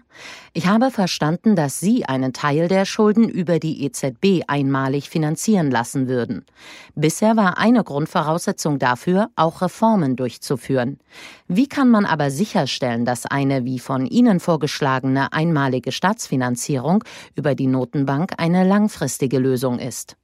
ich 0.52 0.68
habe 0.68 0.92
verstanden, 0.92 1.56
dass 1.56 1.80
Sie 1.80 2.04
einen 2.04 2.32
Teil 2.32 2.68
der 2.68 2.84
Schulden 2.84 3.28
über 3.28 3.58
die 3.58 3.84
EZB 3.84 4.44
einmalig 4.46 5.10
finanzieren 5.10 5.68
lassen 5.68 6.06
würden. 6.06 6.44
Bisher 6.94 7.36
war 7.36 7.58
eine 7.58 7.82
Grundvoraussetzung 7.82 8.78
dafür, 8.78 9.30
auch 9.34 9.62
Reformen 9.62 10.14
durchzuführen. 10.14 11.00
Wie 11.48 11.66
kann 11.66 11.90
man 11.90 12.04
aber 12.04 12.30
sicherstellen, 12.30 13.04
dass 13.04 13.26
eine 13.26 13.64
wie 13.64 13.80
von 13.80 14.06
Ihnen 14.06 14.38
vorgeschlagene 14.38 15.32
einmalige 15.32 15.90
Staatsfinanzierung 15.90 17.02
über 17.34 17.56
die 17.56 17.66
Notenbank 17.66 18.34
eine 18.38 18.62
langfristige 18.62 19.40
Lösung 19.40 19.80
ist? 19.80 20.16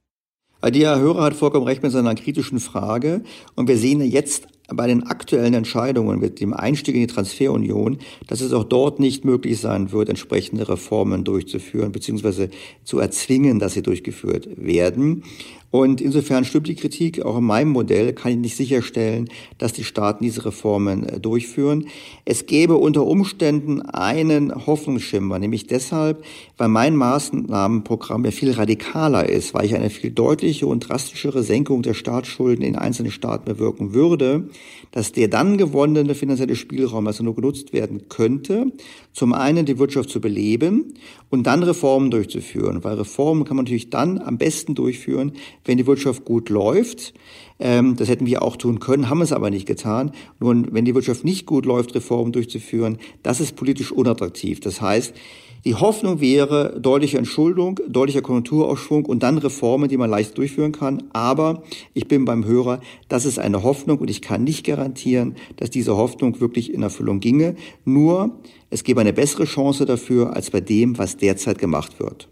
Der 0.63 0.97
Hörer 0.97 1.23
hat 1.23 1.35
vollkommen 1.35 1.67
recht 1.67 1.83
mit 1.83 1.91
seiner 1.91 2.15
kritischen 2.15 2.61
Frage. 2.61 3.21
Und 3.55 3.67
wir 3.67 3.77
sehen 3.77 4.01
jetzt 4.01 4.47
bei 4.73 4.87
den 4.87 5.03
aktuellen 5.03 5.53
Entscheidungen 5.53 6.19
mit 6.19 6.39
dem 6.39 6.53
Einstieg 6.53 6.95
in 6.95 7.01
die 7.01 7.07
Transferunion, 7.07 7.99
dass 8.27 8.41
es 8.41 8.53
auch 8.53 8.63
dort 8.63 8.99
nicht 8.99 9.25
möglich 9.25 9.59
sein 9.59 9.91
wird, 9.91 10.09
entsprechende 10.09 10.67
Reformen 10.67 11.23
durchzuführen 11.23 11.91
bzw. 11.91 12.49
zu 12.83 12.99
erzwingen, 12.99 13.59
dass 13.59 13.73
sie 13.73 13.83
durchgeführt 13.83 14.47
werden. 14.57 15.23
Und 15.71 15.99
insofern 15.99 16.45
stimmt 16.45 16.67
die 16.67 16.75
Kritik. 16.75 17.23
Auch 17.25 17.37
in 17.37 17.43
meinem 17.43 17.69
Modell 17.71 18.13
kann 18.13 18.31
ich 18.31 18.37
nicht 18.37 18.55
sicherstellen, 18.55 19.29
dass 19.57 19.73
die 19.73 19.83
Staaten 19.83 20.23
diese 20.23 20.45
Reformen 20.45 21.03
äh, 21.03 21.19
durchführen. 21.19 21.87
Es 22.23 22.45
gäbe 22.45 22.75
unter 22.75 23.05
Umständen 23.05 23.81
einen 23.81 24.65
Hoffnungsschimmer, 24.65 25.37
nämlich 25.39 25.67
deshalb, 25.67 26.23
weil 26.57 26.69
mein 26.69 26.95
Maßnahmenprogramm 26.95 28.25
ja 28.25 28.31
viel 28.31 28.51
radikaler 28.51 29.27
ist, 29.27 29.53
weil 29.53 29.65
ich 29.65 29.75
eine 29.75 29.89
viel 29.89 30.11
deutliche 30.11 30.67
und 30.67 30.81
drastischere 30.81 31.43
Senkung 31.43 31.81
der 31.81 31.93
Staatsschulden 31.93 32.63
in 32.63 32.75
einzelnen 32.75 33.11
Staaten 33.11 33.45
bewirken 33.45 33.93
würde, 33.93 34.49
dass 34.95 35.11
der 35.11 35.27
dann 35.27 35.57
gewonnene 35.57 36.15
finanzielle 36.15 36.55
Spielraum 36.55 37.05
also 37.05 37.21
nur 37.21 37.35
genutzt 37.35 37.73
werden 37.73 38.07
könnte, 38.07 38.71
zum 39.11 39.33
einen 39.33 39.65
die 39.65 39.77
Wirtschaft 39.77 40.09
zu 40.09 40.21
beleben 40.21 40.93
und 41.29 41.43
dann 41.43 41.63
Reformen 41.63 42.11
durchzuführen, 42.11 42.81
weil 42.85 42.95
Reformen 42.95 43.43
kann 43.43 43.57
man 43.57 43.65
natürlich 43.65 43.89
dann 43.89 44.19
am 44.19 44.37
besten 44.37 44.73
durchführen, 44.73 45.33
wenn 45.65 45.77
die 45.77 45.85
Wirtschaft 45.85 46.23
gut 46.23 46.49
läuft. 46.49 47.13
Ähm, 47.59 47.95
das 47.95 48.09
hätten 48.09 48.25
wir 48.25 48.41
auch 48.41 48.57
tun 48.57 48.79
können, 48.79 49.09
haben 49.09 49.21
es 49.21 49.31
aber 49.31 49.49
nicht 49.49 49.65
getan. 49.65 50.11
Nun, 50.39 50.67
wenn 50.71 50.85
die 50.85 50.95
Wirtschaft 50.95 51.23
nicht 51.23 51.45
gut 51.45 51.65
läuft, 51.65 51.95
Reformen 51.95 52.31
durchzuführen, 52.31 52.97
das 53.23 53.39
ist 53.39 53.55
politisch 53.55 53.91
unattraktiv. 53.91 54.59
Das 54.59 54.81
heißt, 54.81 55.13
die 55.65 55.73
Hoffnung 55.73 56.21
wäre 56.21 56.79
deutliche 56.79 57.17
Entschuldung, 57.17 57.79
deutlicher 57.87 58.21
Konjunkturaufschwung 58.21 59.05
und 59.05 59.23
dann 59.23 59.39
Reformen, 59.39 59.89
die 59.89 59.97
man 59.97 60.11
leicht 60.11 60.37
durchführen 60.37 60.71
kann. 60.71 61.01
Aber 61.11 61.63
ich 61.95 62.07
bin 62.07 62.23
beim 62.23 62.45
Hörer, 62.45 62.81
das 63.07 63.25
ist 63.25 63.39
eine 63.39 63.63
Hoffnung 63.63 63.97
und 63.97 64.09
ich 64.11 64.21
kann 64.21 64.43
nicht 64.43 64.63
garantieren, 64.63 65.35
dass 65.55 65.71
diese 65.71 65.97
Hoffnung 65.97 66.39
wirklich 66.39 66.71
in 66.71 66.83
Erfüllung 66.83 67.19
ginge. 67.19 67.55
Nur, 67.83 68.37
es 68.69 68.83
gäbe 68.83 69.01
eine 69.01 69.13
bessere 69.13 69.45
Chance 69.45 69.87
dafür 69.87 70.35
als 70.35 70.51
bei 70.51 70.61
dem, 70.61 70.99
was 70.99 71.17
derzeit 71.17 71.57
gemacht 71.57 71.99
wird. 71.99 72.29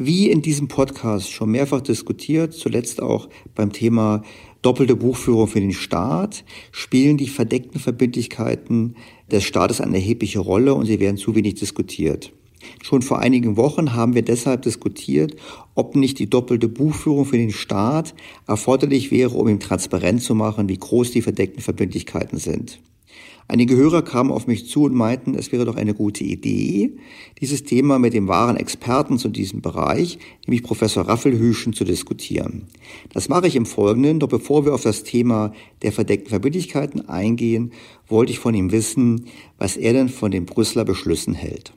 Wie 0.00 0.30
in 0.30 0.42
diesem 0.42 0.68
Podcast 0.68 1.28
schon 1.28 1.50
mehrfach 1.50 1.80
diskutiert, 1.80 2.54
zuletzt 2.54 3.02
auch 3.02 3.28
beim 3.56 3.72
Thema 3.72 4.22
doppelte 4.62 4.94
Buchführung 4.94 5.48
für 5.48 5.58
den 5.58 5.72
Staat, 5.72 6.44
spielen 6.70 7.16
die 7.16 7.26
verdeckten 7.26 7.80
Verbindlichkeiten 7.80 8.94
des 9.28 9.42
Staates 9.42 9.80
eine 9.80 9.96
erhebliche 9.96 10.38
Rolle 10.38 10.74
und 10.74 10.86
sie 10.86 11.00
werden 11.00 11.16
zu 11.16 11.34
wenig 11.34 11.56
diskutiert. 11.56 12.32
Schon 12.80 13.02
vor 13.02 13.18
einigen 13.18 13.56
Wochen 13.56 13.94
haben 13.94 14.14
wir 14.14 14.22
deshalb 14.22 14.62
diskutiert, 14.62 15.34
ob 15.74 15.96
nicht 15.96 16.20
die 16.20 16.30
doppelte 16.30 16.68
Buchführung 16.68 17.24
für 17.24 17.36
den 17.36 17.50
Staat 17.50 18.14
erforderlich 18.46 19.10
wäre, 19.10 19.36
um 19.36 19.48
ihm 19.48 19.58
transparent 19.58 20.22
zu 20.22 20.36
machen, 20.36 20.68
wie 20.68 20.78
groß 20.78 21.10
die 21.10 21.22
verdeckten 21.22 21.60
Verbindlichkeiten 21.60 22.38
sind. 22.38 22.78
Einige 23.50 23.76
Hörer 23.76 24.02
kamen 24.02 24.30
auf 24.30 24.46
mich 24.46 24.68
zu 24.68 24.82
und 24.84 24.94
meinten, 24.94 25.34
es 25.34 25.52
wäre 25.52 25.64
doch 25.64 25.76
eine 25.76 25.94
gute 25.94 26.22
Idee, 26.22 26.98
dieses 27.40 27.64
Thema 27.64 27.98
mit 27.98 28.12
dem 28.12 28.28
wahren 28.28 28.58
Experten 28.58 29.16
zu 29.16 29.30
diesem 29.30 29.62
Bereich, 29.62 30.18
nämlich 30.46 30.62
Professor 30.62 31.08
Raffelhüschen, 31.08 31.72
zu 31.72 31.84
diskutieren. 31.84 32.66
Das 33.14 33.30
mache 33.30 33.46
ich 33.46 33.56
im 33.56 33.64
Folgenden, 33.64 34.20
doch 34.20 34.28
bevor 34.28 34.66
wir 34.66 34.74
auf 34.74 34.82
das 34.82 35.02
Thema 35.02 35.54
der 35.80 35.92
verdeckten 35.92 36.28
Verbindlichkeiten 36.28 37.08
eingehen, 37.08 37.72
wollte 38.06 38.32
ich 38.32 38.38
von 38.38 38.52
ihm 38.52 38.70
wissen, 38.70 39.24
was 39.56 39.78
er 39.78 39.94
denn 39.94 40.10
von 40.10 40.30
den 40.30 40.44
Brüsseler 40.44 40.84
Beschlüssen 40.84 41.32
hält. 41.32 41.72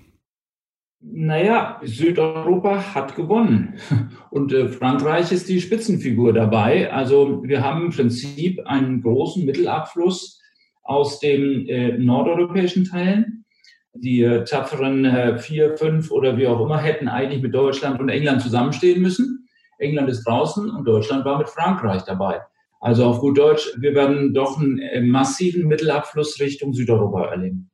Naja, 1.00 1.80
Südeuropa 1.84 2.94
hat 2.94 3.16
gewonnen 3.16 3.76
und 4.30 4.52
äh, 4.52 4.68
Frankreich 4.68 5.32
ist 5.32 5.48
die 5.48 5.62
Spitzenfigur 5.62 6.34
dabei. 6.34 6.92
Also 6.92 7.44
wir 7.44 7.64
haben 7.64 7.86
im 7.86 7.92
Prinzip 7.92 8.60
einen 8.66 9.02
großen 9.02 9.46
Mittelabfluss 9.46 10.41
aus 10.84 11.20
den 11.20 11.68
äh, 11.68 11.98
nordeuropäischen 11.98 12.86
Teilen. 12.86 13.46
Die 13.94 14.22
äh, 14.22 14.44
tapferen 14.46 15.06
äh, 15.06 15.38
vier, 15.38 15.78
fünf 15.78 16.12
oder 16.12 16.38
wie 16.38 16.48
auch 16.48 16.62
immer 16.62 16.78
hätten 16.78 17.08
eigentlich 17.08 17.42
mit 17.42 17.54
Deutschland 17.54 18.00
und 18.00 18.10
England 18.10 18.42
zusammenstehen 18.42 19.02
müssen. 19.02 19.48
England 19.80 20.10
ist 20.10 20.24
draußen 20.24 20.70
und 20.70 20.86
Deutschland 20.86 21.26
war 21.26 21.38
mit 21.38 21.50
Frankreich 21.50 22.04
dabei. 22.04 22.42
Also 22.80 23.06
auf 23.06 23.20
gut 23.20 23.38
Deutsch, 23.38 23.70
wir 23.78 23.94
werden 23.94 24.34
doch 24.34 24.60
einen 24.60 24.80
äh, 24.80 25.02
massiven 25.02 25.68
Mittelabfluss 25.68 26.40
Richtung 26.40 26.74
Südeuropa 26.74 27.26
erleben 27.26 27.70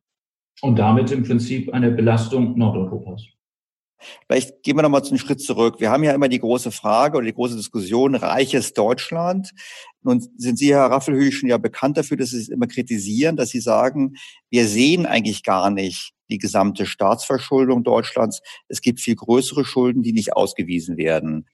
und 0.61 0.79
damit 0.79 1.11
im 1.11 1.23
Prinzip 1.23 1.73
eine 1.73 1.91
Belastung 1.91 2.57
Nordeuropas. 2.57 3.36
Vielleicht 4.27 4.63
gehen 4.63 4.77
wir 4.77 4.83
nochmal 4.83 5.01
einen 5.03 5.17
Schritt 5.17 5.41
zurück. 5.41 5.75
Wir 5.79 5.89
haben 5.89 6.03
ja 6.03 6.13
immer 6.13 6.27
die 6.27 6.39
große 6.39 6.71
Frage 6.71 7.17
oder 7.17 7.25
die 7.25 7.33
große 7.33 7.55
Diskussion, 7.55 8.15
reiches 8.15 8.73
Deutschland. 8.73 9.51
Nun 10.03 10.25
sind 10.37 10.57
Sie, 10.57 10.73
Herr 10.73 10.91
Raffelhüschen, 10.91 11.49
ja 11.49 11.57
bekannt 11.57 11.97
dafür, 11.97 12.17
dass 12.17 12.29
Sie 12.29 12.39
es 12.39 12.49
immer 12.49 12.67
kritisieren, 12.67 13.35
dass 13.35 13.49
Sie 13.49 13.59
sagen, 13.59 14.15
wir 14.49 14.67
sehen 14.67 15.05
eigentlich 15.05 15.43
gar 15.43 15.69
nicht 15.69 16.13
die 16.29 16.37
gesamte 16.37 16.85
Staatsverschuldung 16.85 17.83
Deutschlands. 17.83 18.41
Es 18.67 18.81
gibt 18.81 18.99
viel 18.99 19.15
größere 19.15 19.65
Schulden, 19.65 20.03
die 20.03 20.13
nicht 20.13 20.33
ausgewiesen 20.33 20.97
werden. 20.97 21.47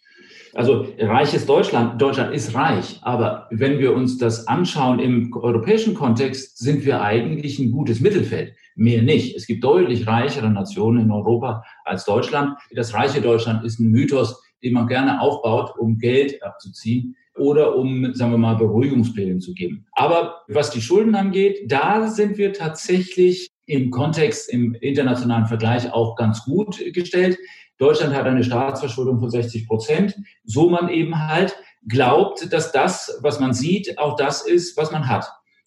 Also 0.53 0.85
reiches 0.99 1.47
Deutschland, 1.47 1.99
Deutschland 1.99 2.33
ist 2.33 2.53
reich, 2.53 2.99
aber 3.01 3.47
wenn 3.49 3.79
wir 3.79 3.93
uns 3.93 4.19
das 4.19 4.47
anschauen 4.47 4.99
im 4.99 5.33
europäischen 5.33 5.95
Kontext, 5.95 6.59
sind 6.59 6.85
wir 6.85 7.01
eigentlich 7.01 7.57
ein 7.57 7.71
gutes 7.71 8.01
Mittelfeld 8.01 8.53
mehr 8.75 9.01
nicht. 9.01 9.35
Es 9.35 9.47
gibt 9.47 9.63
deutlich 9.63 10.07
reichere 10.07 10.49
Nationen 10.49 11.05
in 11.05 11.11
Europa 11.11 11.63
als 11.85 12.05
Deutschland. 12.05 12.57
Das 12.73 12.93
reiche 12.93 13.21
Deutschland 13.21 13.63
ist 13.63 13.79
ein 13.79 13.89
Mythos, 13.89 14.41
den 14.63 14.73
man 14.73 14.87
gerne 14.87 15.21
aufbaut, 15.21 15.73
um 15.77 15.97
Geld 15.97 16.41
abzuziehen 16.43 17.15
oder 17.35 17.75
um, 17.75 18.13
sagen 18.13 18.31
wir 18.31 18.37
mal, 18.37 18.55
Beruhigungspläne 18.55 19.39
zu 19.39 19.53
geben. 19.53 19.85
Aber 19.93 20.41
was 20.47 20.71
die 20.71 20.81
Schulden 20.81 21.15
angeht, 21.15 21.71
da 21.71 22.07
sind 22.07 22.37
wir 22.37 22.53
tatsächlich 22.53 23.49
im 23.65 23.91
Kontext, 23.91 24.51
im 24.51 24.73
internationalen 24.75 25.47
Vergleich 25.47 25.91
auch 25.91 26.15
ganz 26.15 26.43
gut 26.43 26.81
gestellt. 26.93 27.37
Deutschland 27.77 28.13
hat 28.13 28.25
eine 28.25 28.43
Staatsverschuldung 28.43 29.19
von 29.19 29.29
60 29.29 29.67
Prozent, 29.67 30.15
so 30.43 30.69
man 30.69 30.89
eben 30.89 31.27
halt 31.27 31.55
glaubt, 31.87 32.51
dass 32.53 32.71
das, 32.71 33.19
was 33.21 33.39
man 33.39 33.53
sieht, 33.53 33.97
auch 33.97 34.15
das 34.15 34.45
ist, 34.45 34.77
was 34.77 34.91
man 34.91 35.07
hat 35.07 35.25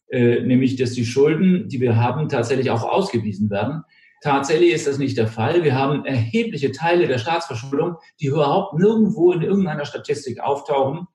äh, 0.09 0.41
nämlich 0.41 0.77
dass 0.77 0.93
die 0.93 1.05
Schulden, 1.05 1.69
die 1.69 1.81
wir 1.81 1.97
haben, 1.97 2.29
tatsächlich 2.29 2.71
auch 2.71 2.83
ausgewiesen 2.83 3.51
werden. 3.51 3.83
Tatsächlich 4.23 4.73
ist 4.73 4.87
das 4.87 4.99
nicht 4.99 5.17
der 5.19 5.27
Fall. 5.27 5.63
Wir 5.63 5.75
haben 5.75 6.05
erhebliche 6.05 6.73
Teile 6.73 7.07
der 7.07 7.19
Staatsverschuldung, 7.19 7.97
die 8.21 8.27
überhaupt 8.27 8.79
nirgendwo 8.79 9.33
in 9.33 9.43
irgendeiner 9.43 9.85
Statistik 9.85 10.41
auftauchen. 10.41 11.07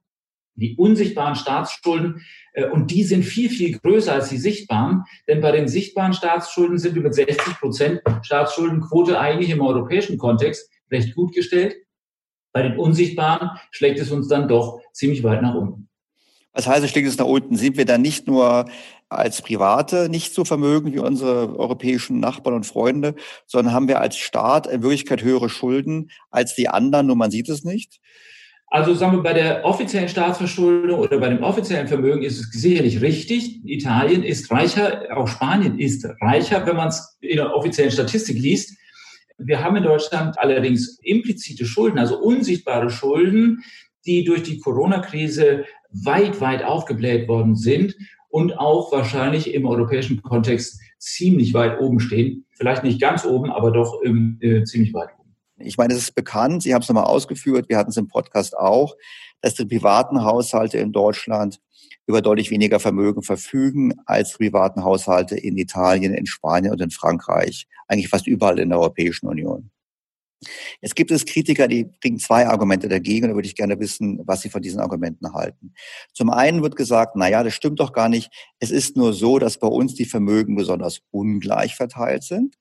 Die 0.56 0.76
unsichtbaren 0.76 1.36
Staatsschulden, 1.36 2.22
äh, 2.54 2.68
und 2.68 2.92
die 2.92 3.04
sind 3.04 3.24
viel, 3.24 3.50
viel 3.50 3.78
größer 3.80 4.14
als 4.14 4.30
die 4.30 4.38
sichtbaren. 4.38 5.04
Denn 5.28 5.42
bei 5.42 5.52
den 5.52 5.68
sichtbaren 5.68 6.14
Staatsschulden 6.14 6.78
sind 6.78 6.96
wir 6.96 7.02
mit 7.02 7.16
60 7.16 7.60
Prozent 7.60 8.02
Staatsschuldenquote 8.22 9.20
eigentlich 9.20 9.50
im 9.50 9.62
europäischen 9.62 10.18
Kontext 10.18 10.70
recht 10.92 11.16
gut 11.16 11.34
gestellt. 11.34 11.76
Bei 12.54 12.62
den 12.62 12.78
unsichtbaren 12.78 13.52
schlägt 13.72 14.00
es 14.00 14.12
uns 14.12 14.28
dann 14.28 14.48
doch 14.48 14.82
ziemlich 14.92 15.24
weit 15.24 15.42
nach 15.42 15.56
unten. 15.56 15.81
Was 16.54 16.68
heißt, 16.68 16.88
schlägt 16.90 17.08
es 17.08 17.18
nach 17.18 17.26
unten? 17.26 17.56
Sind 17.56 17.78
wir 17.78 17.86
dann 17.86 18.02
nicht 18.02 18.28
nur 18.28 18.66
als 19.10 19.42
Private 19.42 20.10
nicht 20.10 20.34
so 20.34 20.46
vermögen 20.46 20.94
wie 20.94 21.00
unsere 21.00 21.58
europäischen 21.58 22.20
Nachbarn 22.20 22.56
und 22.56 22.66
Freunde, 22.66 23.16
sondern 23.46 23.74
haben 23.74 23.88
wir 23.88 24.00
als 24.00 24.18
Staat 24.18 24.68
in 24.68 24.84
Wirklichkeit 24.84 25.22
höhere 25.22 25.50
Schulden 25.50 26.12
als 26.30 26.56
die 26.56 26.70
anderen, 26.70 27.08
nur 27.08 27.16
man 27.16 27.32
sieht 27.32 27.50
es 27.50 27.64
nicht? 27.64 28.00
Also 28.68 28.94
sagen 28.94 29.18
wir, 29.18 29.24
bei 29.24 29.34
der 29.34 29.66
offiziellen 29.66 30.08
Staatsverschuldung 30.08 30.98
oder 30.98 31.20
bei 31.20 31.28
dem 31.28 31.44
offiziellen 31.44 31.90
Vermögen 31.90 32.24
ist 32.24 32.40
es 32.40 32.52
sicherlich 32.52 33.02
richtig. 33.02 33.60
Italien 33.66 34.24
ist 34.24 34.50
reicher, 34.50 35.08
auch 35.14 35.28
Spanien 35.28 35.78
ist 35.78 36.08
reicher, 36.22 36.66
wenn 36.66 36.78
man 36.78 36.88
es 36.88 37.18
in 37.20 37.36
der 37.36 37.54
offiziellen 37.54 37.92
Statistik 37.92 38.40
liest. 38.40 38.78
Wir 39.38 39.62
haben 39.62 39.76
in 39.76 39.84
Deutschland 39.84 40.40
allerdings 40.40 41.00
implizite 41.04 41.66
Schulden, 41.66 42.00
also 42.00 42.18
unsichtbare 42.18 42.90
Schulden, 42.90 43.62
die 44.06 44.24
durch 44.24 44.44
die 44.44 44.60
Corona-Krise 44.60 45.66
weit, 45.92 46.42
weit 46.42 46.64
aufgebläht 46.64 47.28
worden 47.28 47.56
sind 47.56 47.96
und 48.30 48.58
auch 48.58 48.92
wahrscheinlich 48.92 49.54
im 49.54 49.66
europäischen 49.66 50.22
Kontext 50.22 50.80
ziemlich 51.00 51.54
weit 51.54 51.80
oben 51.80 52.00
stehen. 52.00 52.46
Vielleicht 52.52 52.84
nicht 52.84 53.02
ganz 53.02 53.26
oben, 53.26 53.52
aber 53.52 53.72
doch 53.72 54.02
im, 54.02 54.38
äh, 54.42 54.64
ziemlich 54.64 54.94
weit 54.94 55.10
oben. 55.20 55.36
Ich 55.58 55.78
meine, 55.78 55.94
es 55.94 56.00
ist 56.00 56.16
bekannt, 56.16 56.64
Sie 56.64 56.74
haben 56.74 56.82
es 56.82 56.90
nochmal 56.90 57.06
ausgeführt, 57.06 57.70
wir 57.70 57.78
hatten 57.78 57.92
es 57.92 57.98
im 57.98 58.08
Podcast 58.08 58.58
auch, 58.58 58.96
dass 59.42 59.56
die 59.56 59.66
privaten 59.66 60.24
Haushalte 60.24 60.78
in 60.78 60.92
Deutschland 60.92 61.60
über 62.08 62.22
deutlich 62.22 62.52
weniger 62.52 62.80
Vermögen 62.80 63.22
verfügen 63.22 63.94
als 64.06 64.34
privaten 64.34 64.84
Haushalte 64.84 65.36
in 65.38 65.58
Italien, 65.58 66.14
in 66.14 66.26
Spanien 66.26 66.72
und 66.72 66.82
in 66.82 66.92
Frankreich. 66.92 67.68
Eigentlich 67.88 68.10
fast 68.10 68.28
überall 68.28 68.60
in 68.60 68.70
der 68.70 68.80
Europäischen 68.80 69.28
Union. 69.28 69.72
Jetzt 70.82 70.96
gibt 70.96 71.12
es 71.12 71.26
Kritiker, 71.26 71.68
die 71.68 71.84
bringen 71.84 72.18
zwei 72.18 72.48
Argumente 72.48 72.90
dagegen. 72.90 73.28
Da 73.28 73.36
würde 73.36 73.48
ich 73.48 73.56
gerne 73.56 73.80
wissen, 73.80 74.22
was 74.26 74.42
Sie 74.42 74.50
von 74.50 74.62
diesen 74.62 74.80
Argumenten 74.80 75.34
halten. 75.34 75.74
Zum 76.14 76.32
einen 76.32 76.64
wird 76.64 76.76
gesagt, 76.76 77.16
na 77.16 77.30
ja, 77.30 77.44
das 77.44 77.54
stimmt 77.54 77.80
doch 77.80 77.94
gar 77.94 78.10
nicht. 78.10 78.32
Es 78.60 78.72
ist 78.72 78.98
nur 78.98 79.14
so, 79.14 79.38
dass 79.38 79.60
bei 79.60 79.68
uns 79.68 79.94
die 79.94 80.06
Vermögen 80.06 80.56
besonders 80.56 81.02
ungleich 81.12 81.76
verteilt 81.76 82.24
sind. 82.24 82.56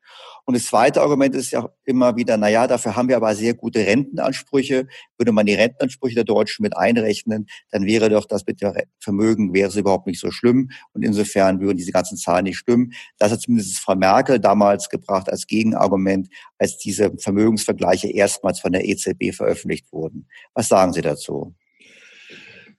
Und 0.47 0.57
das 0.57 0.67
zweite 0.67 1.01
Argument 1.01 1.35
ist 1.35 1.53
ja 1.53 1.69
immer 1.85 2.17
wieder, 2.17 2.37
na 2.37 2.49
ja, 2.49 2.67
dafür 2.67 2.97
haben 2.97 3.09
wir 3.09 3.17
aber 3.17 3.35
sehr 3.35 3.55
gute 3.55 3.87
Rentenansprüche. 3.87 4.89
Würde 5.17 5.33
man 5.33 5.47
die 5.47 5.55
Rentenansprüche 5.55 6.17
der 6.17 6.25
Deutschen 6.25 6.63
mit 6.63 6.77
einrechnen, 6.77 7.47
dann 7.71 7.85
wäre 7.85 8.09
doch 8.09 8.25
das 8.25 8.45
mit 8.47 8.61
dem 8.61 8.73
Vermögen 8.99 9.55
wäre 9.55 9.69
es 9.69 9.77
überhaupt 9.77 10.07
nicht 10.07 10.21
so 10.21 10.31
schlimm. 10.31 10.71
Und 10.93 11.05
insofern 11.05 11.61
würden 11.61 11.77
diese 11.77 11.93
ganzen 11.93 12.17
Zahlen 12.17 12.45
nicht 12.45 12.59
stimmen. 12.59 12.93
Das 13.19 13.31
hat 13.31 13.43
zumindest 13.43 13.79
Frau 13.79 13.95
Merkel 13.95 14.41
damals 14.41 14.89
gebracht 14.89 15.31
als 15.31 15.47
Gegenargument, 15.47 16.29
als 16.59 16.79
diese 16.79 17.13
Vermögensvergleiche 17.19 18.11
erstmals 18.11 18.61
von 18.61 18.73
der 18.73 18.89
EZB 18.89 19.33
veröffentlicht 19.33 19.93
wurden. 19.93 20.27
Was 20.55 20.69
sagen 20.69 20.93
Sie 20.93 21.03
dazu? 21.03 21.55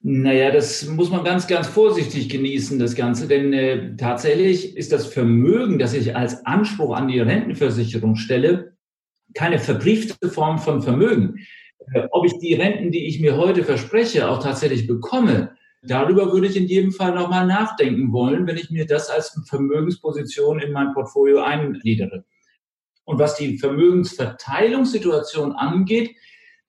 Naja, 0.04 0.50
das 0.50 0.88
muss 0.88 1.12
man 1.12 1.24
ganz, 1.24 1.46
ganz 1.46 1.68
vorsichtig 1.68 2.28
genießen, 2.28 2.80
das 2.80 2.96
Ganze, 2.96 3.28
denn 3.28 3.54
äh, 3.54 3.96
tatsächlich 3.98 4.76
ist 4.76 4.92
das 4.92 5.06
Vermögen, 5.06 5.78
das 5.78 5.94
ich 5.94 6.16
als 6.16 6.44
Anspruch 6.44 6.96
an 6.96 7.08
die 7.08 7.20
Rentenversicherung 7.20 8.16
stelle, 8.16 8.76
keine 9.36 9.60
verbriefte 9.60 10.30
Form 10.30 10.58
von 10.58 10.82
Vermögen. 10.82 11.46
Äh, 11.94 12.08
ob 12.12 12.26
ich 12.26 12.36
die 12.40 12.56
Renten, 12.56 12.92
die 12.92 13.06
ich 13.06 13.20
mir 13.20 13.38
heute 13.38 13.64
verspreche, 13.64 14.28
auch 14.28 14.42
tatsächlich 14.42 14.88
bekomme, 14.88 15.56
darüber 15.84 16.34
würde 16.34 16.48
ich 16.48 16.58
in 16.58 16.66
jedem 16.66 16.92
Fall 16.92 17.14
nochmal 17.14 17.46
nachdenken 17.46 18.12
wollen, 18.12 18.48
wenn 18.48 18.58
ich 18.58 18.72
mir 18.72 18.88
das 18.88 19.12
als 19.12 19.40
Vermögensposition 19.46 20.60
in 20.60 20.72
mein 20.72 20.94
Portfolio 20.94 21.42
eingliedere. 21.44 22.26
Und 23.04 23.20
was 23.20 23.36
die 23.36 23.60
Vermögensverteilungssituation 23.60 25.52
angeht, 25.52 26.16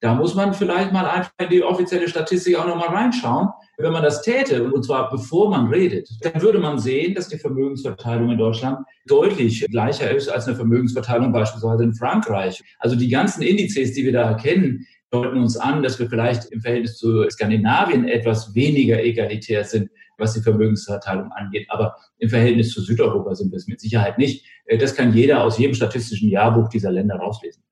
da 0.03 0.17
muss 0.17 0.35
man 0.35 0.53
vielleicht 0.53 0.93
mal 0.93 1.07
einfach 1.07 1.31
in 1.39 1.49
die 1.49 1.63
offizielle 1.63 2.09
Statistik 2.09 2.59
auch 2.59 2.67
nochmal 2.67 2.89
reinschauen. 2.89 3.51
Wenn 3.79 3.93
man 3.93 4.03
das 4.03 4.23
täte, 4.23 4.65
und 4.65 4.85
zwar 4.85 5.09
bevor 5.09 5.49
man 5.49 5.69
redet, 5.69 6.09
dann 6.23 6.43
würde 6.43 6.59
man 6.59 6.81
sehen, 6.81 7.15
dass 7.15 7.29
die 7.29 7.39
Vermögensverteilung 7.39 8.31
in 8.31 8.39
Deutschland 8.39 8.79
deutlich 9.07 9.65
gleicher 9.71 10.11
ist 10.11 10.29
als 10.29 10.49
eine 10.49 10.57
Vermögensverteilung 10.57 11.31
beispielsweise 11.31 11.85
in 11.85 11.95
Frankreich. 11.95 12.61
Also 12.81 12.97
die 12.97 13.09
ganzen 13.09 13.43
Indizes, 13.43 13.93
die 13.93 14.05
wir 14.05 14.13
da 14.13 14.23
erkennen, 14.23 14.85
deuten 15.13 15.39
uns 15.39 15.57
an, 15.57 15.85
dass 15.85 16.01
wir 16.01 16.09
vielleicht 16.09 16.51
im 16.51 16.61
Verhältnis 16.61 16.97
zu 16.97 17.31
Skandinavien 17.31 18.09
etwas 18.09 18.57
weniger 18.57 19.01
egalitär 19.01 19.63
sind, 19.63 19.89
was 20.19 20.35
die 20.35 20.41
Vermögensverteilung 20.41 21.31
angeht. 21.31 21.69
Aber 21.71 21.95
im 22.19 22.29
Verhältnis 22.29 22.73
zu 22.73 22.81
Südeuropa 22.81 23.37
sind 23.37 23.53
wir 23.53 23.57
es 23.59 23.69
mit 23.69 23.81
Sicherheit 23.81 24.19
nicht. 24.19 24.45
Das 24.81 24.97
kann 24.97 25.15
jeder 25.15 25.45
aus 25.45 25.59
jedem 25.59 25.75
statistischen 25.75 26.29
Jahrbuch 26.29 26.69
dieser 26.69 26.91
Länder 26.91 27.17
rauslesen. 27.17 27.63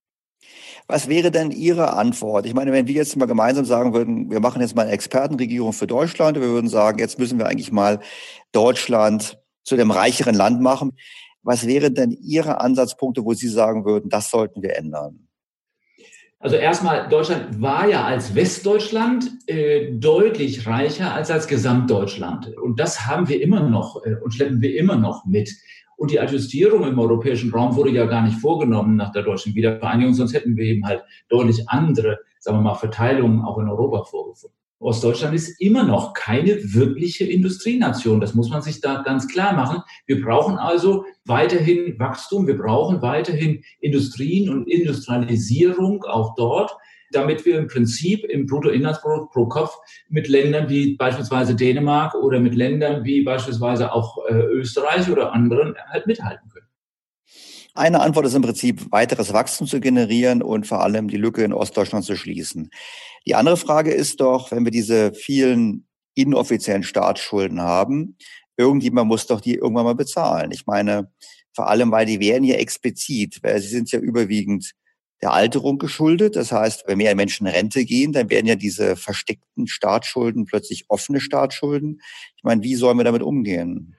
Was 0.91 1.09
wäre 1.09 1.31
denn 1.31 1.53
Ihre 1.53 1.93
Antwort? 1.93 2.47
Ich 2.47 2.55
meine, 2.55 2.73
wenn 2.73 2.89
wir 2.89 2.95
jetzt 2.97 3.17
mal 3.17 3.27
gemeinsam 3.27 3.65
sagen 3.65 3.95
würden, 3.95 4.29
wir 4.29 4.41
machen 4.41 4.61
jetzt 4.61 4.75
mal 4.75 4.83
eine 4.83 4.91
Expertenregierung 4.91 5.73
für 5.73 5.87
Deutschland, 5.87 6.37
wir 6.41 6.49
würden 6.49 6.69
sagen, 6.69 6.99
jetzt 6.99 7.17
müssen 7.17 7.39
wir 7.39 7.47
eigentlich 7.47 7.71
mal 7.71 8.01
Deutschland 8.51 9.39
zu 9.63 9.77
dem 9.77 9.93
reicheren 9.93 10.35
Land 10.35 10.61
machen. 10.61 10.97
Was 11.45 11.65
wären 11.65 11.95
denn 11.95 12.11
Ihre 12.11 12.61
Ansatzpunkte, 12.61 13.25
wo 13.25 13.35
Sie 13.35 13.47
sagen 13.47 13.85
würden, 13.85 14.11
das 14.11 14.31
sollten 14.31 14.65
wir 14.65 14.77
ändern? 14.77 15.29
Also 16.41 16.57
erstmal, 16.57 17.09
Deutschland 17.09 17.63
war 17.63 17.87
ja 17.87 18.03
als 18.03 18.35
Westdeutschland 18.35 19.31
äh, 19.47 19.93
deutlich 19.93 20.67
reicher 20.67 21.15
als 21.15 21.31
als 21.31 21.47
Gesamtdeutschland. 21.47 22.57
Und 22.57 22.81
das 22.81 23.07
haben 23.07 23.29
wir 23.29 23.41
immer 23.41 23.61
noch 23.61 24.05
äh, 24.05 24.17
und 24.17 24.35
schleppen 24.35 24.61
wir 24.61 24.77
immer 24.77 24.97
noch 24.97 25.25
mit. 25.25 25.51
Und 26.01 26.11
die 26.11 26.19
Adjustierung 26.19 26.85
im 26.85 26.99
europäischen 26.99 27.53
Raum 27.53 27.77
wurde 27.77 27.91
ja 27.91 28.07
gar 28.07 28.23
nicht 28.23 28.39
vorgenommen 28.39 28.97
nach 28.97 29.13
der 29.13 29.23
deutschen 29.23 29.55
Wiedervereinigung, 29.55 30.15
sonst 30.15 30.33
hätten 30.33 30.57
wir 30.57 30.65
eben 30.65 30.87
halt 30.87 31.03
deutlich 31.29 31.69
andere, 31.69 32.21
sagen 32.39 32.57
wir 32.57 32.63
mal, 32.63 32.75
Verteilungen 32.75 33.43
auch 33.43 33.59
in 33.59 33.69
Europa 33.69 34.05
vorgefunden. 34.05 34.57
Ostdeutschland 34.79 35.35
ist 35.35 35.61
immer 35.61 35.85
noch 35.85 36.15
keine 36.15 36.57
wirkliche 36.73 37.25
Industrienation. 37.25 38.19
Das 38.19 38.35
muss 38.35 38.49
man 38.49 38.63
sich 38.63 38.81
da 38.81 39.03
ganz 39.03 39.29
klar 39.29 39.53
machen. 39.53 39.83
Wir 40.07 40.23
brauchen 40.23 40.57
also 40.57 41.05
weiterhin 41.27 41.99
Wachstum, 41.99 42.47
wir 42.47 42.57
brauchen 42.57 43.03
weiterhin 43.03 43.63
Industrien 43.81 44.49
und 44.49 44.71
Industrialisierung 44.71 46.05
auch 46.05 46.35
dort 46.35 46.75
damit 47.11 47.45
wir 47.45 47.59
im 47.59 47.67
Prinzip 47.67 48.25
im 48.25 48.47
Bruttoinlandsprodukt 48.47 49.33
pro 49.33 49.47
Kopf 49.47 49.77
mit 50.09 50.29
Ländern 50.29 50.69
wie 50.69 50.97
beispielsweise 50.97 51.55
Dänemark 51.55 52.15
oder 52.15 52.41
mit 52.41 52.55
Ländern 52.55 53.05
wie 53.05 53.23
beispielsweise 53.23 53.93
auch 53.93 54.19
äh, 54.29 54.35
Österreich 54.35 55.11
oder 55.11 55.33
anderen 55.33 55.75
halt 55.89 56.07
mithalten 56.07 56.49
können. 56.51 56.67
Eine 57.75 58.01
Antwort 58.01 58.27
ist 58.27 58.35
im 58.35 58.43
Prinzip, 58.43 58.91
weiteres 58.91 59.33
Wachstum 59.33 59.67
zu 59.67 59.81
generieren 59.81 60.43
und 60.43 60.67
vor 60.67 60.83
allem 60.83 61.09
die 61.09 61.17
Lücke 61.17 61.45
in 61.45 61.53
Ostdeutschland 61.53 62.05
zu 62.05 62.17
schließen. 62.17 62.71
Die 63.27 63.35
andere 63.35 63.57
Frage 63.57 63.93
ist 63.93 64.21
doch, 64.21 64.51
wenn 64.51 64.65
wir 64.65 64.73
diese 64.73 65.13
vielen 65.13 65.87
inoffiziellen 66.15 66.83
Staatsschulden 66.83 67.61
haben, 67.61 68.17
irgendjemand 68.57 69.09
muss 69.09 69.27
doch 69.27 69.41
die 69.41 69.55
irgendwann 69.55 69.85
mal 69.85 69.95
bezahlen. 69.95 70.51
Ich 70.51 70.67
meine, 70.67 71.11
vor 71.53 71.69
allem, 71.69 71.91
weil 71.93 72.07
die 72.07 72.21
werden 72.21 72.45
ja 72.45 72.57
explizit, 72.57 73.39
weil 73.43 73.61
sie 73.61 73.69
sind 73.69 73.91
ja 73.93 74.01
überwiegend 74.01 74.73
der 75.23 75.33
Alterung 75.33 75.79
geschuldet. 75.79 76.37
Das 76.37 76.53
heißt, 76.53 76.85
wenn 76.87 76.99
mehr 76.99 77.15
Menschen 77.15 77.47
in 77.47 77.53
Rente 77.53 77.85
gehen, 77.85 78.13
dann 78.13 78.31
werden 78.31 78.47
ja 78.47 78.57
diese 78.57 78.97
versteckten 78.97 79.67
Staatsschulden 79.67 80.47
plötzlich 80.47 80.85
offene 80.89 81.21
Staatsschulden. 81.21 82.01
Ich 82.37 82.45
meine, 82.45 82.63
wie 82.63 82.75
sollen 82.75 82.99
wir 82.99 83.05
damit 83.05 83.23
umgehen? 83.23 83.97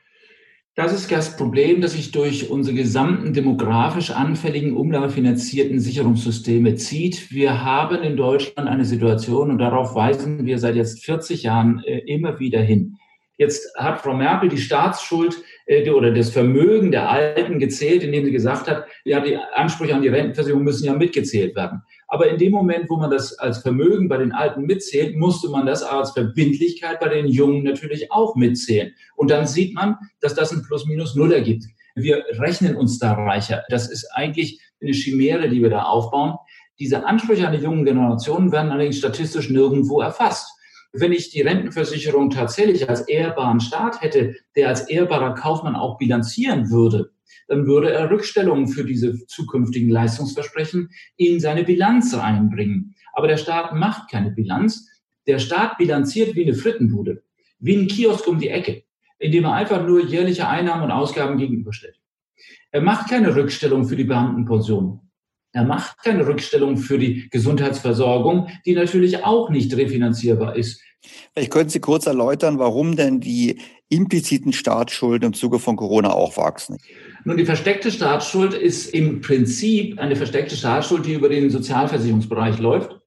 Das 0.76 0.94
ist 0.94 1.12
das 1.12 1.36
Problem, 1.36 1.82
das 1.82 1.92
sich 1.92 2.12
durch 2.12 2.50
unsere 2.50 2.78
gesamten 2.78 3.34
demografisch 3.34 4.12
anfälligen, 4.12 4.78
umlagefinanzierten 4.78 5.82
Sicherungssysteme 5.82 6.76
zieht. 6.76 7.30
Wir 7.30 7.66
haben 7.66 8.02
in 8.02 8.16
Deutschland 8.16 8.70
eine 8.70 8.86
Situation, 8.86 9.52
und 9.52 9.58
darauf 9.58 9.96
weisen 9.96 10.46
wir 10.46 10.60
seit 10.60 10.78
jetzt 10.78 11.04
40 11.04 11.44
Jahren 11.44 11.84
äh, 11.84 12.00
immer 12.08 12.40
wieder 12.40 12.62
hin. 12.62 12.98
Jetzt 13.42 13.76
hat 13.76 14.02
Frau 14.02 14.14
Merkel 14.14 14.50
die 14.50 14.60
Staatsschuld 14.60 15.44
äh, 15.66 15.90
oder 15.90 16.14
das 16.14 16.30
Vermögen 16.30 16.92
der 16.92 17.10
Alten 17.10 17.58
gezählt, 17.58 18.04
indem 18.04 18.24
sie 18.24 18.32
gesagt 18.32 18.70
hat, 18.70 18.86
ja, 19.04 19.20
die 19.20 19.36
Ansprüche 19.36 19.96
an 19.96 20.04
die 20.04 20.10
Rentenversicherung 20.10 20.64
müssen 20.64 20.86
ja 20.86 20.94
mitgezählt 20.94 21.56
werden. 21.56 21.82
Aber 22.08 22.30
in 22.30 22.38
dem 22.38 22.52
Moment, 22.52 22.88
wo 22.88 22.98
man 22.98 23.10
das 23.10 23.34
als 23.40 23.58
Vermögen 23.64 24.08
bei 24.08 24.18
den 24.18 24.32
Alten 24.32 24.68
mitzählt, 24.68 25.16
musste 25.16 25.50
man 25.50 25.66
das 25.66 25.82
als 25.82 26.12
Verbindlichkeit 26.12 27.00
bei 27.00 27.10
den 27.10 27.26
Jungen 27.26 27.64
natürlich 27.64 28.12
auch 28.12 28.36
mitzählen. 28.36 28.94
Und 29.16 29.32
dann 29.32 29.48
sieht 29.48 29.74
man, 29.74 29.98
dass 30.20 30.36
das 30.36 30.52
ein 30.52 30.62
Plus-Minus-Null 30.62 31.34
ergibt. 31.34 31.66
Wir 31.96 32.24
rechnen 32.38 32.76
uns 32.76 33.00
da 33.00 33.14
reicher. 33.14 33.64
Das 33.70 33.90
ist 33.90 34.08
eigentlich 34.14 34.62
eine 34.80 34.92
Chimäre, 34.92 35.50
die 35.50 35.64
wir 35.64 35.72
da 35.72 35.82
aufbauen. 35.86 36.36
Diese 36.78 37.08
Ansprüche 37.08 37.48
an 37.48 37.54
die 37.54 37.64
jungen 37.64 37.86
Generationen 37.86 38.52
werden 38.52 38.70
allerdings 38.70 39.00
statistisch 39.00 39.50
nirgendwo 39.50 40.00
erfasst. 40.00 40.61
Wenn 40.94 41.14
ich 41.14 41.30
die 41.30 41.42
Rentenversicherung 41.42 42.32
tatsächlich 42.32 42.90
als 42.90 43.02
ehrbaren 43.02 43.62
Staat 43.62 44.02
hätte, 44.02 44.36
der 44.56 44.68
als 44.68 44.90
ehrbarer 44.90 45.36
Kaufmann 45.36 45.76
auch 45.76 45.98
bilanzieren 45.98 46.70
würde, 46.70 47.12
dann 47.48 47.66
würde 47.66 47.92
er 47.92 48.10
Rückstellungen 48.10 48.68
für 48.68 48.84
diese 48.84 49.26
zukünftigen 49.26 49.90
Leistungsversprechen 49.90 50.90
in 51.16 51.40
seine 51.40 51.64
Bilanz 51.64 52.14
reinbringen. 52.14 52.96
Aber 53.14 53.28
der 53.28 53.38
Staat 53.38 53.74
macht 53.74 54.10
keine 54.10 54.32
Bilanz. 54.32 54.88
Der 55.28 55.40
Staat 55.40 55.78
bilanziert 55.78 56.36
wie 56.36 56.44
eine 56.44 56.56
Frittenbude, 56.56 57.24
wie 57.60 57.76
ein 57.76 57.88
Kiosk 57.88 58.28
um 58.28 58.40
die 58.40 58.50
Ecke, 58.50 58.84
indem 59.20 59.46
er 59.46 59.54
einfach 59.54 59.86
nur 59.86 60.04
jährliche 60.04 60.48
Einnahmen 60.48 60.84
und 60.84 60.92
Ausgaben 60.92 61.38
gegenüberstellt. 61.38 62.00
Er 62.72 62.82
macht 62.82 63.10
keine 63.10 63.36
Rückstellung 63.36 63.86
für 63.86 63.96
die 63.96 64.06
Beamtenpension. 64.06 65.11
Er 65.54 65.66
macht 65.66 65.98
keine 66.04 66.26
Rückstellung 66.26 66.78
für 66.78 66.98
die 66.98 67.30
Gesundheitsversorgung, 67.30 68.48
die 68.66 68.74
natürlich 68.74 69.24
auch 69.24 69.50
nicht 69.50 69.76
refinanzierbar 69.76 70.56
ist. 70.56 70.82
Vielleicht 71.34 71.52
könnten 71.52 71.70
Sie 71.70 71.80
kurz 71.80 72.06
erläutern, 72.06 72.60
warum 72.60 72.96
denn 72.96 73.20
die 73.20 73.60
impliziten 73.90 74.54
Staatsschulden 74.54 75.28
im 75.28 75.34
Zuge 75.34 75.60
von 75.60 75.76
Corona 75.76 76.14
auch 76.14 76.38
wachsen. 76.38 76.78
Nun, 77.26 77.38
die 77.38 77.46
versteckte 77.46 77.92
Staatsschuld 77.92 78.54
ist 78.54 78.94
im 78.94 79.22
Prinzip 79.22 80.00
eine 80.00 80.16
versteckte 80.16 80.56
Staatsschuld, 80.56 81.06
die 81.06 81.14
über 81.14 81.28
den 81.28 81.50
Sozialversicherungsbereich 81.50 82.60
läuft 82.60 82.98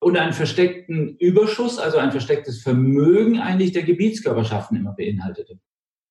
und 0.00 0.18
einen 0.18 0.34
versteckten 0.34 1.16
Überschuss, 1.18 1.78
also 1.78 1.98
ein 1.98 2.10
verstecktes 2.10 2.60
Vermögen 2.60 3.40
eigentlich 3.40 3.72
der 3.72 3.84
Gebietskörperschaften 3.84 4.76
immer 4.76 4.92
beinhaltete. 4.92 5.58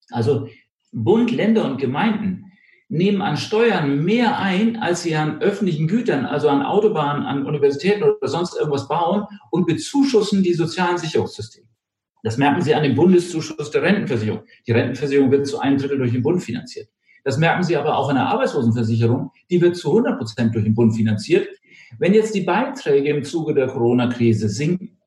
Also 0.09 0.47
Bund, 0.91 1.31
Länder 1.31 1.65
und 1.65 1.77
Gemeinden 1.77 2.42
nehmen 2.93 3.23
an 3.23 3.37
Steuern 3.37 4.05
mehr 4.05 4.37
ein, 4.37 4.77
als 4.77 5.01
sie 5.01 5.15
an 5.15 5.41
öffentlichen 5.41 5.87
Gütern, 5.87 6.25
also 6.25 6.47
an 6.47 6.61
Autobahnen, 6.61 7.25
an 7.25 7.45
Universitäten 7.45 8.03
oder 8.03 8.27
sonst 8.27 8.55
irgendwas 8.55 8.87
bauen 8.87 9.25
und 9.49 9.65
bezuschussen 9.65 10.43
die 10.43 10.53
sozialen 10.53 10.99
Sicherungssysteme. 10.99 11.67
Das 12.21 12.37
merken 12.37 12.61
Sie 12.61 12.73
an 12.73 12.83
dem 12.83 12.95
Bundeszuschuss 12.95 13.71
der 13.71 13.81
Rentenversicherung. 13.81 14.43
Die 14.65 14.71
Rentenversicherung 14.71 15.29
wird 15.31 15.45
zu 15.45 15.59
einem 15.59 15.77
Drittel 15.77 15.97
durch 15.97 16.11
den 16.13 16.21
Bund 16.21 16.41
finanziert. 16.41 16.87
Das 17.25 17.37
merken 17.37 17.63
Sie 17.63 17.75
aber 17.75 17.97
auch 17.97 18.09
in 18.09 18.15
der 18.15 18.27
Arbeitslosenversicherung. 18.27 19.31
Die 19.49 19.59
wird 19.59 19.75
zu 19.75 19.89
100 19.89 20.19
Prozent 20.19 20.55
durch 20.55 20.63
den 20.63 20.75
Bund 20.75 20.95
finanziert. 20.95 21.47
Wenn 21.99 22.13
jetzt 22.13 22.33
die 22.35 22.41
Beiträge 22.41 23.09
im 23.09 23.23
Zuge 23.23 23.53
der 23.53 23.67
Corona-Krise 23.67 24.47
sinken 24.47 24.99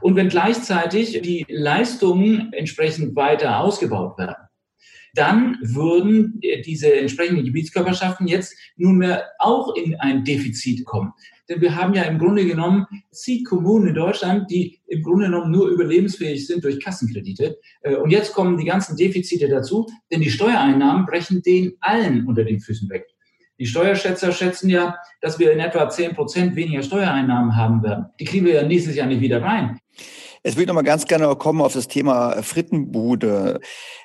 und 0.00 0.16
wenn 0.16 0.28
gleichzeitig 0.28 1.22
die 1.22 1.46
Leistungen 1.48 2.52
entsprechend 2.52 3.16
weiter 3.16 3.60
ausgebaut 3.60 4.18
werden, 4.18 4.36
dann 5.14 5.58
würden 5.62 6.40
diese 6.64 6.94
entsprechenden 6.94 7.44
Gebietskörperschaften 7.44 8.26
jetzt 8.26 8.56
nunmehr 8.76 9.24
auch 9.38 9.74
in 9.76 9.94
ein 9.96 10.24
Defizit 10.24 10.84
kommen. 10.84 11.12
Denn 11.48 11.60
wir 11.60 11.76
haben 11.76 11.92
ja 11.92 12.04
im 12.04 12.18
Grunde 12.18 12.46
genommen 12.46 12.86
zig 13.10 13.44
Kommunen 13.44 13.88
in 13.88 13.94
Deutschland, 13.94 14.50
die 14.50 14.80
im 14.86 15.02
Grunde 15.02 15.26
genommen 15.26 15.50
nur 15.50 15.68
überlebensfähig 15.68 16.46
sind 16.46 16.64
durch 16.64 16.80
Kassenkredite. 16.80 17.58
Äh, 17.82 17.96
und 17.96 18.10
jetzt 18.10 18.32
kommen 18.32 18.56
die 18.56 18.64
ganzen 18.64 18.96
Defizite 18.96 19.48
dazu, 19.48 19.86
denn 20.10 20.20
die 20.20 20.30
Steuereinnahmen 20.30 21.04
brechen 21.04 21.42
denen 21.42 21.72
allen 21.80 22.26
unter 22.26 22.44
den 22.44 22.60
Füßen 22.60 22.88
weg. 22.88 23.06
Die 23.58 23.66
Steuerschätzer 23.66 24.32
schätzen 24.32 24.70
ja, 24.70 24.96
dass 25.20 25.38
wir 25.38 25.52
in 25.52 25.60
etwa 25.60 25.88
zehn 25.88 26.14
Prozent 26.14 26.56
weniger 26.56 26.82
Steuereinnahmen 26.82 27.54
haben 27.54 27.82
werden. 27.82 28.06
Die 28.18 28.24
kriegen 28.24 28.46
wir 28.46 28.54
ja 28.54 28.62
nächstes 28.62 28.96
Jahr 28.96 29.06
nicht 29.06 29.20
wieder 29.20 29.42
rein. 29.42 29.78
Es 30.42 30.56
würde 30.56 30.68
noch 30.68 30.74
mal 30.74 30.82
ganz 30.82 31.06
gerne 31.06 31.36
kommen 31.36 31.60
auf 31.60 31.72
das 31.72 31.86
Thema 31.86 32.42
Frittenbude. 32.42 33.60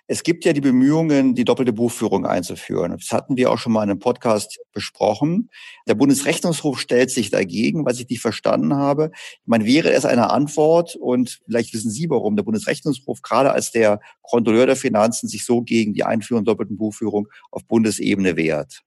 Es 0.10 0.24
gibt 0.24 0.46
ja 0.46 0.54
die 0.54 0.62
Bemühungen, 0.62 1.36
die 1.36 1.44
doppelte 1.44 1.74
Buchführung 1.74 2.26
einzuführen. 2.26 2.94
Das 2.98 3.12
hatten 3.12 3.36
wir 3.36 3.52
auch 3.52 3.58
schon 3.58 3.74
mal 3.74 3.84
in 3.84 3.90
einem 3.90 4.00
Podcast 4.00 4.58
besprochen. 4.72 5.50
Der 5.86 5.96
Bundesrechnungshof 5.96 6.80
stellt 6.80 7.12
sich 7.12 7.30
dagegen, 7.30 7.86
was 7.86 8.00
ich 8.00 8.08
nicht 8.08 8.22
verstanden 8.22 8.74
habe. 8.74 9.12
Ich 9.14 9.48
meine, 9.48 9.66
wäre 9.66 9.92
es 9.92 10.06
eine 10.06 10.30
Antwort 10.30 10.96
und 10.96 11.42
vielleicht 11.46 11.74
wissen 11.74 11.92
Sie, 11.92 12.10
warum 12.10 12.38
der 12.38 12.44
Bundesrechnungshof 12.44 13.22
gerade 13.22 13.52
als 13.52 13.72
der 13.72 14.00
Kontrolleur 14.22 14.66
der 14.66 14.78
Finanzen 14.78 15.28
sich 15.28 15.44
so 15.44 15.62
gegen 15.62 15.94
die 15.94 16.06
Einführung 16.06 16.46
der 16.46 16.54
doppelten 16.54 16.78
Buchführung 16.78 17.28
auf 17.52 17.66
Bundesebene 17.66 18.38
wehrt. 18.38 18.84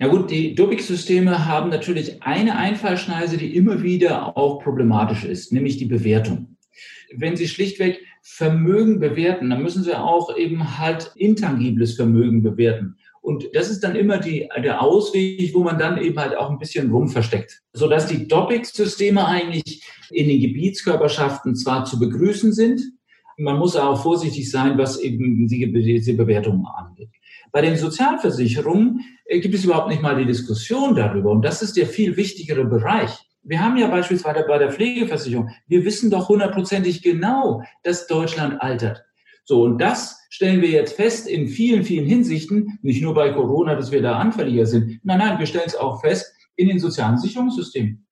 Na 0.00 0.08
gut, 0.08 0.28
die 0.30 0.56
Dubik-Systeme 0.56 1.46
haben 1.46 1.70
natürlich 1.70 2.22
eine 2.24 2.56
Einfallschneise, 2.56 3.36
die 3.36 3.54
immer 3.54 3.84
wieder 3.84 4.36
auch 4.36 4.60
problematisch 4.60 5.24
ist, 5.24 5.52
nämlich 5.52 5.76
die 5.76 5.86
Bewertung. 5.86 6.56
Wenn 7.14 7.36
Sie 7.36 7.46
schlichtweg 7.46 8.00
Vermögen 8.22 9.00
bewerten, 9.00 9.50
dann 9.50 9.62
müssen 9.62 9.84
Sie 9.84 9.98
auch 9.98 10.36
eben 10.36 10.78
halt 10.78 11.12
intangibles 11.16 11.94
Vermögen 11.94 12.42
bewerten. 12.42 12.96
Und 13.20 13.48
das 13.54 13.68
ist 13.68 13.84
dann 13.84 13.96
immer 13.96 14.18
die, 14.18 14.48
der 14.62 14.80
Ausweg, 14.80 15.52
wo 15.54 15.62
man 15.62 15.78
dann 15.78 15.98
eben 15.98 16.18
halt 16.18 16.36
auch 16.36 16.50
ein 16.50 16.58
bisschen 16.58 16.90
rumversteckt. 16.90 17.60
Sodass 17.72 18.06
die 18.06 18.26
Doppix-Systeme 18.26 19.26
eigentlich 19.26 19.82
in 20.10 20.28
den 20.28 20.40
Gebietskörperschaften 20.40 21.54
zwar 21.56 21.84
zu 21.84 21.98
begrüßen 21.98 22.52
sind, 22.52 22.80
man 23.36 23.58
muss 23.58 23.76
auch 23.76 24.02
vorsichtig 24.02 24.50
sein, 24.50 24.78
was 24.78 24.98
eben 24.98 25.46
diese 25.46 26.14
Bewertungen 26.14 26.66
angeht. 26.66 27.10
Bei 27.52 27.60
den 27.60 27.76
Sozialversicherungen 27.76 29.00
äh, 29.26 29.40
gibt 29.40 29.54
es 29.54 29.64
überhaupt 29.64 29.88
nicht 29.88 30.02
mal 30.02 30.16
die 30.16 30.26
Diskussion 30.26 30.94
darüber. 30.94 31.30
Und 31.30 31.44
das 31.44 31.62
ist 31.62 31.76
der 31.76 31.86
viel 31.86 32.16
wichtigere 32.16 32.64
Bereich. 32.64 33.10
Wir 33.48 33.62
haben 33.62 33.78
ja 33.78 33.86
beispielsweise 33.88 34.44
bei 34.46 34.58
der 34.58 34.70
Pflegeversicherung, 34.70 35.48
wir 35.66 35.82
wissen 35.86 36.10
doch 36.10 36.28
hundertprozentig 36.28 37.02
genau, 37.02 37.62
dass 37.82 38.06
Deutschland 38.06 38.60
altert. 38.60 39.04
So, 39.44 39.62
und 39.62 39.78
das 39.78 40.20
stellen 40.28 40.60
wir 40.60 40.68
jetzt 40.68 40.96
fest 40.96 41.26
in 41.26 41.48
vielen, 41.48 41.82
vielen 41.82 42.04
Hinsichten, 42.04 42.78
nicht 42.82 43.00
nur 43.00 43.14
bei 43.14 43.30
Corona, 43.30 43.74
dass 43.74 43.90
wir 43.90 44.02
da 44.02 44.18
anfälliger 44.18 44.66
sind. 44.66 45.00
Nein, 45.02 45.18
nein, 45.18 45.38
wir 45.38 45.46
stellen 45.46 45.64
es 45.66 45.76
auch 45.76 46.02
fest 46.02 46.30
in 46.56 46.68
den 46.68 46.78
sozialen 46.78 47.16
Sicherungssystemen. 47.16 48.06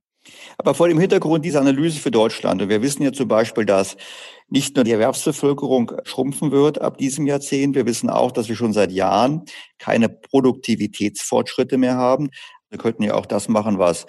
Aber 0.57 0.72
vor 0.72 0.89
dem 0.89 0.99
Hintergrund 0.99 1.45
dieser 1.45 1.61
Analyse 1.61 2.01
für 2.01 2.11
Deutschland, 2.11 2.62
und 2.62 2.70
wir 2.70 2.80
wissen 2.80 3.03
ja 3.03 3.12
zum 3.12 3.28
Beispiel, 3.28 3.66
dass 3.66 3.99
nicht 4.49 4.74
nur 4.74 4.84
die 4.84 4.93
Erwerbsbevölkerung 4.93 5.93
schrumpfen 6.05 6.51
wird 6.51 6.80
ab 6.80 6.97
diesem 6.97 7.26
Jahrzehnt, 7.26 7.74
wir 7.74 7.84
wissen 7.84 8.09
auch, 8.09 8.32
dass 8.32 8.49
wir 8.49 8.57
schon 8.57 8.72
seit 8.72 8.91
Jahren 8.91 9.45
keine 9.78 10.09
Produktivitätsfortschritte 10.09 11.76
mehr 11.76 11.97
haben. 11.97 12.30
Wir 12.70 12.78
könnten 12.78 13.03
ja 13.03 13.14
auch 13.14 13.26
das 13.26 13.49
machen, 13.49 13.78
was 13.78 14.07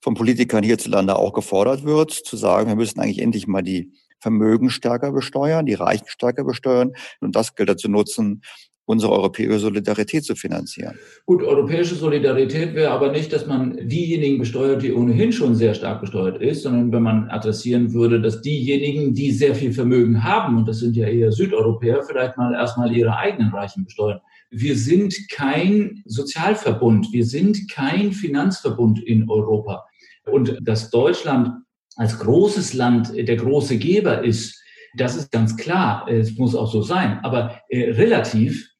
von 0.00 0.14
Politikern 0.14 0.62
hierzulande 0.62 1.16
auch 1.16 1.32
gefordert 1.32 1.84
wird, 1.84 2.12
zu 2.12 2.36
sagen, 2.36 2.68
wir 2.68 2.76
müssen 2.76 3.00
eigentlich 3.00 3.20
endlich 3.20 3.46
mal 3.46 3.62
die 3.62 3.92
Vermögen 4.18 4.70
stärker 4.70 5.12
besteuern, 5.12 5.66
die 5.66 5.74
Reichen 5.74 6.06
stärker 6.08 6.44
besteuern 6.44 6.92
und 7.20 7.36
das 7.36 7.54
Geld 7.54 7.68
dazu 7.68 7.88
nutzen, 7.88 8.42
unsere 8.86 9.12
europäische 9.12 9.58
Solidarität 9.58 10.24
zu 10.24 10.36
finanzieren. 10.36 10.96
Gut, 11.26 11.42
europäische 11.42 11.96
Solidarität 11.96 12.74
wäre 12.74 12.92
aber 12.92 13.10
nicht, 13.10 13.32
dass 13.32 13.46
man 13.46 13.76
diejenigen 13.88 14.38
besteuert, 14.38 14.82
die 14.82 14.92
ohnehin 14.92 15.32
schon 15.32 15.56
sehr 15.56 15.74
stark 15.74 16.00
besteuert 16.00 16.40
ist, 16.40 16.62
sondern 16.62 16.92
wenn 16.92 17.02
man 17.02 17.28
adressieren 17.28 17.92
würde, 17.92 18.20
dass 18.20 18.42
diejenigen, 18.42 19.12
die 19.12 19.32
sehr 19.32 19.54
viel 19.54 19.72
Vermögen 19.72 20.22
haben, 20.22 20.56
und 20.56 20.68
das 20.68 20.78
sind 20.78 20.96
ja 20.96 21.08
eher 21.08 21.32
Südeuropäer, 21.32 22.04
vielleicht 22.04 22.36
mal 22.36 22.54
erstmal 22.54 22.96
ihre 22.96 23.16
eigenen 23.16 23.52
Reichen 23.52 23.84
besteuern. 23.84 24.20
Wir 24.50 24.76
sind 24.76 25.14
kein 25.30 26.02
Sozialverbund, 26.04 27.08
wir 27.12 27.24
sind 27.24 27.70
kein 27.70 28.12
Finanzverbund 28.12 29.02
in 29.02 29.28
Europa. 29.28 29.84
Und 30.24 30.58
dass 30.62 30.90
Deutschland 30.90 31.50
als 31.96 32.18
großes 32.18 32.74
Land 32.74 33.12
der 33.16 33.36
große 33.36 33.78
Geber 33.78 34.24
ist, 34.24 34.62
das 34.96 35.16
ist 35.16 35.30
ganz 35.30 35.56
klar. 35.56 36.08
Es 36.08 36.36
muss 36.36 36.54
auch 36.54 36.70
so 36.70 36.82
sein. 36.82 37.20
Aber 37.22 37.60
äh, 37.68 37.90
relativ 37.92 38.70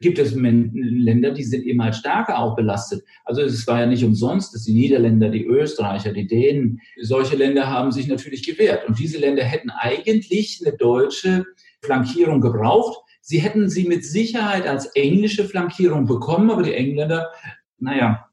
gibt 0.00 0.18
es 0.18 0.34
Länder, 0.34 1.30
die 1.30 1.44
sind 1.44 1.64
eben 1.64 1.82
halt 1.82 1.94
stärker 1.94 2.38
auch 2.38 2.54
belastet. 2.54 3.02
Also 3.24 3.40
es 3.40 3.66
war 3.66 3.80
ja 3.80 3.86
nicht 3.86 4.04
umsonst, 4.04 4.54
dass 4.54 4.64
die 4.64 4.74
Niederländer, 4.74 5.30
die 5.30 5.46
Österreicher, 5.46 6.12
die 6.12 6.26
Dänen, 6.26 6.80
solche 7.00 7.36
Länder 7.36 7.68
haben 7.68 7.92
sich 7.92 8.06
natürlich 8.06 8.44
gewehrt. 8.46 8.86
Und 8.86 8.98
diese 8.98 9.18
Länder 9.18 9.42
hätten 9.42 9.70
eigentlich 9.70 10.62
eine 10.64 10.76
deutsche 10.76 11.46
Flankierung 11.80 12.40
gebraucht. 12.40 12.98
Sie 13.28 13.40
hätten 13.40 13.68
sie 13.68 13.88
mit 13.88 14.04
Sicherheit 14.04 14.68
als 14.68 14.86
englische 14.94 15.48
Flankierung 15.48 16.06
bekommen, 16.06 16.48
aber 16.48 16.62
die 16.62 16.74
Engländer, 16.74 17.32
naja, 17.76 18.30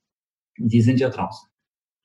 die 0.57 0.83
sind 0.83 0.99
ja 0.99 1.09
draußen. 1.09 1.49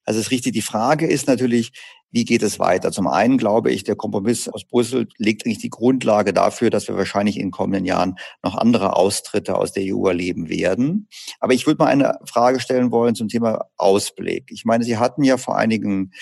Also 0.07 0.21
es 0.21 0.27
ist 0.27 0.33
richtig. 0.33 0.55
Die 0.55 0.63
Frage 0.63 1.07
ist 1.07 1.27
natürlich, 1.27 1.73
wie 2.11 2.25
geht 2.25 2.43
es 2.43 2.59
weiter? 2.59 2.91
Zum 2.91 3.07
einen 3.07 3.37
glaube 3.37 3.71
ich, 3.71 3.85
der 3.85 3.95
Kompromiss 3.95 4.49
aus 4.49 4.65
Brüssel 4.65 5.07
legt 5.19 5.45
eigentlich 5.45 5.59
die 5.59 5.69
Grundlage 5.69 6.33
dafür, 6.33 6.71
dass 6.71 6.89
wir 6.89 6.97
wahrscheinlich 6.97 7.37
in 7.37 7.49
den 7.49 7.51
kommenden 7.51 7.85
Jahren 7.85 8.17
noch 8.43 8.55
andere 8.55 8.97
Austritte 8.97 9.59
aus 9.59 9.75
der 9.75 9.95
EU 9.95 10.07
erleben 10.07 10.49
werden. 10.49 11.09
Aber 11.41 11.53
ich 11.53 11.67
würde 11.67 11.85
mal 11.85 11.91
eine 11.91 12.19
Frage 12.25 12.59
stellen 12.59 12.91
wollen 12.91 13.15
zum 13.15 13.29
Thema 13.29 13.67
Ausblick. 13.77 14.51
Ich 14.51 14.65
meine, 14.65 14.85
Sie 14.85 14.97
hatten 14.97 15.25
ja 15.25 15.37
vor 15.37 15.59
einigen 15.59 16.13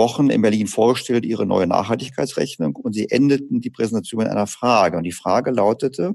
Wochen 0.00 0.30
in 0.30 0.40
Berlin 0.40 0.66
vorgestellt 0.66 1.26
Ihre 1.26 1.44
neue 1.44 1.66
Nachhaltigkeitsrechnung 1.66 2.74
und 2.74 2.94
Sie 2.94 3.10
endeten 3.10 3.60
die 3.60 3.68
Präsentation 3.68 4.22
mit 4.22 4.28
einer 4.28 4.46
Frage. 4.46 4.96
Und 4.96 5.02
die 5.02 5.12
Frage 5.12 5.50
lautete, 5.50 6.14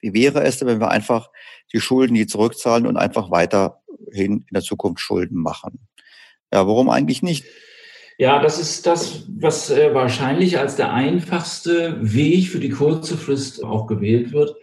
wie 0.00 0.12
wäre 0.12 0.42
es 0.42 0.58
denn, 0.58 0.66
wenn 0.66 0.80
wir 0.80 0.90
einfach 0.90 1.30
die 1.72 1.80
Schulden, 1.80 2.14
die 2.14 2.26
zurückzahlen 2.26 2.84
und 2.86 2.96
einfach 2.96 3.30
weiterhin 3.30 3.78
in 4.12 4.46
der 4.50 4.62
Zukunft 4.62 5.00
Schulden 5.00 5.40
machen? 5.40 5.86
Ja, 6.52 6.66
warum 6.66 6.90
eigentlich 6.90 7.22
nicht? 7.22 7.44
Ja, 8.18 8.42
das 8.42 8.58
ist 8.58 8.86
das, 8.86 9.24
was 9.28 9.70
äh, 9.70 9.94
wahrscheinlich 9.94 10.58
als 10.58 10.74
der 10.74 10.92
einfachste 10.92 11.98
Weg 12.00 12.48
für 12.48 12.60
die 12.60 12.70
kurze 12.70 13.16
Frist 13.16 13.62
auch 13.62 13.86
gewählt 13.86 14.32
wird. 14.32 14.56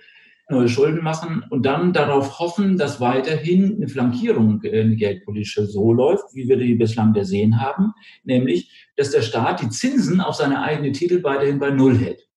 Neue 0.50 0.68
Schulden 0.68 1.02
machen 1.02 1.44
und 1.50 1.66
dann 1.66 1.94
darauf 1.94 2.39
hoffen, 2.39 2.78
dass 2.78 3.00
weiterhin 3.00 3.78
eine 3.78 3.88
Flankierung, 3.88 4.62
äh, 4.64 4.82
eine 4.82 4.96
geldpolitische 4.96 5.66
so 5.66 5.94
läuft, 5.94 6.26
wie 6.34 6.48
wir 6.50 6.58
die 6.58 6.76
bislang 6.76 7.14
gesehen 7.14 7.62
haben, 7.62 7.94
nämlich, 8.24 8.89
dass 8.98 9.12
der 9.12 9.22
Staat 9.22 9.62
die 9.62 9.70
Zinsen 9.70 10.20
auf 10.20 10.36
seine 10.36 10.62
eigenen 10.62 10.94
Titel 10.94 11.24
weiterhin 11.24 11.60
bei 11.60 11.70
Null 11.70 11.98
hält. 11.98 12.28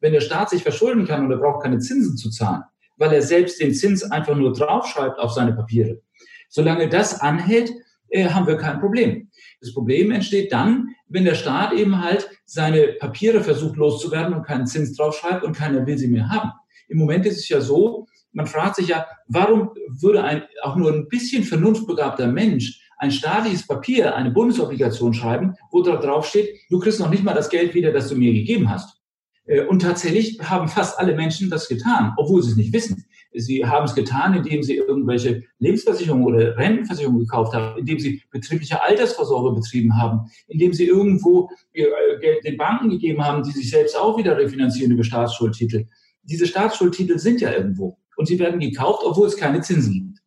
Wenn 0.00 0.12
der 0.12 0.20
Staat 0.20 0.50
sich 0.50 0.62
verschulden 0.62 1.06
kann 1.06 1.24
und 1.24 1.30
er 1.32 1.38
braucht 1.38 1.62
keine 1.62 1.78
Zinsen 1.78 2.16
zu 2.16 2.30
zahlen, 2.30 2.62
weil 2.98 3.12
er 3.12 3.22
selbst 3.22 3.60
den 3.60 3.74
Zins 3.74 4.04
einfach 4.04 4.36
nur 4.36 4.52
draufschreibt 4.52 5.18
auf 5.18 5.32
seine 5.32 5.52
Papiere, 5.52 6.00
solange 6.48 6.88
das 6.88 7.20
anhält, 7.20 7.72
äh, 8.10 8.28
haben 8.28 8.46
wir 8.46 8.56
kein 8.56 8.80
Problem. 8.80 9.30
Das 9.60 9.74
Problem 9.74 10.10
entsteht 10.12 10.52
dann, 10.52 10.94
wenn 11.08 11.24
der 11.24 11.34
Staat 11.34 11.72
eben 11.72 12.02
halt 12.02 12.28
seine 12.44 12.94
Papiere 13.00 13.42
versucht 13.42 13.76
loszuwerden 13.76 14.34
und 14.34 14.44
keinen 14.44 14.66
Zins 14.66 14.96
draufschreibt 14.96 15.42
und 15.42 15.56
keiner 15.56 15.86
will 15.86 15.98
sie 15.98 16.08
mehr 16.08 16.28
haben. 16.28 16.52
Im 16.88 16.98
Moment 16.98 17.26
ist 17.26 17.38
es 17.38 17.48
ja 17.48 17.60
so, 17.60 18.06
man 18.32 18.46
fragt 18.46 18.76
sich 18.76 18.88
ja, 18.88 19.06
warum 19.28 19.70
würde 19.88 20.22
ein 20.22 20.42
auch 20.62 20.76
nur 20.76 20.92
ein 20.92 21.08
bisschen 21.08 21.42
vernunftbegabter 21.42 22.26
Mensch 22.26 22.82
ein 22.98 23.10
staatliches 23.10 23.66
Papier, 23.66 24.14
eine 24.14 24.30
Bundesobligation 24.30 25.12
schreiben, 25.14 25.54
wo 25.70 25.82
drauf 25.82 26.26
steht, 26.26 26.60
du 26.70 26.78
kriegst 26.78 27.00
noch 27.00 27.10
nicht 27.10 27.24
mal 27.24 27.34
das 27.34 27.50
Geld 27.50 27.74
wieder, 27.74 27.92
das 27.92 28.08
du 28.08 28.16
mir 28.16 28.32
gegeben 28.32 28.70
hast. 28.70 29.00
Äh, 29.46 29.62
und 29.62 29.82
tatsächlich 29.82 30.38
haben 30.40 30.68
fast 30.68 30.98
alle 30.98 31.14
Menschen 31.14 31.50
das 31.50 31.68
getan, 31.68 32.14
obwohl 32.16 32.42
sie 32.42 32.50
es 32.50 32.56
nicht 32.56 32.72
wissen. 32.72 33.04
Sie 33.38 33.66
haben 33.66 33.84
es 33.84 33.94
getan, 33.94 34.32
indem 34.34 34.62
sie 34.62 34.76
irgendwelche 34.76 35.42
Lebensversicherungen 35.58 36.24
oder 36.24 36.56
Rentenversicherungen 36.56 37.20
gekauft 37.20 37.52
haben, 37.54 37.78
indem 37.78 37.98
sie 37.98 38.22
betriebliche 38.30 38.82
Altersvorsorge 38.82 39.54
betrieben 39.54 39.96
haben, 40.00 40.30
indem 40.48 40.72
sie 40.72 40.86
irgendwo 40.86 41.50
äh, 41.74 41.84
Geld 42.20 42.44
den 42.44 42.56
Banken 42.56 42.88
gegeben 42.88 43.22
haben, 43.22 43.42
die 43.42 43.50
sich 43.50 43.68
selbst 43.68 43.96
auch 43.96 44.16
wieder 44.16 44.38
refinanzieren 44.38 44.92
über 44.92 45.04
Staatsschuldtitel. 45.04 45.86
Diese 46.26 46.46
Staatsschuldtitel 46.46 47.18
sind 47.18 47.40
ja 47.40 47.52
irgendwo 47.52 47.98
und 48.16 48.26
sie 48.26 48.38
werden 48.38 48.60
gekauft, 48.60 49.02
obwohl 49.04 49.26
es 49.26 49.36
keine 49.36 49.60
Zinsen 49.60 49.92
gibt. 49.92 50.18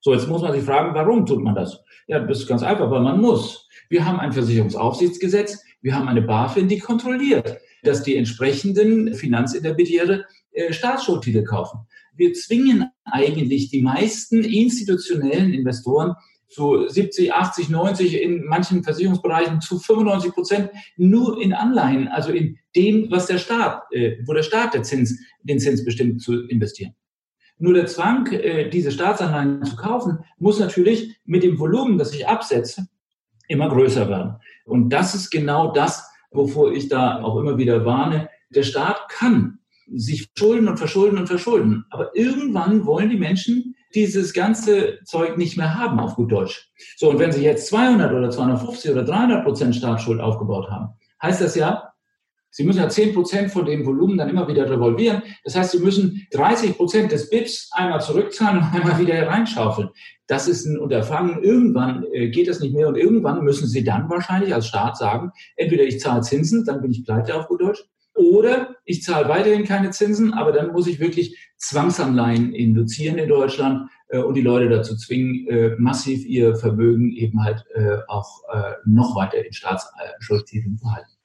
So, 0.00 0.12
jetzt 0.12 0.28
muss 0.28 0.42
man 0.42 0.52
sich 0.52 0.62
fragen, 0.62 0.94
warum 0.94 1.26
tut 1.26 1.42
man 1.42 1.54
das? 1.54 1.80
Ja, 2.06 2.20
das 2.20 2.40
ist 2.40 2.46
ganz 2.46 2.62
einfach, 2.62 2.90
weil 2.90 3.02
man 3.02 3.20
muss. 3.20 3.68
Wir 3.88 4.04
haben 4.04 4.20
ein 4.20 4.32
Versicherungsaufsichtsgesetz, 4.32 5.62
wir 5.80 5.94
haben 5.94 6.08
eine 6.08 6.22
BaFin, 6.22 6.68
die 6.68 6.78
kontrolliert, 6.78 7.58
dass 7.82 8.02
die 8.02 8.16
entsprechenden 8.16 9.14
Finanzintermediäre 9.14 10.24
äh, 10.52 10.72
Staatsschuldtitel 10.72 11.44
kaufen 11.44 11.86
wir 12.16 12.32
zwingen 12.32 12.90
eigentlich 13.04 13.70
die 13.70 13.82
meisten 13.82 14.42
institutionellen 14.42 15.52
Investoren 15.52 16.14
zu 16.48 16.88
70, 16.88 17.32
80, 17.32 17.68
90, 17.70 18.22
in 18.22 18.44
manchen 18.44 18.84
Versicherungsbereichen 18.84 19.60
zu 19.60 19.78
95 19.78 20.32
Prozent 20.32 20.70
nur 20.96 21.40
in 21.40 21.52
Anleihen, 21.52 22.08
also 22.08 22.30
in 22.32 22.58
dem, 22.74 23.10
was 23.10 23.26
der 23.26 23.38
Staat, 23.38 23.82
äh, 23.90 24.16
wo 24.24 24.32
der 24.32 24.42
Staat 24.42 24.74
der 24.74 24.82
Zins, 24.82 25.18
den 25.42 25.58
Zins 25.58 25.84
bestimmt, 25.84 26.22
zu 26.22 26.46
investieren. 26.46 26.94
Nur 27.58 27.74
der 27.74 27.86
Zwang, 27.86 28.26
äh, 28.26 28.68
diese 28.68 28.92
Staatsanleihen 28.92 29.64
zu 29.64 29.76
kaufen, 29.76 30.18
muss 30.38 30.60
natürlich 30.60 31.18
mit 31.24 31.42
dem 31.42 31.58
Volumen, 31.58 31.98
das 31.98 32.14
ich 32.14 32.28
absetze, 32.28 32.86
immer 33.48 33.68
größer 33.68 34.08
werden. 34.08 34.36
Und 34.64 34.90
das 34.90 35.14
ist 35.14 35.30
genau 35.30 35.72
das, 35.72 36.08
wovor 36.30 36.72
ich 36.72 36.88
da 36.88 37.22
auch 37.22 37.38
immer 37.38 37.56
wieder 37.56 37.84
warne. 37.84 38.28
Der 38.50 38.62
Staat 38.62 39.08
kann 39.08 39.58
sich 39.88 40.28
verschulden 40.34 40.68
und 40.68 40.78
verschulden 40.78 41.18
und 41.18 41.28
verschulden. 41.28 41.84
Aber 41.90 42.14
irgendwann 42.14 42.84
wollen 42.84 43.08
die 43.08 43.16
Menschen 43.16 43.75
dieses 43.96 44.32
ganze 44.32 44.98
Zeug 45.04 45.36
nicht 45.36 45.56
mehr 45.56 45.74
haben, 45.74 45.98
auf 45.98 46.14
gut 46.14 46.30
Deutsch. 46.30 46.70
So, 46.96 47.10
und 47.10 47.18
wenn 47.18 47.32
sie 47.32 47.42
jetzt 47.42 47.66
200 47.68 48.12
oder 48.12 48.30
250 48.30 48.92
oder 48.92 49.02
300 49.02 49.42
Prozent 49.42 49.74
Staatsschuld 49.74 50.20
aufgebaut 50.20 50.70
haben, 50.70 50.90
heißt 51.20 51.40
das 51.40 51.56
ja, 51.56 51.92
Sie 52.56 52.64
müssen 52.64 52.78
ja 52.78 52.88
10 52.88 53.12
Prozent 53.12 53.50
von 53.50 53.66
dem 53.66 53.84
Volumen 53.84 54.16
dann 54.16 54.30
immer 54.30 54.48
wieder 54.48 54.70
revolvieren. 54.70 55.22
Das 55.44 55.54
heißt, 55.56 55.72
Sie 55.72 55.78
müssen 55.78 56.26
30 56.32 56.74
Prozent 56.74 57.12
des 57.12 57.28
BIPs 57.28 57.68
einmal 57.72 58.00
zurückzahlen 58.00 58.58
und 58.58 58.64
einmal 58.72 58.98
wieder 58.98 59.26
reinschaufeln. 59.26 59.90
Das 60.26 60.48
ist 60.48 60.64
ein 60.64 60.78
Unterfangen. 60.78 61.42
Irgendwann 61.42 62.06
äh, 62.12 62.30
geht 62.30 62.48
das 62.48 62.60
nicht 62.60 62.74
mehr 62.74 62.88
und 62.88 62.96
irgendwann 62.96 63.44
müssen 63.44 63.66
Sie 63.66 63.84
dann 63.84 64.08
wahrscheinlich 64.08 64.54
als 64.54 64.68
Staat 64.68 64.96
sagen, 64.96 65.32
entweder 65.56 65.84
ich 65.84 66.00
zahle 66.00 66.22
Zinsen, 66.22 66.64
dann 66.64 66.80
bin 66.80 66.92
ich 66.92 67.04
pleite 67.04 67.34
auf 67.34 67.46
gut 67.46 67.60
Deutsch, 67.60 67.84
oder 68.16 68.76
ich 68.84 69.02
zahle 69.02 69.28
weiterhin 69.28 69.64
keine 69.64 69.90
Zinsen, 69.90 70.32
aber 70.32 70.52
dann 70.52 70.72
muss 70.72 70.86
ich 70.86 71.00
wirklich 71.00 71.38
Zwangsanleihen 71.58 72.52
induzieren 72.52 73.18
in 73.18 73.28
Deutschland 73.28 73.90
äh, 74.08 74.18
und 74.18 74.34
die 74.34 74.42
Leute 74.42 74.68
dazu 74.68 74.96
zwingen, 74.96 75.46
äh, 75.48 75.76
massiv 75.78 76.24
ihr 76.24 76.56
Vermögen 76.56 77.12
eben 77.12 77.42
halt 77.44 77.64
äh, 77.74 77.98
auch 78.08 78.42
äh, 78.52 78.72
noch 78.84 79.16
weiter 79.16 79.44
in 79.44 79.52
Staatsschuldtiteln 79.52 80.78
zu 80.78 80.90
halten. 80.90 81.15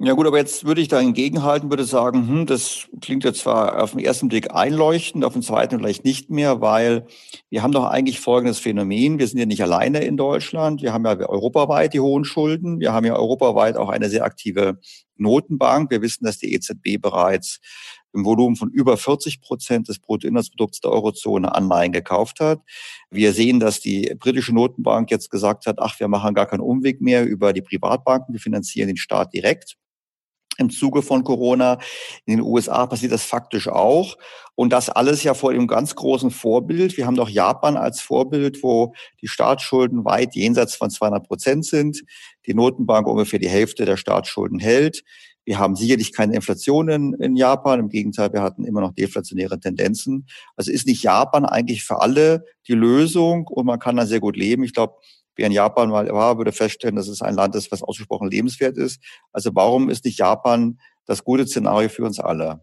Ja 0.00 0.12
gut, 0.14 0.26
aber 0.26 0.38
jetzt 0.38 0.64
würde 0.64 0.80
ich 0.80 0.88
da 0.88 1.00
entgegenhalten, 1.00 1.70
würde 1.70 1.84
sagen, 1.84 2.26
hm, 2.26 2.46
das 2.46 2.88
klingt 3.00 3.22
jetzt 3.22 3.40
zwar 3.40 3.80
auf 3.80 3.92
den 3.92 4.00
ersten 4.00 4.26
Blick 4.26 4.52
einleuchtend, 4.52 5.24
auf 5.24 5.34
den 5.34 5.42
zweiten 5.42 5.78
vielleicht 5.78 6.04
nicht 6.04 6.30
mehr, 6.30 6.60
weil 6.60 7.06
wir 7.48 7.62
haben 7.62 7.70
doch 7.70 7.84
eigentlich 7.84 8.18
folgendes 8.18 8.58
Phänomen. 8.58 9.20
Wir 9.20 9.28
sind 9.28 9.38
ja 9.38 9.46
nicht 9.46 9.62
alleine 9.62 10.02
in 10.02 10.16
Deutschland. 10.16 10.82
Wir 10.82 10.92
haben 10.92 11.04
ja 11.04 11.16
europaweit 11.28 11.94
die 11.94 12.00
hohen 12.00 12.24
Schulden. 12.24 12.80
Wir 12.80 12.92
haben 12.92 13.06
ja 13.06 13.14
europaweit 13.14 13.76
auch 13.76 13.88
eine 13.88 14.10
sehr 14.10 14.24
aktive 14.24 14.80
Notenbank. 15.16 15.92
Wir 15.92 16.02
wissen, 16.02 16.24
dass 16.24 16.38
die 16.38 16.52
EZB 16.54 17.00
bereits 17.00 17.60
im 18.12 18.24
Volumen 18.24 18.56
von 18.56 18.70
über 18.70 18.96
40 18.96 19.40
Prozent 19.42 19.88
des 19.88 20.00
Bruttoinlandsprodukts 20.00 20.80
der 20.80 20.90
Eurozone 20.90 21.54
Anleihen 21.54 21.92
gekauft 21.92 22.40
hat. 22.40 22.60
Wir 23.10 23.32
sehen, 23.32 23.60
dass 23.60 23.78
die 23.78 24.12
britische 24.18 24.54
Notenbank 24.54 25.12
jetzt 25.12 25.30
gesagt 25.30 25.66
hat, 25.66 25.78
ach, 25.78 26.00
wir 26.00 26.08
machen 26.08 26.34
gar 26.34 26.46
keinen 26.46 26.60
Umweg 26.60 27.00
mehr 27.00 27.24
über 27.24 27.52
die 27.52 27.62
Privatbanken, 27.62 28.34
wir 28.34 28.40
finanzieren 28.40 28.88
den 28.88 28.96
Staat 28.96 29.32
direkt 29.32 29.76
im 30.58 30.70
Zuge 30.70 31.02
von 31.02 31.24
Corona. 31.24 31.78
In 32.26 32.36
den 32.36 32.46
USA 32.46 32.86
passiert 32.86 33.12
das 33.12 33.24
faktisch 33.24 33.68
auch. 33.68 34.16
Und 34.54 34.72
das 34.72 34.88
alles 34.88 35.22
ja 35.22 35.34
vor 35.34 35.52
dem 35.52 35.66
ganz 35.66 35.94
großen 35.94 36.30
Vorbild. 36.30 36.96
Wir 36.96 37.06
haben 37.06 37.16
doch 37.16 37.28
Japan 37.28 37.76
als 37.76 38.00
Vorbild, 38.00 38.62
wo 38.62 38.94
die 39.20 39.28
Staatsschulden 39.28 40.04
weit 40.04 40.34
jenseits 40.34 40.76
von 40.76 40.90
200 40.90 41.26
Prozent 41.26 41.64
sind. 41.64 42.04
Die 42.46 42.54
Notenbank 42.54 43.06
ungefähr 43.06 43.38
die 43.38 43.48
Hälfte 43.48 43.84
der 43.84 43.96
Staatsschulden 43.96 44.60
hält. 44.60 45.02
Wir 45.44 45.58
haben 45.58 45.76
sicherlich 45.76 46.12
keine 46.12 46.34
Inflation 46.34 46.88
in, 46.88 47.14
in 47.14 47.36
Japan. 47.36 47.80
Im 47.80 47.88
Gegenteil, 47.88 48.32
wir 48.32 48.42
hatten 48.42 48.64
immer 48.64 48.80
noch 48.80 48.92
deflationäre 48.92 49.60
Tendenzen. 49.60 50.26
Also 50.56 50.72
ist 50.72 50.86
nicht 50.86 51.02
Japan 51.02 51.44
eigentlich 51.44 51.84
für 51.84 52.00
alle 52.00 52.44
die 52.66 52.74
Lösung 52.74 53.46
und 53.48 53.66
man 53.66 53.78
kann 53.78 53.96
da 53.96 54.06
sehr 54.06 54.20
gut 54.20 54.36
leben. 54.36 54.64
Ich 54.64 54.72
glaube, 54.72 54.94
wer 55.36 55.46
in 55.46 55.52
Japan 55.52 55.90
mal 55.90 56.08
war, 56.08 56.38
würde 56.38 56.52
feststellen, 56.52 56.96
dass 56.96 57.08
es 57.08 57.22
ein 57.22 57.34
Land 57.34 57.54
ist, 57.54 57.70
was 57.72 57.82
ausgesprochen 57.82 58.30
lebenswert 58.30 58.76
ist. 58.76 59.02
Also 59.32 59.50
warum 59.54 59.90
ist 59.90 60.04
nicht 60.04 60.18
Japan 60.18 60.78
das 61.06 61.24
gute 61.24 61.46
Szenario 61.46 61.88
für 61.88 62.04
uns 62.04 62.18
alle? 62.18 62.60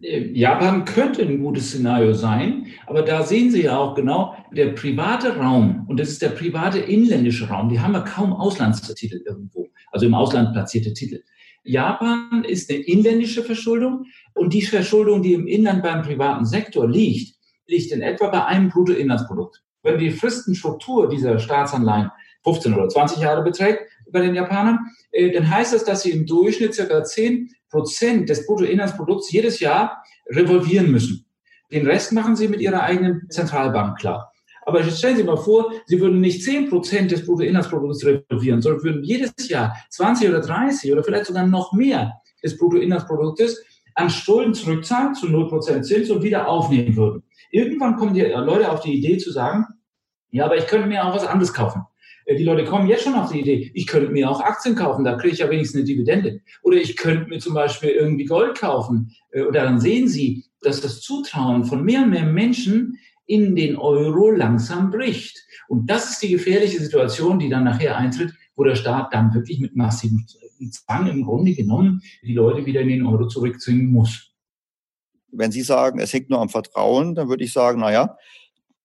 Japan 0.00 0.84
könnte 0.84 1.22
ein 1.22 1.42
gutes 1.42 1.68
Szenario 1.68 2.14
sein, 2.14 2.66
aber 2.86 3.02
da 3.02 3.22
sehen 3.22 3.50
Sie 3.50 3.64
ja 3.64 3.78
auch 3.78 3.94
genau, 3.94 4.34
der 4.52 4.72
private 4.72 5.36
Raum, 5.36 5.86
und 5.88 5.98
das 5.98 6.08
ist 6.08 6.22
der 6.22 6.30
private 6.30 6.78
inländische 6.78 7.48
Raum, 7.48 7.68
die 7.68 7.80
haben 7.80 7.94
ja 7.94 8.00
kaum 8.00 8.32
Auslandstitel 8.32 9.22
irgendwo, 9.26 9.68
also 9.90 10.06
im 10.06 10.14
Ausland 10.14 10.52
platzierte 10.52 10.92
Titel. 10.94 11.22
Japan 11.64 12.44
ist 12.44 12.70
eine 12.70 12.80
inländische 12.80 13.42
Verschuldung 13.42 14.06
und 14.34 14.52
die 14.52 14.62
Verschuldung, 14.62 15.22
die 15.22 15.34
im 15.34 15.46
Inland 15.46 15.82
beim 15.82 16.02
privaten 16.02 16.44
Sektor 16.44 16.88
liegt, 16.88 17.36
liegt 17.66 17.92
in 17.92 18.02
etwa 18.02 18.28
bei 18.28 18.44
einem 18.44 18.68
Bruttoinlandsprodukt. 18.68 19.62
Wenn 19.82 19.98
die 19.98 20.10
Fristenstruktur 20.10 21.08
dieser 21.08 21.38
Staatsanleihen 21.38 22.10
15 22.44 22.74
oder 22.74 22.88
20 22.88 23.18
Jahre 23.18 23.42
beträgt 23.42 23.82
bei 24.10 24.20
den 24.20 24.34
Japanern, 24.34 24.78
äh, 25.10 25.30
dann 25.32 25.48
heißt 25.48 25.72
das, 25.72 25.84
dass 25.84 26.02
sie 26.02 26.10
im 26.10 26.26
Durchschnitt 26.26 26.74
circa 26.74 27.04
10 27.04 27.50
Prozent 27.70 28.28
des 28.28 28.46
Bruttoinlandsprodukts 28.46 29.32
jedes 29.32 29.60
Jahr 29.60 30.02
revolvieren 30.28 30.90
müssen. 30.90 31.24
Den 31.72 31.86
Rest 31.86 32.12
machen 32.12 32.36
sie 32.36 32.48
mit 32.48 32.60
ihrer 32.60 32.82
eigenen 32.82 33.28
Zentralbank 33.30 33.98
klar. 33.98 34.32
Aber 34.64 34.84
stellen 34.84 35.16
Sie 35.16 35.24
mal 35.24 35.36
vor, 35.36 35.72
Sie 35.86 36.00
würden 36.00 36.20
nicht 36.20 36.44
10 36.44 36.68
Prozent 36.68 37.10
des 37.10 37.26
Bruttoinlandsprodukts 37.26 38.04
revolvieren, 38.04 38.62
sondern 38.62 38.84
würden 38.84 39.02
jedes 39.02 39.48
Jahr 39.48 39.74
20 39.90 40.28
oder 40.28 40.40
30 40.40 40.92
oder 40.92 41.02
vielleicht 41.02 41.26
sogar 41.26 41.46
noch 41.46 41.72
mehr 41.72 42.12
des 42.44 42.56
Bruttoinlandsproduktes 42.58 43.64
an 43.94 44.08
Schulden 44.10 44.54
zurückzahlen 44.54 45.14
zu 45.14 45.28
0 45.28 45.48
Prozent 45.48 45.84
Zins 45.84 46.10
und 46.10 46.22
wieder 46.22 46.48
aufnehmen 46.48 46.96
würden. 46.96 47.22
Irgendwann 47.52 47.96
kommen 47.96 48.14
die 48.14 48.22
Leute 48.22 48.72
auf 48.72 48.80
die 48.80 48.94
Idee 48.94 49.18
zu 49.18 49.30
sagen, 49.30 49.66
ja, 50.30 50.46
aber 50.46 50.56
ich 50.56 50.66
könnte 50.66 50.88
mir 50.88 51.04
auch 51.04 51.14
was 51.14 51.26
anderes 51.26 51.52
kaufen. 51.52 51.82
Äh, 52.24 52.36
die 52.36 52.44
Leute 52.44 52.64
kommen 52.64 52.88
jetzt 52.88 53.04
schon 53.04 53.14
auf 53.14 53.30
die 53.30 53.40
Idee, 53.40 53.70
ich 53.74 53.86
könnte 53.86 54.10
mir 54.10 54.28
auch 54.28 54.40
Aktien 54.40 54.74
kaufen, 54.74 55.04
da 55.04 55.16
kriege 55.16 55.34
ich 55.34 55.40
ja 55.40 55.50
wenigstens 55.50 55.80
eine 55.80 55.84
Dividende. 55.84 56.40
Oder 56.62 56.78
ich 56.78 56.96
könnte 56.96 57.28
mir 57.28 57.38
zum 57.38 57.54
Beispiel 57.54 57.90
irgendwie 57.90 58.24
Gold 58.24 58.58
kaufen. 58.58 59.14
Oder 59.32 59.60
äh, 59.60 59.64
dann 59.64 59.80
sehen 59.80 60.08
Sie, 60.08 60.44
dass 60.62 60.80
das 60.80 61.00
Zutrauen 61.00 61.64
von 61.64 61.84
mehr 61.84 62.02
und 62.02 62.10
mehr 62.10 62.24
Menschen 62.24 62.98
in 63.26 63.54
den 63.54 63.76
Euro 63.76 64.30
langsam 64.30 64.90
bricht. 64.90 65.38
Und 65.68 65.88
das 65.90 66.10
ist 66.10 66.22
die 66.22 66.30
gefährliche 66.30 66.80
Situation, 66.80 67.38
die 67.38 67.48
dann 67.48 67.64
nachher 67.64 67.96
eintritt, 67.96 68.32
wo 68.56 68.64
der 68.64 68.74
Staat 68.74 69.12
dann 69.14 69.34
wirklich 69.34 69.60
mit 69.60 69.76
massivem 69.76 70.24
Zwang 70.70 71.06
im 71.08 71.24
Grunde 71.24 71.54
genommen 71.54 72.02
die 72.22 72.34
Leute 72.34 72.64
wieder 72.66 72.80
in 72.80 72.88
den 72.88 73.06
Euro 73.06 73.26
zurückzwingen 73.26 73.90
muss. 73.90 74.31
Wenn 75.32 75.50
Sie 75.50 75.62
sagen, 75.62 75.98
es 75.98 76.12
hängt 76.12 76.30
nur 76.30 76.40
am 76.40 76.48
Vertrauen, 76.48 77.14
dann 77.14 77.28
würde 77.28 77.44
ich 77.44 77.52
sagen, 77.52 77.80
na 77.80 77.92
ja, 77.92 78.16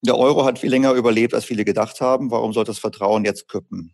der 0.02 0.18
Euro 0.18 0.46
hat 0.46 0.60
viel 0.60 0.70
länger 0.70 0.94
überlebt, 0.94 1.34
als 1.34 1.46
viele 1.46 1.66
gedacht 1.66 2.02
haben. 2.02 2.32
Warum 2.32 2.54
soll 2.54 2.64
das 2.64 2.80
Vertrauen 2.80 3.26
jetzt 3.26 3.50
kippen? 3.50 3.94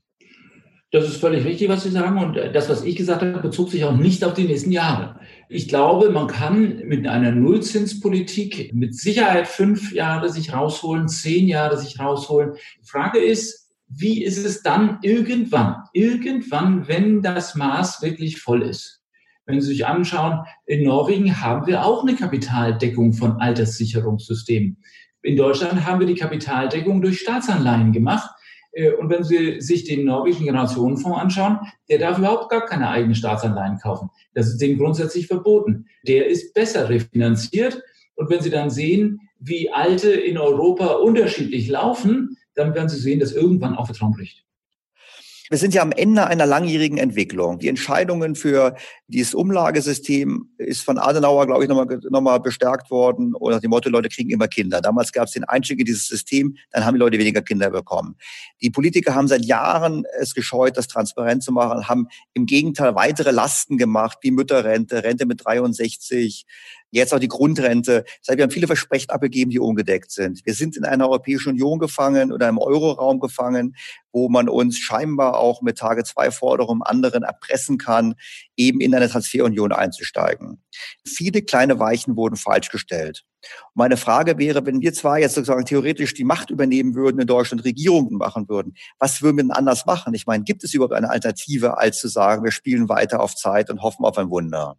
Das 0.91 1.05
ist 1.05 1.17
völlig 1.17 1.43
richtig, 1.43 1.69
was 1.69 1.83
Sie 1.83 1.89
sagen. 1.89 2.19
Und 2.19 2.35
das, 2.35 2.69
was 2.69 2.83
ich 2.83 2.95
gesagt 2.95 3.23
habe, 3.23 3.39
bezog 3.39 3.71
sich 3.71 3.83
auch 3.83 3.95
nicht 3.95 4.23
auf 4.23 4.35
die 4.35 4.43
nächsten 4.43 4.71
Jahre. 4.71 5.19
Ich 5.49 5.67
glaube, 5.67 6.11
man 6.11 6.27
kann 6.27 6.83
mit 6.85 7.07
einer 7.07 7.31
Nullzinspolitik 7.31 8.71
mit 8.75 8.95
Sicherheit 8.95 9.47
fünf 9.47 9.91
Jahre 9.91 10.29
sich 10.29 10.53
rausholen, 10.53 11.07
zehn 11.07 11.47
Jahre 11.47 11.79
sich 11.79 11.99
rausholen. 11.99 12.53
Die 12.79 12.87
Frage 12.87 13.17
ist, 13.17 13.71
wie 13.87 14.23
ist 14.23 14.37
es 14.37 14.61
dann 14.61 14.99
irgendwann? 15.01 15.77
Irgendwann, 15.93 16.87
wenn 16.87 17.23
das 17.23 17.55
Maß 17.55 18.03
wirklich 18.03 18.39
voll 18.39 18.61
ist. 18.61 19.02
Wenn 19.45 19.59
Sie 19.59 19.67
sich 19.67 19.85
anschauen, 19.85 20.45
in 20.65 20.83
Norwegen 20.83 21.41
haben 21.41 21.67
wir 21.67 21.85
auch 21.85 22.03
eine 22.03 22.15
Kapitaldeckung 22.15 23.13
von 23.13 23.41
Alterssicherungssystemen. 23.41 24.77
In 25.21 25.37
Deutschland 25.37 25.85
haben 25.85 25.99
wir 25.99 26.07
die 26.07 26.15
Kapitaldeckung 26.15 27.01
durch 27.01 27.19
Staatsanleihen 27.19 27.91
gemacht. 27.91 28.29
Äh, 28.71 28.91
und 28.93 29.09
wenn 29.09 29.23
Sie 29.23 29.61
sich 29.61 29.83
den 29.83 30.05
norwegischen 30.05 30.45
Generationenfonds 30.45 31.19
anschauen, 31.19 31.59
der 31.89 31.99
darf 31.99 32.17
überhaupt 32.17 32.49
gar 32.49 32.65
keine 32.65 32.89
eigenen 32.89 33.15
Staatsanleihen 33.15 33.79
kaufen. 33.79 34.09
Das 34.33 34.47
ist 34.47 34.61
dem 34.61 34.77
grundsätzlich 34.77 35.27
verboten. 35.27 35.87
Der 36.07 36.27
ist 36.27 36.53
besser 36.53 36.89
refinanziert. 36.89 37.81
Und 38.15 38.29
wenn 38.29 38.41
Sie 38.41 38.49
dann 38.49 38.69
sehen, 38.69 39.21
wie 39.39 39.71
Alte 39.71 40.11
in 40.11 40.37
Europa 40.37 40.87
unterschiedlich 40.87 41.67
laufen, 41.67 42.37
dann 42.55 42.73
werden 42.75 42.89
Sie 42.89 42.99
sehen, 42.99 43.19
dass 43.19 43.33
irgendwann 43.33 43.75
auch 43.75 43.87
Vertrauen 43.87 44.13
bricht. 44.13 44.45
Wir 45.53 45.59
sind 45.59 45.75
ja 45.75 45.83
am 45.83 45.91
Ende 45.91 46.25
einer 46.25 46.47
langjährigen 46.47 46.97
Entwicklung. 46.97 47.59
Die 47.59 47.67
Entscheidungen 47.67 48.33
für 48.33 48.75
dieses 49.07 49.35
Umlagesystem 49.35 50.49
ist 50.57 50.81
von 50.81 50.97
Adenauer, 50.97 51.45
glaube 51.45 51.61
ich, 51.61 51.69
nochmal 51.69 51.99
noch 52.09 52.21
mal 52.21 52.39
bestärkt 52.39 52.89
worden 52.89 53.35
oder 53.35 53.59
die 53.59 53.67
Motto, 53.67 53.87
Leute 53.87 54.09
kriegen 54.09 54.31
immer 54.31 54.47
Kinder. 54.47 54.81
Damals 54.81 55.11
gab 55.11 55.27
es 55.27 55.33
den 55.33 55.43
Einstieg 55.43 55.77
in 55.77 55.85
dieses 55.85 56.07
System, 56.07 56.57
dann 56.71 56.83
haben 56.85 56.95
die 56.95 56.99
Leute 57.01 57.19
weniger 57.19 57.43
Kinder 57.43 57.69
bekommen. 57.69 58.15
Die 58.63 58.71
Politiker 58.71 59.13
haben 59.13 59.27
seit 59.27 59.45
Jahren 59.45 60.05
es 60.19 60.33
gescheut, 60.33 60.75
das 60.75 60.87
transparent 60.87 61.43
zu 61.43 61.51
machen, 61.51 61.87
haben 61.87 62.07
im 62.33 62.47
Gegenteil 62.47 62.95
weitere 62.95 63.29
Lasten 63.29 63.77
gemacht, 63.77 64.17
wie 64.21 64.31
Mütterrente, 64.31 65.03
Rente 65.03 65.27
mit 65.27 65.45
63, 65.45 66.47
jetzt 66.93 67.13
auch 67.13 67.19
die 67.19 67.27
Grundrente. 67.27 68.03
Das 68.03 68.29
heißt, 68.29 68.37
wir 68.37 68.43
haben 68.43 68.51
viele 68.51 68.67
Versprechen 68.67 69.09
abgegeben, 69.09 69.51
die 69.51 69.59
ungedeckt 69.59 70.11
sind. 70.11 70.45
Wir 70.45 70.53
sind 70.53 70.77
in 70.77 70.85
einer 70.85 71.07
Europäischen 71.09 71.49
Union 71.49 71.79
gefangen 71.79 72.31
oder 72.31 72.47
im 72.47 72.57
Euroraum 72.57 73.19
gefangen, 73.19 73.75
wo 74.11 74.29
man 74.29 74.47
uns 74.47 74.77
scheinbar 74.77 75.37
auch 75.37 75.61
mit 75.61 75.77
Tage-2-Forderungen 75.77 76.83
anderen 76.83 77.23
erpressen 77.23 77.77
kann, 77.77 78.15
eben 78.55 78.79
in 78.79 78.93
eine 78.93 79.09
Transferunion 79.09 79.71
einzusteigen. 79.71 80.61
Viele 81.05 81.41
kleine 81.41 81.79
Weichen 81.79 82.15
wurden 82.15 82.35
falsch 82.35 82.69
gestellt. 82.69 83.23
meine 83.73 83.97
Frage 83.97 84.37
wäre, 84.37 84.65
wenn 84.65 84.81
wir 84.81 84.93
zwar 84.93 85.19
jetzt 85.19 85.35
sozusagen 85.35 85.65
theoretisch 85.65 86.13
die 86.13 86.23
Macht 86.23 86.49
übernehmen 86.49 86.95
würden, 86.95 87.19
in 87.19 87.27
Deutschland 87.27 87.65
Regierungen 87.65 88.17
machen 88.17 88.47
würden, 88.47 88.75
was 88.99 89.21
würden 89.21 89.37
wir 89.37 89.43
denn 89.43 89.51
anders 89.51 89.85
machen? 89.85 90.13
Ich 90.13 90.27
meine, 90.27 90.43
gibt 90.43 90.63
es 90.63 90.73
überhaupt 90.73 90.93
eine 90.93 91.09
Alternative, 91.09 91.77
als 91.77 91.99
zu 91.99 92.07
sagen, 92.07 92.43
wir 92.43 92.51
spielen 92.51 92.87
weiter 92.87 93.19
auf 93.19 93.35
Zeit 93.35 93.69
und 93.69 93.81
hoffen 93.81 94.05
auf 94.05 94.17
ein 94.17 94.29
Wunder? 94.29 94.77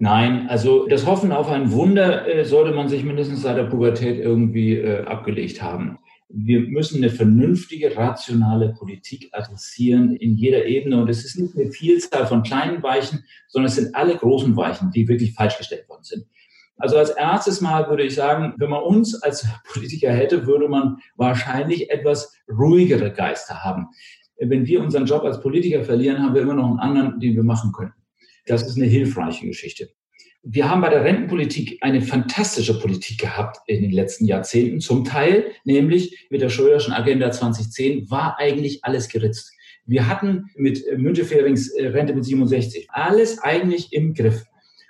Nein, 0.00 0.48
also 0.48 0.86
das 0.86 1.06
Hoffen 1.06 1.32
auf 1.32 1.50
ein 1.50 1.72
Wunder 1.72 2.26
äh, 2.28 2.44
sollte 2.44 2.72
man 2.72 2.88
sich 2.88 3.02
mindestens 3.02 3.42
seit 3.42 3.56
der 3.56 3.64
Pubertät 3.64 4.20
irgendwie 4.20 4.76
äh, 4.76 5.04
abgelegt 5.04 5.60
haben. 5.60 5.98
Wir 6.28 6.60
müssen 6.60 6.98
eine 6.98 7.10
vernünftige, 7.10 7.96
rationale 7.96 8.74
Politik 8.78 9.30
adressieren 9.32 10.14
in 10.14 10.36
jeder 10.36 10.66
Ebene. 10.66 11.00
Und 11.00 11.08
es 11.08 11.24
ist 11.24 11.38
nicht 11.38 11.56
eine 11.56 11.72
Vielzahl 11.72 12.26
von 12.26 12.42
kleinen 12.42 12.82
Weichen, 12.82 13.24
sondern 13.48 13.68
es 13.68 13.76
sind 13.76 13.94
alle 13.94 14.14
großen 14.14 14.56
Weichen, 14.56 14.90
die 14.92 15.08
wirklich 15.08 15.34
falsch 15.34 15.58
gestellt 15.58 15.88
worden 15.88 16.04
sind. 16.04 16.26
Also 16.76 16.96
als 16.96 17.10
erstes 17.10 17.60
Mal 17.60 17.88
würde 17.88 18.04
ich 18.04 18.14
sagen, 18.14 18.54
wenn 18.58 18.70
man 18.70 18.82
uns 18.84 19.20
als 19.22 19.44
Politiker 19.72 20.12
hätte, 20.12 20.46
würde 20.46 20.68
man 20.68 20.98
wahrscheinlich 21.16 21.90
etwas 21.90 22.32
ruhigere 22.48 23.10
Geister 23.12 23.64
haben. 23.64 23.88
Wenn 24.38 24.64
wir 24.64 24.80
unseren 24.80 25.06
Job 25.06 25.24
als 25.24 25.40
Politiker 25.40 25.82
verlieren, 25.82 26.22
haben 26.22 26.34
wir 26.34 26.42
immer 26.42 26.54
noch 26.54 26.70
einen 26.70 26.78
anderen, 26.78 27.18
den 27.18 27.34
wir 27.34 27.42
machen 27.42 27.72
können. 27.72 27.92
Das 28.48 28.62
ist 28.62 28.76
eine 28.76 28.86
hilfreiche 28.86 29.46
Geschichte. 29.46 29.90
Wir 30.42 30.70
haben 30.70 30.80
bei 30.80 30.88
der 30.88 31.04
Rentenpolitik 31.04 31.78
eine 31.82 32.00
fantastische 32.00 32.80
Politik 32.80 33.18
gehabt 33.18 33.58
in 33.66 33.82
den 33.82 33.90
letzten 33.90 34.24
Jahrzehnten. 34.24 34.80
Zum 34.80 35.04
Teil, 35.04 35.52
nämlich 35.64 36.26
mit 36.30 36.40
der 36.40 36.48
Schröderschen 36.48 36.94
Agenda 36.94 37.30
2010, 37.30 38.10
war 38.10 38.38
eigentlich 38.38 38.84
alles 38.84 39.08
geritzt. 39.08 39.52
Wir 39.84 40.08
hatten 40.08 40.46
mit 40.56 40.82
Münteferings 40.96 41.72
Rente 41.78 42.14
mit 42.14 42.24
67 42.24 42.88
alles 42.90 43.38
eigentlich 43.40 43.92
im 43.92 44.14
Griff. 44.14 44.44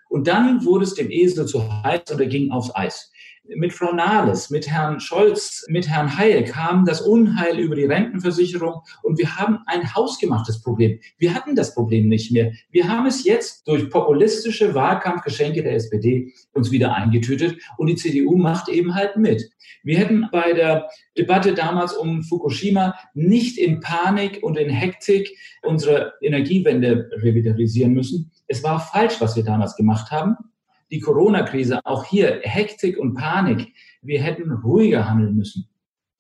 Und 0.09 0.29
dann 0.29 0.65
wurde 0.65 0.85
es 0.85 0.95
dem 0.95 1.11
Esel 1.11 1.47
zu 1.47 1.83
heiß 1.83 2.11
und 2.13 2.21
er 2.21 2.27
ging 2.27 2.53
aufs 2.53 2.75
Eis 2.75 3.11
mit 3.57 3.73
Frau 3.73 3.93
Nahles, 3.93 4.51
mit 4.51 4.69
Herrn 4.69 5.01
Scholz, 5.01 5.65
mit 5.69 5.89
Herrn 5.89 6.17
Heil 6.17 6.45
kam 6.45 6.85
das 6.85 7.01
Unheil 7.01 7.59
über 7.59 7.77
die 7.77 7.85
Rentenversicherung 7.85 8.83
und 9.03 9.19
wir 9.19 9.37
haben 9.37 9.59
ein 9.67 9.95
hausgemachtes 9.95 10.63
Problem. 10.63 10.99
Wir 11.19 11.35
hatten 11.35 11.55
das 11.55 11.75
Problem 11.75 12.09
nicht 12.09 12.31
mehr. 12.33 12.53
Wir 12.71 12.89
haben 12.89 13.07
es 13.07 13.25
jetzt 13.25 13.67
durch 13.67 13.89
populistische 13.91 14.75
Wahlkampfgeschenke 14.75 15.63
der 15.63 15.75
SPD 15.75 16.33
uns 16.53 16.71
wieder 16.71 16.95
eingetütet 16.95 17.59
und 17.77 17.87
die 17.87 17.97
CDU 17.97 18.37
macht 18.37 18.69
eben 18.69 18.95
halt 18.95 19.17
mit. 19.17 19.51
Wir 19.83 19.99
hätten 19.99 20.29
bei 20.31 20.53
der 20.53 20.89
Debatte 21.17 21.55
damals 21.55 21.93
um 21.93 22.23
Fukushima 22.23 22.95
nicht 23.15 23.59
in 23.59 23.81
Panik 23.81 24.43
und 24.43 24.59
in 24.59 24.71
Hektik 24.71 25.31
unsere 25.63 26.15
Energiewende 26.21 27.11
revitalisieren 27.23 27.93
müssen. 27.93 28.31
Es 28.47 28.63
war 28.63 28.81
falsch, 28.81 29.21
was 29.21 29.37
wir 29.37 29.45
damals 29.45 29.77
gemacht 29.77 30.11
haben 30.11 30.37
die 30.91 31.01
Corona-Krise, 31.01 31.81
auch 31.85 32.05
hier 32.05 32.41
Hektik 32.43 32.99
und 32.99 33.15
Panik. 33.15 33.73
Wir 34.03 34.23
hätten 34.23 34.51
ruhiger 34.53 35.09
handeln 35.09 35.35
müssen. 35.35 35.69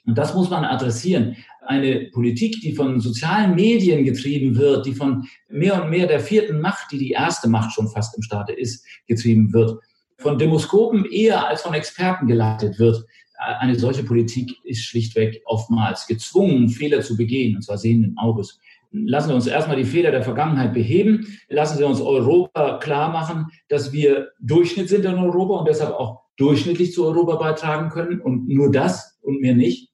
Und 0.06 0.16
das 0.16 0.34
muss 0.34 0.48
man 0.48 0.64
adressieren. 0.64 1.36
Eine 1.66 2.08
Politik, 2.12 2.60
die 2.62 2.74
von 2.74 2.98
sozialen 2.98 3.54
Medien 3.54 4.04
getrieben 4.04 4.56
wird, 4.56 4.86
die 4.86 4.94
von 4.94 5.28
mehr 5.50 5.82
und 5.82 5.90
mehr 5.90 6.06
der 6.06 6.20
vierten 6.20 6.60
Macht, 6.60 6.92
die 6.92 6.98
die 6.98 7.10
erste 7.10 7.48
Macht 7.48 7.72
schon 7.72 7.88
fast 7.88 8.16
im 8.16 8.22
Staate 8.22 8.52
ist, 8.52 8.86
getrieben 9.06 9.52
wird, 9.52 9.78
von 10.16 10.38
Demoskopen 10.38 11.04
eher 11.04 11.46
als 11.46 11.62
von 11.62 11.74
Experten 11.74 12.26
geleitet 12.26 12.78
wird. 12.78 13.04
Eine 13.36 13.78
solche 13.78 14.02
Politik 14.02 14.50
ist 14.64 14.82
schlichtweg 14.84 15.42
oftmals 15.44 16.06
gezwungen, 16.06 16.70
Fehler 16.70 17.02
zu 17.02 17.16
begehen, 17.16 17.56
und 17.56 17.62
zwar 17.62 17.78
sehenden 17.78 18.16
Auges. 18.16 18.58
Lassen 18.90 19.28
wir 19.28 19.34
uns 19.34 19.46
erstmal 19.46 19.76
die 19.76 19.84
Fehler 19.84 20.10
der 20.10 20.22
Vergangenheit 20.22 20.72
beheben. 20.72 21.26
Lassen 21.48 21.76
Sie 21.76 21.84
uns 21.84 22.00
Europa 22.00 22.78
klar 22.78 23.10
machen, 23.10 23.48
dass 23.68 23.92
wir 23.92 24.30
Durchschnitt 24.40 24.88
sind 24.88 25.04
in 25.04 25.18
Europa 25.18 25.56
und 25.56 25.68
deshalb 25.68 25.92
auch 25.92 26.22
durchschnittlich 26.36 26.92
zu 26.92 27.06
Europa 27.06 27.36
beitragen 27.36 27.90
können 27.90 28.20
und 28.20 28.48
nur 28.48 28.70
das 28.70 29.18
und 29.20 29.40
mehr 29.40 29.54
nicht. 29.54 29.90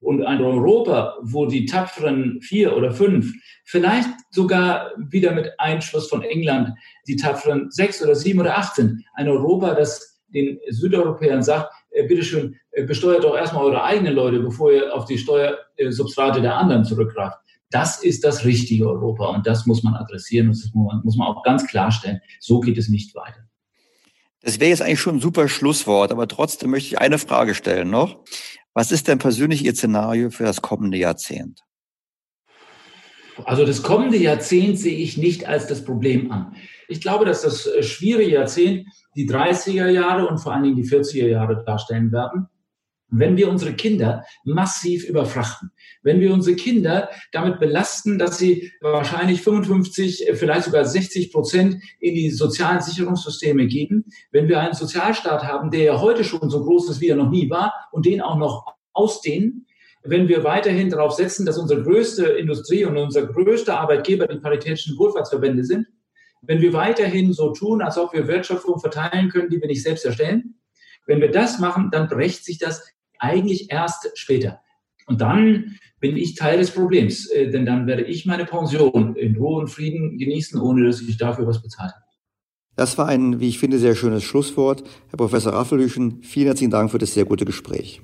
Und 0.00 0.24
ein 0.24 0.42
Europa, 0.42 1.16
wo 1.22 1.46
die 1.46 1.64
tapferen 1.64 2.40
vier 2.40 2.76
oder 2.76 2.92
fünf, 2.92 3.32
vielleicht 3.64 4.08
sogar 4.30 4.90
wieder 4.98 5.32
mit 5.32 5.52
Einschluss 5.58 6.08
von 6.08 6.22
England, 6.22 6.70
die 7.06 7.16
tapferen 7.16 7.70
sechs 7.70 8.02
oder 8.02 8.14
sieben 8.14 8.40
oder 8.40 8.58
acht 8.58 8.74
sind. 8.74 9.04
Ein 9.14 9.28
Europa, 9.28 9.74
das 9.74 10.20
den 10.34 10.58
Südeuropäern 10.68 11.42
sagt, 11.42 11.72
äh, 11.90 12.06
bitteschön, 12.06 12.56
äh, 12.72 12.84
besteuert 12.84 13.24
doch 13.24 13.36
erstmal 13.36 13.64
eure 13.64 13.84
eigenen 13.84 14.14
Leute, 14.14 14.40
bevor 14.40 14.72
ihr 14.72 14.94
auf 14.94 15.04
die 15.04 15.18
Steuersubstrate 15.18 16.40
der 16.40 16.56
anderen 16.56 16.84
zurückgreift. 16.84 17.36
Das 17.72 18.02
ist 18.02 18.22
das 18.22 18.44
richtige 18.44 18.88
Europa 18.88 19.26
und 19.26 19.46
das 19.46 19.66
muss 19.66 19.82
man 19.82 19.94
adressieren 19.94 20.48
und 20.48 20.56
das 20.56 20.72
muss 20.74 21.16
man 21.16 21.26
auch 21.26 21.42
ganz 21.42 21.66
klarstellen. 21.66 22.20
So 22.38 22.60
geht 22.60 22.78
es 22.78 22.88
nicht 22.88 23.14
weiter. 23.14 23.40
Das 24.42 24.60
wäre 24.60 24.70
jetzt 24.70 24.82
eigentlich 24.82 25.00
schon 25.00 25.16
ein 25.16 25.20
super 25.20 25.48
Schlusswort, 25.48 26.12
aber 26.12 26.28
trotzdem 26.28 26.70
möchte 26.70 26.88
ich 26.88 26.98
eine 26.98 27.18
Frage 27.18 27.54
stellen 27.54 27.90
noch. 27.90 28.22
Was 28.74 28.92
ist 28.92 29.08
denn 29.08 29.18
persönlich 29.18 29.64
Ihr 29.64 29.74
Szenario 29.74 30.30
für 30.30 30.44
das 30.44 30.62
kommende 30.62 30.98
Jahrzehnt? 30.98 31.62
Also 33.44 33.64
das 33.64 33.82
kommende 33.82 34.18
Jahrzehnt 34.18 34.78
sehe 34.78 34.96
ich 34.96 35.16
nicht 35.16 35.46
als 35.46 35.66
das 35.66 35.84
Problem 35.84 36.30
an. 36.30 36.54
Ich 36.88 37.00
glaube, 37.00 37.24
dass 37.24 37.42
das 37.42 37.66
äh, 37.66 37.82
schwierige 37.82 38.32
Jahrzehnt 38.32 38.86
die 39.16 39.28
30er 39.28 39.88
Jahre 39.88 40.26
und 40.26 40.38
vor 40.38 40.52
allen 40.52 40.64
Dingen 40.64 40.76
die 40.76 40.88
40er 40.88 41.26
Jahre 41.26 41.64
darstellen 41.64 42.12
werden 42.12 42.48
wenn 43.12 43.36
wir 43.36 43.48
unsere 43.48 43.74
Kinder 43.74 44.24
massiv 44.42 45.04
überfrachten, 45.04 45.70
wenn 46.02 46.20
wir 46.20 46.32
unsere 46.32 46.56
Kinder 46.56 47.10
damit 47.30 47.60
belasten, 47.60 48.18
dass 48.18 48.38
sie 48.38 48.72
wahrscheinlich 48.80 49.42
55, 49.42 50.30
vielleicht 50.34 50.64
sogar 50.64 50.84
60 50.84 51.30
Prozent 51.30 51.76
in 52.00 52.14
die 52.14 52.30
sozialen 52.30 52.80
Sicherungssysteme 52.80 53.66
geben, 53.66 54.06
wenn 54.32 54.48
wir 54.48 54.60
einen 54.60 54.74
Sozialstaat 54.74 55.44
haben, 55.44 55.70
der 55.70 55.82
ja 55.84 56.00
heute 56.00 56.24
schon 56.24 56.48
so 56.48 56.64
groß 56.64 56.90
ist, 56.90 57.00
wie 57.00 57.08
er 57.08 57.16
noch 57.16 57.30
nie 57.30 57.50
war 57.50 57.72
und 57.92 58.06
den 58.06 58.22
auch 58.22 58.36
noch 58.36 58.64
ausdehnen, 58.94 59.66
wenn 60.02 60.26
wir 60.26 60.42
weiterhin 60.42 60.90
darauf 60.90 61.12
setzen, 61.12 61.46
dass 61.46 61.58
unsere 61.58 61.82
größte 61.82 62.24
Industrie 62.24 62.84
und 62.84 62.96
unser 62.96 63.26
größter 63.26 63.78
Arbeitgeber 63.78 64.26
die 64.26 64.40
paritätischen 64.40 64.98
Wohlfahrtsverbände 64.98 65.64
sind, 65.64 65.86
wenn 66.40 66.60
wir 66.60 66.72
weiterhin 66.72 67.32
so 67.32 67.52
tun, 67.52 67.82
als 67.82 67.98
ob 67.98 68.12
wir 68.12 68.26
Wertschöpfung 68.26 68.80
verteilen 68.80 69.28
können, 69.28 69.48
die 69.50 69.60
wir 69.60 69.68
nicht 69.68 69.82
selbst 69.82 70.04
erstellen, 70.04 70.58
wenn 71.06 71.20
wir 71.20 71.30
das 71.30 71.58
machen, 71.58 71.90
dann 71.92 72.08
brecht 72.08 72.44
sich 72.44 72.58
das 72.58 72.84
eigentlich 73.22 73.70
erst 73.70 74.10
später. 74.14 74.60
Und 75.06 75.20
dann 75.20 75.76
bin 76.00 76.16
ich 76.16 76.34
Teil 76.34 76.58
des 76.58 76.70
Problems, 76.70 77.30
äh, 77.30 77.50
denn 77.50 77.66
dann 77.66 77.86
werde 77.86 78.02
ich 78.02 78.26
meine 78.26 78.44
Pension 78.44 79.16
in 79.16 79.36
Ruhe 79.36 79.60
und 79.60 79.68
Frieden 79.68 80.18
genießen, 80.18 80.60
ohne 80.60 80.86
dass 80.86 81.00
ich 81.00 81.16
dafür 81.16 81.46
was 81.46 81.62
bezahlt 81.62 81.92
habe. 81.92 82.04
Das 82.76 82.96
war 82.98 83.06
ein, 83.06 83.38
wie 83.38 83.48
ich 83.48 83.58
finde, 83.58 83.78
sehr 83.78 83.94
schönes 83.94 84.24
Schlusswort. 84.24 84.82
Herr 85.10 85.16
Professor 85.18 85.52
Raffelüchen, 85.52 86.22
vielen 86.22 86.46
herzlichen 86.46 86.70
Dank 86.70 86.90
für 86.90 86.98
das 86.98 87.14
sehr 87.14 87.24
gute 87.24 87.44
Gespräch. 87.44 88.00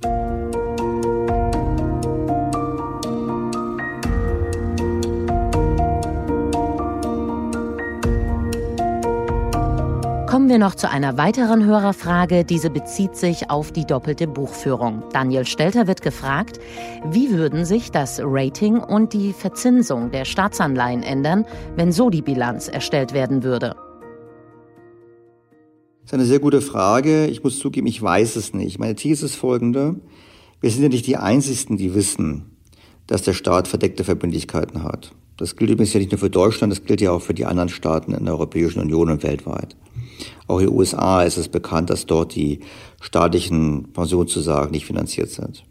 Kommen 10.39 10.51
wir 10.51 10.59
noch 10.59 10.77
zu 10.77 10.89
einer 10.89 11.19
weiteren 11.19 11.65
Hörerfrage. 11.65 12.45
Diese 12.45 12.71
bezieht 12.71 13.17
sich 13.17 13.51
auf 13.51 13.73
die 13.73 13.85
doppelte 13.85 14.29
Buchführung. 14.29 15.03
Daniel 15.13 15.45
Stelter 15.45 15.89
wird 15.89 16.01
gefragt, 16.01 16.61
wie 17.11 17.33
würden 17.33 17.65
sich 17.65 17.91
das 17.91 18.21
Rating 18.23 18.77
und 18.77 19.13
die 19.15 19.33
Verzinsung 19.33 20.13
der 20.13 20.25
Staatsanleihen 20.25 21.03
ändern, 21.03 21.45
wenn 21.75 21.91
so 21.91 22.09
die 22.09 22.23
Bilanz 22.23 22.69
erstellt 22.69 23.15
werden 23.15 23.43
würde? 23.43 23.75
Das 26.03 26.13
ist 26.13 26.15
eine 26.15 26.25
sehr 26.25 26.39
gute 26.39 26.61
Frage. 26.61 27.27
Ich 27.27 27.43
muss 27.43 27.59
zugeben, 27.59 27.89
ich 27.89 28.01
weiß 28.01 28.37
es 28.37 28.55
nicht. 28.55 28.79
Meine 28.79 28.95
These 28.95 29.27
ist 29.27 29.35
folgende. 29.35 29.97
Wir 30.61 30.71
sind 30.71 30.85
ja 30.85 30.89
nicht 30.89 31.09
die 31.09 31.17
Einzigen, 31.17 31.77
die 31.77 31.97
wissen, 31.97 32.57
dass 33.09 33.23
der 33.23 33.33
Staat 33.33 33.67
verdeckte 33.67 34.05
Verbindlichkeiten 34.05 34.85
hat. 34.85 35.11
Das 35.37 35.57
gilt 35.57 35.71
übrigens 35.71 35.95
ja 35.95 35.99
nicht 35.99 36.13
nur 36.13 36.21
für 36.21 36.31
Deutschland, 36.31 36.73
das 36.73 36.85
gilt 36.85 37.01
ja 37.01 37.11
auch 37.11 37.23
für 37.23 37.35
die 37.35 37.45
anderen 37.45 37.71
Staaten 37.71 38.13
in 38.13 38.25
der 38.25 38.35
Europäischen 38.35 38.81
Union 38.81 39.11
und 39.11 39.25
weltweit. 39.25 39.75
Auch 40.47 40.61
in 40.61 40.67
den 40.67 40.77
USA 40.77 41.23
ist 41.23 41.37
es 41.37 41.49
bekannt, 41.49 41.91
dass 41.91 42.07
dort 42.07 42.35
die 42.35 42.61
staatlichen 43.01 43.93
Pensionszusagen 43.93 44.71
nicht 44.71 44.87
finanziert 44.87 45.31
sind. 45.31 45.65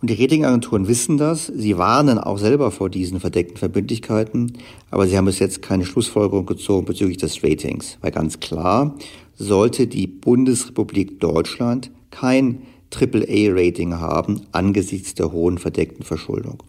Und 0.00 0.10
die 0.10 0.20
Ratingagenturen 0.20 0.88
wissen 0.88 1.16
das. 1.16 1.46
Sie 1.46 1.78
warnen 1.78 2.18
auch 2.18 2.38
selber 2.38 2.72
vor 2.72 2.90
diesen 2.90 3.20
verdeckten 3.20 3.56
Verbindlichkeiten. 3.56 4.54
Aber 4.90 5.06
sie 5.06 5.16
haben 5.16 5.26
bis 5.26 5.38
jetzt 5.38 5.62
keine 5.62 5.84
Schlussfolgerung 5.84 6.44
gezogen 6.44 6.86
bezüglich 6.86 7.18
des 7.18 7.44
Ratings. 7.44 7.98
Weil 8.00 8.10
ganz 8.10 8.40
klar, 8.40 8.96
sollte 9.36 9.86
die 9.86 10.08
Bundesrepublik 10.08 11.20
Deutschland 11.20 11.92
kein 12.10 12.62
AAA-Rating 12.92 14.00
haben 14.00 14.42
angesichts 14.52 15.14
der 15.14 15.32
hohen 15.32 15.58
verdeckten 15.58 16.04
Verschuldung. 16.04 16.62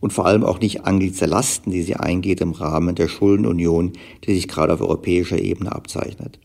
Und 0.00 0.12
vor 0.12 0.26
allem 0.26 0.44
auch 0.44 0.60
nicht 0.60 0.84
angesichts 0.84 1.20
der 1.20 1.28
Lasten, 1.28 1.70
die 1.70 1.82
sie 1.82 1.96
eingeht 1.96 2.40
im 2.40 2.52
Rahmen 2.52 2.94
der 2.94 3.08
Schuldenunion, 3.08 3.92
die 4.24 4.34
sich 4.34 4.48
gerade 4.48 4.74
auf 4.74 4.80
europäischer 4.80 5.38
Ebene 5.38 5.72
abzeichnet. 5.72 6.38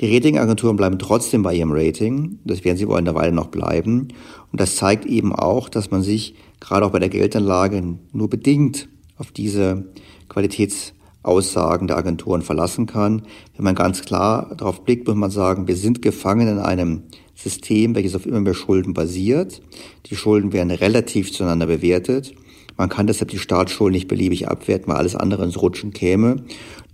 Die 0.00 0.14
Ratingagenturen 0.14 0.76
bleiben 0.76 0.98
trotzdem 0.98 1.42
bei 1.42 1.54
ihrem 1.54 1.72
Rating. 1.72 2.38
Das 2.44 2.64
werden 2.64 2.76
sie 2.76 2.88
wohl 2.88 2.96
eine 2.96 3.14
Weile 3.14 3.32
noch 3.32 3.48
bleiben. 3.48 4.08
Und 4.52 4.60
das 4.60 4.76
zeigt 4.76 5.06
eben 5.06 5.34
auch, 5.34 5.68
dass 5.68 5.90
man 5.90 6.02
sich 6.02 6.34
gerade 6.60 6.86
auch 6.86 6.90
bei 6.90 6.98
der 6.98 7.08
Geldanlage 7.08 7.82
nur 8.12 8.30
bedingt 8.30 8.88
auf 9.16 9.32
diese 9.32 9.84
Qualitätsaussagen 10.28 11.88
der 11.88 11.96
Agenturen 11.96 12.42
verlassen 12.42 12.86
kann. 12.86 13.22
Wenn 13.56 13.64
man 13.64 13.74
ganz 13.74 14.02
klar 14.02 14.54
darauf 14.56 14.84
blickt, 14.84 15.06
muss 15.06 15.16
man 15.16 15.30
sagen, 15.30 15.68
wir 15.68 15.76
sind 15.76 16.02
gefangen 16.02 16.48
in 16.48 16.58
einem 16.58 17.02
System, 17.34 17.94
welches 17.94 18.14
auf 18.14 18.26
immer 18.26 18.40
mehr 18.40 18.54
Schulden 18.54 18.94
basiert. 18.94 19.62
Die 20.06 20.16
Schulden 20.16 20.52
werden 20.52 20.70
relativ 20.70 21.32
zueinander 21.32 21.66
bewertet. 21.66 22.34
Man 22.78 22.88
kann 22.88 23.08
deshalb 23.08 23.30
die 23.30 23.38
Staatsschulden 23.38 23.92
nicht 23.92 24.08
beliebig 24.08 24.48
abwerten, 24.48 24.88
weil 24.88 24.96
alles 24.96 25.16
andere 25.16 25.44
ins 25.44 25.60
Rutschen 25.60 25.92
käme. 25.92 26.44